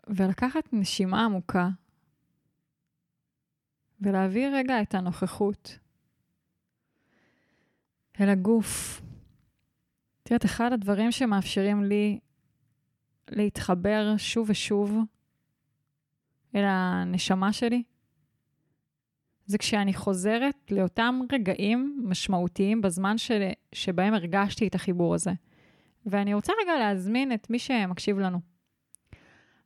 ולקחת 0.07 0.73
נשימה 0.73 1.25
עמוקה 1.25 1.69
ולהעביר 4.01 4.55
רגע 4.55 4.83
את 4.83 4.95
הנוכחות 4.95 5.79
אל 8.21 8.29
הגוף. 8.29 9.03
את 10.23 10.31
יודעת, 10.31 10.45
אחד 10.45 10.73
הדברים 10.73 11.13
שמאפשרים 11.13 11.85
לי 11.85 12.19
להתחבר 13.31 14.15
שוב 14.17 14.51
ושוב 14.51 14.97
אל 16.55 16.65
הנשמה 16.65 17.53
שלי, 17.53 17.83
זה 19.47 19.59
כשאני 19.59 19.95
חוזרת 19.95 20.55
לאותם 20.71 21.21
רגעים 21.33 22.03
משמעותיים 22.05 22.83
בזמן 22.83 23.19
ש... 23.19 23.31
שבהם 23.73 24.15
הרגשתי 24.15 24.69
את 24.69 24.75
החיבור 24.75 25.15
הזה. 25.15 25.33
ואני 26.11 26.35
רוצה 26.35 26.53
רגע 26.63 26.79
להזמין 26.79 27.33
את 27.35 27.51
מי 27.51 27.59
שמקשיב 27.59 28.19
לנו. 28.19 28.41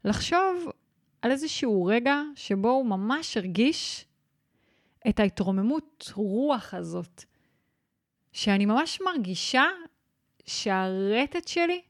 לחשוב 0.05 0.67
על 1.23 1.31
איזשהו 1.31 1.85
רגע 1.85 2.21
שבו 2.35 2.71
הוא 2.71 2.87
ממש 2.87 3.37
הרגיש 3.37 4.07
את 5.09 5.21
ההתרוממות 5.21 6.13
רוח 6.15 6.75
הזאת, 6.75 7.25
שאני 8.33 8.67
ממש 8.67 9.01
מרגישה 9.01 9.65
שהרטט 10.47 11.49
שלי 11.49 11.83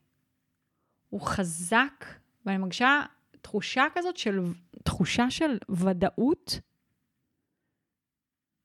הוא 1.09 1.21
חזק, 1.21 2.05
ואני 2.47 2.59
מרגישה 2.59 3.03
תחושה 3.41 3.85
כזאת 3.95 4.17
של, 4.17 4.41
תחושה 4.85 5.31
של 5.31 5.59
ודאות, 5.69 6.61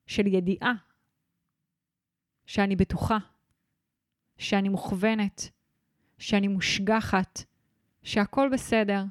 של 0.05 0.27
ידיעה, 0.27 0.73
שאני 2.45 2.75
בטוחה, 2.75 3.17
שאני 4.38 4.69
מוכוונת, 4.69 5.49
שאני 6.18 6.47
מושגחת, 6.47 7.43
שהכל 8.03 8.49
בסדר. 8.53 9.03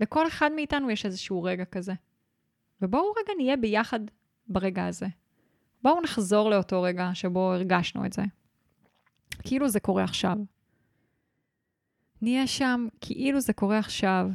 לכל 0.00 0.26
אחד 0.26 0.50
מאיתנו 0.54 0.90
יש 0.90 1.06
איזשהו 1.06 1.42
רגע 1.42 1.64
כזה. 1.64 1.92
ובואו 2.82 3.12
רגע 3.12 3.32
נהיה 3.36 3.56
ביחד 3.56 4.00
ברגע 4.48 4.86
הזה. 4.86 5.06
בואו 5.82 6.00
נחזור 6.00 6.50
לאותו 6.50 6.82
רגע 6.82 7.10
שבו 7.14 7.52
הרגשנו 7.52 8.06
את 8.06 8.12
זה. 8.12 8.22
כאילו 9.42 9.68
זה 9.68 9.80
קורה 9.80 10.04
עכשיו. 10.04 10.36
נהיה 12.22 12.46
שם 12.46 12.88
כאילו 13.00 13.40
זה 13.40 13.52
קורה 13.52 13.78
עכשיו. 13.78 14.30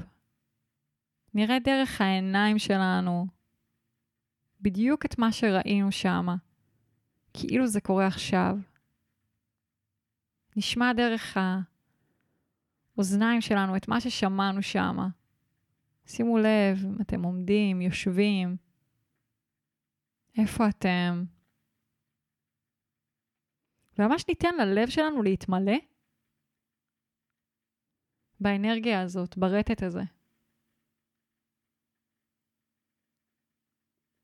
נראה 1.33 1.59
דרך 1.59 2.01
העיניים 2.01 2.59
שלנו 2.59 3.27
בדיוק 4.61 5.05
את 5.05 5.19
מה 5.19 5.31
שראינו 5.31 5.91
שם, 5.91 6.27
כאילו 7.33 7.67
זה 7.67 7.81
קורה 7.81 8.07
עכשיו. 8.07 8.57
נשמע 10.55 10.93
דרך 10.93 11.37
האוזניים 12.97 13.41
שלנו 13.41 13.77
את 13.77 13.87
מה 13.87 14.01
ששמענו 14.01 14.61
שם. 14.61 14.97
שימו 16.05 16.37
לב 16.37 16.85
אם 16.85 17.01
אתם 17.01 17.23
עומדים, 17.23 17.81
יושבים, 17.81 18.57
איפה 20.37 20.69
אתם. 20.69 21.23
וממש 23.99 24.27
ניתן 24.27 24.55
ללב 24.59 24.89
שלנו 24.89 25.23
להתמלא 25.23 25.77
באנרגיה 28.39 29.01
הזאת, 29.01 29.37
ברטט 29.37 29.83
הזה. 29.83 30.01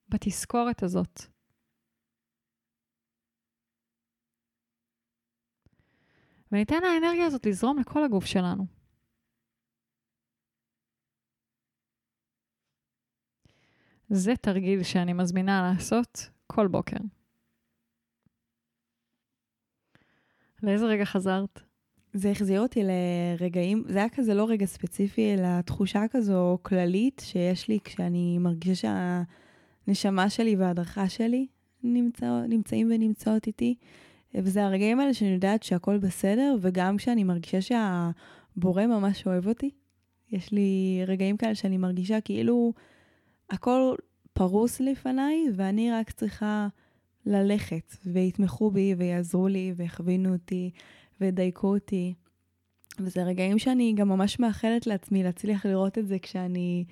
בתזכורת 0.09 0.83
הזאת. 0.83 1.36
וניתן 6.51 6.81
לאנרגיה 6.83 7.25
הזאת 7.25 7.45
לזרום 7.45 7.79
לכל 7.79 8.03
הגוף 8.03 8.25
שלנו. 8.25 8.65
זה 14.09 14.35
תרגיל 14.35 14.83
שאני 14.83 15.13
מזמינה 15.13 15.71
לעשות 15.71 16.29
כל 16.47 16.67
בוקר. 16.67 16.97
לאיזה 20.63 20.85
רגע 20.85 21.05
חזרת? 21.05 21.59
זה 22.13 22.31
החזיר 22.31 22.61
אותי 22.61 22.79
לרגעים, 22.83 23.83
זה 23.87 23.97
היה 23.97 24.09
כזה 24.09 24.33
לא 24.33 24.49
רגע 24.49 24.65
ספציפי, 24.65 25.33
אלא 25.33 25.61
תחושה 25.61 26.01
כזו 26.11 26.57
כללית 26.61 27.21
שיש 27.25 27.67
לי 27.67 27.79
כשאני 27.83 28.37
מרגישה 28.39 29.23
שהנשמה 29.87 30.29
שלי 30.29 30.55
וההדרכה 30.55 31.09
שלי 31.09 31.47
נמצא, 31.83 32.41
נמצאים 32.49 32.91
ונמצאות 32.91 33.47
איתי. 33.47 33.75
וזה 34.35 34.65
הרגעים 34.65 34.99
האלה 34.99 35.13
שאני 35.13 35.29
יודעת 35.29 35.63
שהכל 35.63 35.97
בסדר, 35.97 36.55
וגם 36.61 36.97
כשאני 36.97 37.23
מרגישה 37.23 37.61
שהבורא 37.61 38.85
ממש 38.85 39.27
אוהב 39.27 39.47
אותי. 39.47 39.69
יש 40.31 40.51
לי 40.51 41.01
רגעים 41.07 41.37
כאלה 41.37 41.55
שאני 41.55 41.77
מרגישה 41.77 42.21
כאילו 42.21 42.73
הכל 43.49 43.95
פרוס 44.33 44.79
לפניי, 44.79 45.45
ואני 45.55 45.91
רק 45.91 46.11
צריכה 46.11 46.67
ללכת, 47.25 47.95
ויתמכו 48.05 48.71
בי, 48.71 48.95
ויעזרו 48.97 49.47
לי, 49.47 49.73
ויכווינו 49.75 50.33
אותי, 50.33 50.71
וידייקו 51.21 51.67
אותי. 51.67 52.13
וזה 52.99 53.23
רגעים 53.23 53.59
שאני 53.59 53.93
גם 53.95 54.09
ממש 54.09 54.39
מאחלת 54.39 54.87
לעצמי 54.87 55.23
להצליח 55.23 55.65
לראות 55.65 55.97
את 55.97 56.07
זה 56.07 56.19
כשאני 56.19 56.85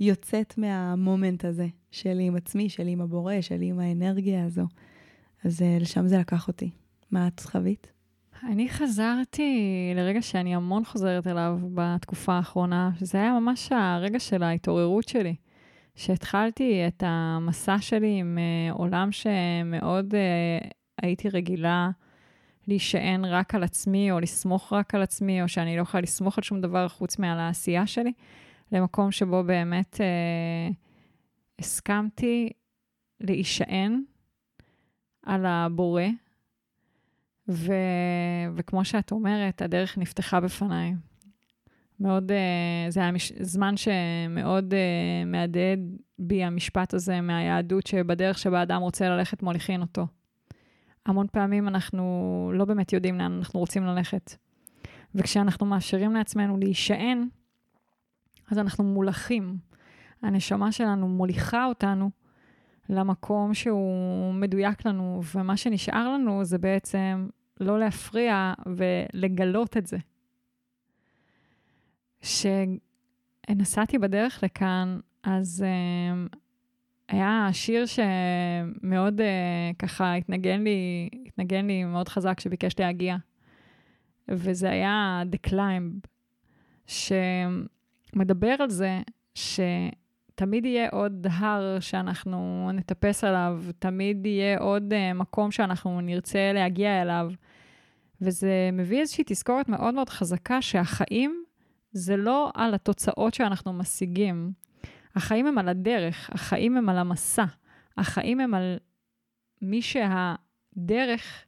יוצאת 0.00 0.58
מהמומנט 0.58 1.44
הזה, 1.44 1.66
שלי 1.90 2.22
עם 2.22 2.36
עצמי, 2.36 2.68
שלי 2.68 2.90
עם 2.90 3.00
הבורא, 3.00 3.40
שלי 3.40 3.66
עם 3.66 3.80
האנרגיה 3.80 4.44
הזו. 4.44 4.66
אז 5.44 5.60
uh, 5.60 5.82
לשם 5.82 6.06
זה 6.06 6.18
לקח 6.18 6.48
אותי. 6.48 6.70
מה 7.12 7.26
את 7.26 7.40
חווית? 7.40 7.92
אני 8.42 8.68
חזרתי 8.68 9.92
לרגע 9.96 10.22
שאני 10.22 10.54
המון 10.54 10.84
חוזרת 10.84 11.26
אליו 11.26 11.58
בתקופה 11.74 12.32
האחרונה, 12.32 12.90
שזה 13.00 13.18
היה 13.18 13.32
ממש 13.32 13.72
הרגע 13.72 14.20
של 14.20 14.42
ההתעוררות 14.42 15.08
שלי. 15.08 15.34
שהתחלתי 15.94 16.86
את 16.86 17.02
המסע 17.06 17.76
שלי 17.80 18.18
עם 18.18 18.38
uh, 18.38 18.78
עולם 18.78 19.08
שמאוד 19.12 20.14
uh, 20.14 20.66
הייתי 21.02 21.28
רגילה 21.28 21.90
להישען 22.68 23.24
רק 23.24 23.54
על 23.54 23.62
עצמי, 23.62 24.10
או 24.12 24.20
לסמוך 24.20 24.72
רק 24.72 24.94
על 24.94 25.02
עצמי, 25.02 25.42
או 25.42 25.48
שאני 25.48 25.76
לא 25.76 25.82
יכולה 25.82 26.00
לסמוך 26.00 26.38
על 26.38 26.44
שום 26.44 26.60
דבר 26.60 26.88
חוץ 26.88 27.18
מעל 27.18 27.38
העשייה 27.38 27.86
שלי, 27.86 28.12
למקום 28.72 29.10
שבו 29.10 29.44
באמת 29.44 29.94
uh, 29.94 30.74
הסכמתי 31.58 32.50
להישען 33.20 34.02
על 35.22 35.46
הבורא, 35.46 36.04
ו... 37.52 37.72
וכמו 38.54 38.84
שאת 38.84 39.12
אומרת, 39.12 39.62
הדרך 39.62 39.98
נפתחה 39.98 40.40
בפניי. 40.40 40.94
מאוד, 42.00 42.30
uh, 42.30 42.34
זה 42.90 43.00
היה 43.00 43.12
מש... 43.12 43.32
זמן 43.40 43.74
שמאוד 43.76 44.74
uh, 44.74 45.26
מהדהד 45.26 45.80
בי 46.18 46.44
המשפט 46.44 46.94
הזה 46.94 47.20
מהיהדות, 47.20 47.86
שבדרך 47.86 48.38
שבה 48.38 48.62
אדם 48.62 48.80
רוצה 48.80 49.08
ללכת 49.08 49.42
מוליכין 49.42 49.80
אותו. 49.80 50.06
המון 51.06 51.26
פעמים 51.32 51.68
אנחנו 51.68 52.50
לא 52.54 52.64
באמת 52.64 52.92
יודעים 52.92 53.18
לאן 53.18 53.32
אנחנו 53.32 53.60
רוצים 53.60 53.84
ללכת. 53.84 54.34
וכשאנחנו 55.14 55.66
מאפשרים 55.66 56.12
לעצמנו 56.12 56.56
להישען, 56.56 57.28
אז 58.50 58.58
אנחנו 58.58 58.84
מולכים. 58.84 59.56
הנשמה 60.22 60.72
שלנו 60.72 61.08
מוליכה 61.08 61.66
אותנו 61.66 62.10
למקום 62.88 63.54
שהוא 63.54 64.34
מדויק 64.34 64.86
לנו, 64.86 65.20
ומה 65.34 65.56
שנשאר 65.56 66.08
לנו 66.08 66.44
זה 66.44 66.58
בעצם 66.58 67.28
לא 67.62 67.78
להפריע 67.78 68.52
ולגלות 68.76 69.76
את 69.76 69.86
זה. 69.86 69.98
כשנסעתי 72.20 73.98
בדרך 73.98 74.42
לכאן, 74.42 74.98
אז 75.22 75.64
uh, 75.64 76.36
היה 77.08 77.48
שיר 77.52 77.84
שמאוד 77.86 79.20
uh, 79.20 79.24
ככה 79.78 80.14
התנגן 80.14 80.62
לי, 80.62 81.08
התנגן 81.26 81.66
לי 81.66 81.84
מאוד 81.84 82.08
חזק, 82.08 82.40
שביקש 82.40 82.74
להגיע. 82.78 83.16
וזה 84.28 84.70
היה 84.70 85.22
The 85.32 85.50
Climb, 85.50 86.08
שמדבר 86.86 88.54
על 88.58 88.70
זה 88.70 89.00
ש... 89.34 89.60
תמיד 90.34 90.64
יהיה 90.64 90.88
עוד 90.88 91.26
הר 91.30 91.80
שאנחנו 91.80 92.70
נטפס 92.74 93.24
עליו, 93.24 93.62
תמיד 93.78 94.26
יהיה 94.26 94.58
עוד 94.58 94.92
uh, 94.92 95.14
מקום 95.14 95.50
שאנחנו 95.50 96.00
נרצה 96.00 96.52
להגיע 96.54 97.02
אליו. 97.02 97.30
וזה 98.22 98.70
מביא 98.72 99.00
איזושהי 99.00 99.24
תזכורת 99.26 99.68
מאוד 99.68 99.94
מאוד 99.94 100.08
חזקה 100.08 100.62
שהחיים 100.62 101.44
זה 101.92 102.16
לא 102.16 102.50
על 102.54 102.74
התוצאות 102.74 103.34
שאנחנו 103.34 103.72
משיגים. 103.72 104.52
החיים 105.14 105.46
הם 105.46 105.58
על 105.58 105.68
הדרך, 105.68 106.30
החיים 106.32 106.76
הם 106.76 106.88
על 106.88 106.98
המסע, 106.98 107.44
החיים 107.96 108.40
הם 108.40 108.54
על 108.54 108.76
מי 109.62 109.82
שהדרך 109.82 111.44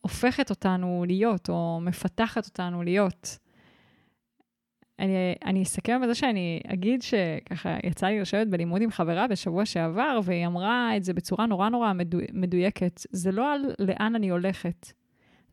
הופכת 0.00 0.50
אותנו 0.50 1.04
להיות, 1.08 1.48
או 1.48 1.80
מפתחת 1.82 2.46
אותנו 2.46 2.82
להיות. 2.82 3.38
אני, 4.98 5.34
אני 5.44 5.62
אסכם 5.62 6.00
בזה 6.02 6.14
שאני 6.14 6.60
אגיד 6.66 7.02
שככה 7.02 7.76
יצא 7.84 8.06
לי 8.06 8.20
לשבת 8.20 8.46
בלימוד 8.46 8.82
עם 8.82 8.90
חברה 8.90 9.28
בשבוע 9.28 9.66
שעבר, 9.66 10.20
והיא 10.24 10.46
אמרה 10.46 10.96
את 10.96 11.04
זה 11.04 11.14
בצורה 11.14 11.46
נורא 11.46 11.68
נורא 11.68 11.92
מדו, 11.92 12.18
מדויקת. 12.32 13.00
זה 13.10 13.32
לא 13.32 13.54
על 13.54 13.60
לאן 13.78 14.14
אני 14.14 14.30
הולכת, 14.30 14.92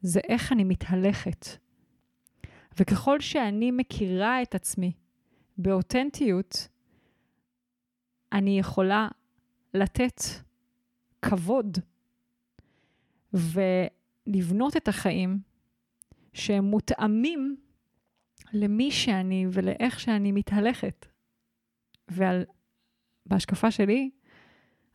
זה 0.01 0.19
איך 0.29 0.51
אני 0.51 0.63
מתהלכת. 0.63 1.45
וככל 2.79 3.19
שאני 3.19 3.71
מכירה 3.71 4.41
את 4.41 4.55
עצמי 4.55 4.91
באותנטיות, 5.57 6.67
אני 8.31 8.59
יכולה 8.59 9.07
לתת 9.73 10.21
כבוד 11.21 11.77
ולבנות 13.33 14.77
את 14.77 14.87
החיים 14.87 15.39
שהם 16.33 16.63
מותאמים 16.63 17.57
למי 18.53 18.91
שאני 18.91 19.45
ולאיך 19.51 19.99
שאני 19.99 20.31
מתהלכת. 20.31 21.05
ועל, 22.07 22.45
שלי, 23.71 24.09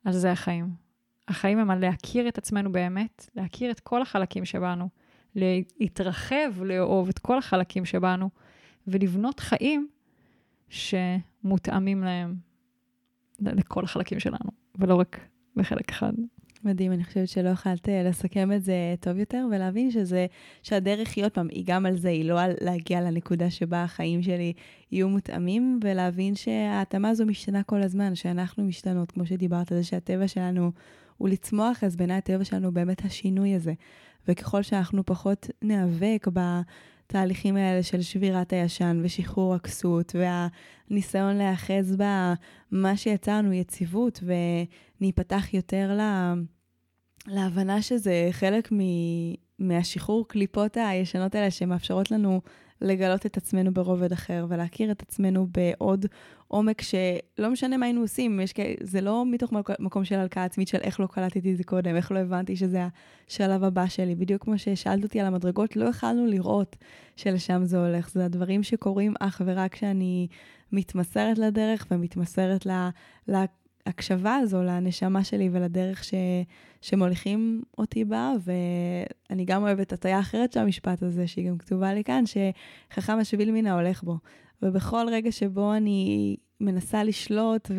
על 0.05 0.13
זה 0.13 0.33
החיים. 0.33 0.82
החיים 1.29 1.59
הם 1.59 1.71
על 1.71 1.79
להכיר 1.79 2.29
את 2.29 2.39
עצמנו 2.39 2.73
באמת, 2.73 3.31
להכיר 3.37 3.71
את 3.71 3.81
כל 3.81 4.03
החלקים 4.03 4.45
שבנו, 4.45 4.89
להתרחב, 5.35 6.63
לאהוב 6.63 7.09
את 7.09 7.19
כל 7.19 7.39
החלקים 7.39 7.85
שבנו, 7.85 8.31
ולבנות 8.87 9.41
חיים 9.41 9.89
שמותאמים 10.69 12.05
להם, 12.05 12.35
לכל 13.41 13.85
החלקים 13.85 14.21
שלנו, 14.21 14.51
ולא 14.79 14.95
רק 14.95 15.21
בחלק 15.57 15.91
אחד. 15.91 16.13
מדהים, 16.65 16.93
אני 16.93 17.05
חושבת 17.05 17.29
שלא 17.29 17.49
יכולת 17.49 17.89
אה, 17.89 18.03
לסכם 18.03 18.53
את 18.53 18.65
זה 18.65 18.95
טוב 19.01 19.19
יותר, 19.19 19.47
ולהבין 19.51 19.91
שזה, 19.91 20.27
שהדרך 20.63 21.13
היא 21.17 21.25
עוד 21.25 21.33
פעם, 21.33 21.49
היא 21.51 21.65
גם 21.67 21.87
על 21.87 21.97
זה, 21.97 22.09
היא 22.09 22.25
לא 22.25 22.41
על 22.41 22.53
להגיע 22.61 23.01
לנקודה 23.01 23.51
שבה 23.51 23.83
החיים 23.83 24.23
שלי 24.23 24.53
יהיו 24.93 25.09
מותאמים, 25.09 25.81
ולהבין 25.85 26.35
שההתאמה 26.35 27.09
הזו 27.09 27.27
משתנה 27.27 27.63
כל 27.63 27.83
הזמן, 27.83 28.15
שאנחנו 28.15 28.65
משתנות, 28.65 29.13
כמו 29.13 29.27
שדיברת, 29.27 29.69
זה 29.69 29.85
שהטבע 29.85 30.29
שלנו 30.29 30.73
הוא 31.23 31.29
לצמוח, 31.29 31.85
אז 31.85 31.97
בעיניי 31.97 32.17
הטבע 32.17 32.45
שלנו 32.45 32.73
באמת 32.73 33.05
השינוי 33.05 33.55
הזה. 33.55 33.73
וככל 34.29 34.63
שאנחנו 34.63 35.07
פחות 35.07 35.51
ניאבק 35.63 36.27
בתהליכים 36.33 37.57
האלה 37.57 37.83
של 37.83 38.03
שבירת 38.03 38.53
הישן 38.53 39.01
ושחרור 39.05 39.55
הכסות, 39.55 40.17
והניסיון 40.19 41.37
להיאחז 41.37 41.97
במה 42.73 42.97
שיצרנו, 42.97 43.53
יציבות, 43.53 44.25
וניפתח 45.01 45.55
יותר 45.55 45.99
ל... 45.99 46.33
להבנה 47.27 47.83
שזה 47.83 48.29
חלק 48.33 48.73
מ... 48.73 48.79
מהשחרור 49.59 50.29
קליפות 50.29 50.77
הישנות 50.77 51.35
האלה 51.35 51.51
שמאפשרות 51.51 52.11
לנו 52.11 52.41
לגלות 52.83 53.27
את 53.27 53.37
עצמנו 53.37 53.75
ברובד 53.75 54.13
אחר 54.13 54.47
ולהכיר 54.49 54.91
את 54.91 55.03
עצמנו 55.03 55.47
בעוד 55.51 56.07
עומק 56.49 56.83
שלא 56.83 57.51
משנה 57.51 57.77
מה 57.77 57.87
היינו 57.87 58.01
עושים, 58.01 58.41
יש, 58.41 58.55
זה 58.81 59.01
לא 59.01 59.25
מתוך 59.27 59.53
מקום 59.79 60.05
של 60.05 60.15
הלקאה 60.15 60.45
עצמית 60.45 60.69
של 60.69 60.79
איך 60.79 61.01
לא 61.01 61.07
קלטתי 61.07 61.53
את 61.53 61.57
זה 61.57 61.65
קודם, 61.65 61.97
איך 61.97 62.13
לא 62.13 62.19
הבנתי 62.19 62.57
שזה 62.57 62.87
השלב 63.29 63.65
הבא 63.65 63.87
שלי. 63.87 64.15
בדיוק 64.15 64.45
כמו 64.45 64.59
ששאלת 64.59 65.03
אותי 65.05 65.21
על 65.21 65.27
המדרגות, 65.27 65.77
לא 65.77 65.85
יכלנו 65.85 66.27
לראות 66.27 66.77
שלשם 67.17 67.65
זה 67.65 67.79
הולך. 67.87 68.11
זה 68.11 68.25
הדברים 68.25 68.63
שקורים 68.63 69.15
אך 69.21 69.43
ורק 69.45 69.73
כשאני 69.73 70.27
מתמסרת 70.73 71.39
לדרך 71.39 71.87
ומתמסרת 71.91 72.67
ל... 72.67 72.71
ל 73.29 73.45
להקשבה 73.87 74.35
הזו 74.35 74.63
לנשמה 74.63 75.25
שלי 75.25 75.49
ולדרך 75.53 76.05
ש, 76.05 76.15
שמוליכים 76.81 77.63
אותי 77.79 78.05
בה, 78.05 78.33
ואני 78.45 79.45
גם 79.45 79.63
אוהבת 79.63 79.93
הטיה 79.93 80.21
אחרת 80.21 80.53
של 80.53 80.61
המשפט 80.61 81.03
הזה, 81.03 81.27
שהיא 81.27 81.49
גם 81.49 81.59
כתובה 81.59 81.95
לי 81.95 82.05
כאן, 82.05 82.25
שחכם 82.27 83.19
השביל 83.19 83.51
מן 83.53 83.67
ההולך 83.67 84.03
בו. 84.03 84.19
ובכל 84.63 85.07
רגע 85.11 85.33
שבו 85.33 85.75
אני 85.75 86.37
מנסה 86.61 87.05
לשלוט 87.05 87.71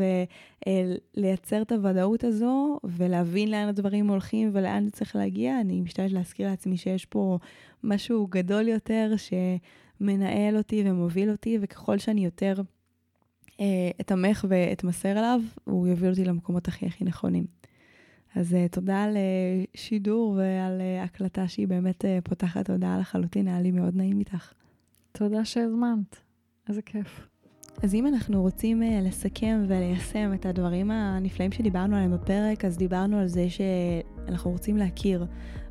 ולייצר 1.18 1.62
את 1.62 1.72
הוודאות 1.72 2.24
הזו, 2.24 2.80
ולהבין 2.84 3.52
לאן 3.52 3.68
הדברים 3.68 4.08
הולכים 4.08 4.50
ולאן 4.54 4.90
צריך 4.90 5.16
להגיע, 5.16 5.62
אני 5.62 5.82
משתדלת 5.82 6.12
להזכיר 6.12 6.50
לעצמי 6.50 6.78
שיש 6.78 7.06
פה 7.06 7.38
משהו 7.84 8.28
גדול 8.28 8.68
יותר 8.68 9.14
שמנהל 9.18 10.58
אותי 10.58 10.84
ומוביל 10.86 11.32
אותי, 11.32 11.58
וככל 11.62 11.98
שאני 11.98 12.26
יותר... 12.26 12.62
אה, 13.60 13.66
אתמך 14.02 14.46
ואתמסר 14.50 15.12
אליו, 15.12 15.42
הוא 15.64 15.88
יוביל 15.88 16.10
אותי 16.10 16.26
למקומות 16.26 16.68
הכי 16.68 16.86
הכי 16.86 17.04
נכונים. 17.04 17.46
אז 18.36 18.54
uh, 18.54 18.72
תודה 18.72 19.04
על 19.04 19.16
uh, 19.16 19.78
שידור 19.78 20.38
ועל 20.38 20.82
הקלטה 21.04 21.48
שהיא 21.48 21.68
באמת 21.68 22.06
פותחת 22.24 22.70
הודעה 22.70 23.00
לחלוטין, 23.00 23.48
היה 23.48 23.62
לי 23.62 23.72
מאוד 23.72 23.96
נעים 23.96 24.20
איתך. 24.20 24.54
תודה 25.12 25.46
שהזמנת, 25.46 26.20
איזה 26.70 26.82
כיף. 26.82 27.28
אז 27.84 27.96
אם 27.96 28.08
אנחנו 28.08 28.42
רוצים 28.42 28.82
לסכם 28.82 29.64
וליישם 29.68 30.32
את 30.34 30.46
הדברים 30.46 30.92
הנפלאים 30.92 31.52
שדיברנו 31.52 31.96
עליהם 31.96 32.14
בפרק, 32.14 32.66
אז 32.66 32.78
דיברנו 32.78 33.18
על 33.18 33.28
זה 33.28 33.48
שאנחנו 33.50 34.52
רוצים 34.52 34.78
להכיר 34.78 35.26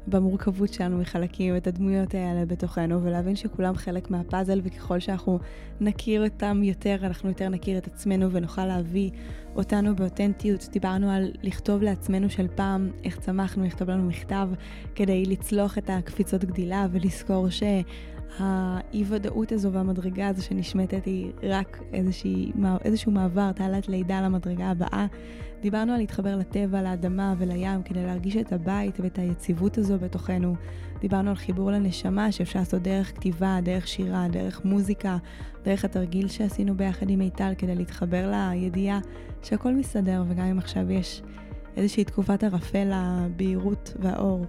במורכבות 0.07 0.73
שלנו 0.73 0.99
מחלקים 0.99 1.57
את 1.57 1.67
הדמויות 1.67 2.15
האלה 2.15 2.47
בתוכנו, 2.47 3.03
ולהבין 3.03 3.37
שכולם 3.37 3.75
חלק 3.75 4.11
מהפאזל, 4.11 4.61
וככל 4.65 4.99
שאנחנו 4.99 5.39
נכיר 5.81 6.25
אותם 6.25 6.63
יותר, 6.63 6.97
אנחנו 7.03 7.29
יותר 7.29 7.49
נכיר 7.49 7.79
את 7.79 7.87
עצמנו 7.87 8.31
ונוכל 8.33 8.67
להביא 8.67 9.11
אותנו 9.57 9.97
באותנטיות. 9.97 10.69
דיברנו 10.73 11.11
על 11.11 11.31
לכתוב 11.43 11.83
לעצמנו 11.83 12.31
של 12.31 12.47
פעם, 12.55 12.91
איך 13.05 13.21
צמחנו, 13.21 13.65
לכתוב 13.65 13.91
לנו 13.91 14.09
מכתב 14.09 14.49
כדי 14.95 15.25
לצלוח 15.25 15.79
את 15.79 15.91
הקפיצות 15.93 16.45
גדילה 16.45 16.87
ולזכור 16.93 17.47
שהאי 17.51 19.05
ודאות 19.09 19.53
הזו 19.53 19.73
והמדרגה 19.73 20.29
הזו 20.29 20.45
שנשמטת 20.45 21.05
היא 21.05 21.33
רק 21.43 21.83
איזושהי, 21.93 22.53
איזשהו 22.85 23.13
מעבר, 23.13 23.53
תעלת 23.53 23.89
לידה 23.89 24.21
למדרגה 24.21 24.71
הבאה. 24.71 25.07
דיברנו 25.63 25.93
על 25.93 25.99
להתחבר 25.99 26.37
לטבע, 26.37 26.83
לאדמה 26.83 27.35
ולים 27.39 27.83
כדי 27.83 28.07
להרגיש 28.07 28.37
את 28.37 28.53
הבית 28.53 29.01
ואת 29.01 29.19
היציבות 29.19 29.79
הזו 29.79 29.99
בתוכנו. 29.99 30.55
דיברנו 31.01 31.31
על 31.31 31.37
חיבור 31.37 31.71
לנשמה 31.71 32.33
שאפשר 32.33 32.59
לעשות 32.59 32.83
דרך 32.83 33.15
כתיבה, 33.15 33.59
דרך 33.63 33.89
שירה, 33.89 34.29
דרך 34.29 34.65
מוזיקה, 34.65 35.17
דרך 35.65 35.85
התרגיל 35.85 36.29
שעשינו 36.29 36.77
ביחד 36.77 37.11
עם 37.11 37.19
מיטל 37.19 37.53
כדי 37.59 37.75
להתחבר 37.75 38.31
לידיעה 38.31 39.01
שהכל 39.43 39.73
מסתדר, 39.73 40.25
וגם 40.29 40.45
אם 40.45 40.59
עכשיו 40.59 40.91
יש 40.91 41.23
איזושהי 41.77 42.05
תקופת 42.05 42.45
ערפל, 42.45 42.91
הבהירות 42.93 43.95
והאור 44.01 44.47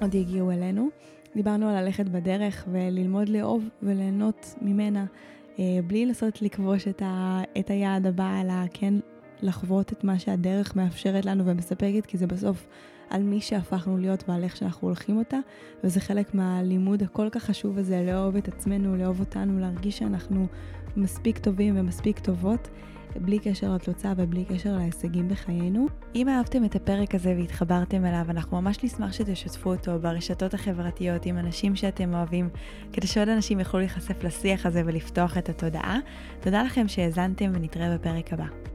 עוד 0.00 0.14
יגיעו 0.14 0.50
אלינו. 0.50 0.88
דיברנו 1.36 1.68
על 1.68 1.84
ללכת 1.84 2.08
בדרך 2.08 2.64
וללמוד 2.72 3.28
לאהוב 3.28 3.68
וליהנות 3.82 4.54
ממנה, 4.62 5.06
אה, 5.58 5.64
בלי 5.86 6.06
לנסות 6.06 6.42
לכבוש 6.42 6.88
את, 6.88 7.02
ה, 7.02 7.42
את 7.58 7.70
היעד 7.70 8.06
הבא, 8.06 8.40
אלא 8.40 8.54
כן 8.72 8.94
לחוות 9.42 9.92
את 9.92 10.04
מה 10.04 10.18
שהדרך 10.18 10.76
מאפשרת 10.76 11.24
לנו 11.24 11.46
ומספקת, 11.46 12.06
כי 12.06 12.18
זה 12.18 12.26
בסוף 12.26 12.66
על 13.10 13.22
מי 13.22 13.40
שהפכנו 13.40 13.96
להיות 13.96 14.24
ועל 14.28 14.44
איך 14.44 14.56
שאנחנו 14.56 14.88
הולכים 14.88 15.18
אותה, 15.18 15.38
וזה 15.84 16.00
חלק 16.00 16.34
מהלימוד 16.34 17.02
הכל 17.02 17.28
כך 17.32 17.42
חשוב 17.42 17.78
הזה, 17.78 18.02
לאהוב 18.06 18.36
את 18.36 18.48
עצמנו, 18.48 18.96
לאהוב 18.96 19.20
אותנו, 19.20 19.60
להרגיש 19.60 19.98
שאנחנו 19.98 20.46
מספיק 20.96 21.38
טובים 21.38 21.74
ומספיק 21.78 22.18
טובות. 22.18 22.68
בלי 23.20 23.38
קשר 23.38 23.74
לתוצאה 23.74 24.12
ובלי 24.16 24.44
קשר 24.44 24.76
להישגים 24.76 25.28
בחיינו. 25.28 25.86
אם 26.14 26.28
אהבתם 26.28 26.64
את 26.64 26.74
הפרק 26.74 27.14
הזה 27.14 27.34
והתחברתם 27.38 28.04
אליו, 28.04 28.26
אנחנו 28.28 28.60
ממש 28.60 28.84
נשמח 28.84 29.12
שתשתפו 29.12 29.72
אותו 29.74 29.98
ברשתות 30.00 30.54
החברתיות 30.54 31.26
עם 31.26 31.38
אנשים 31.38 31.76
שאתם 31.76 32.14
אוהבים, 32.14 32.48
כדי 32.92 33.06
שעוד 33.06 33.28
אנשים 33.28 33.58
יוכלו 33.58 33.80
להיחשף 33.80 34.24
לשיח 34.24 34.66
הזה 34.66 34.82
ולפתוח 34.86 35.38
את 35.38 35.48
התודעה. 35.48 35.98
תודה 36.40 36.62
לכם 36.62 36.88
שהאזנתם 36.88 37.52
ונתראה 37.54 37.98
בפרק 37.98 38.32
הבא. 38.32 38.73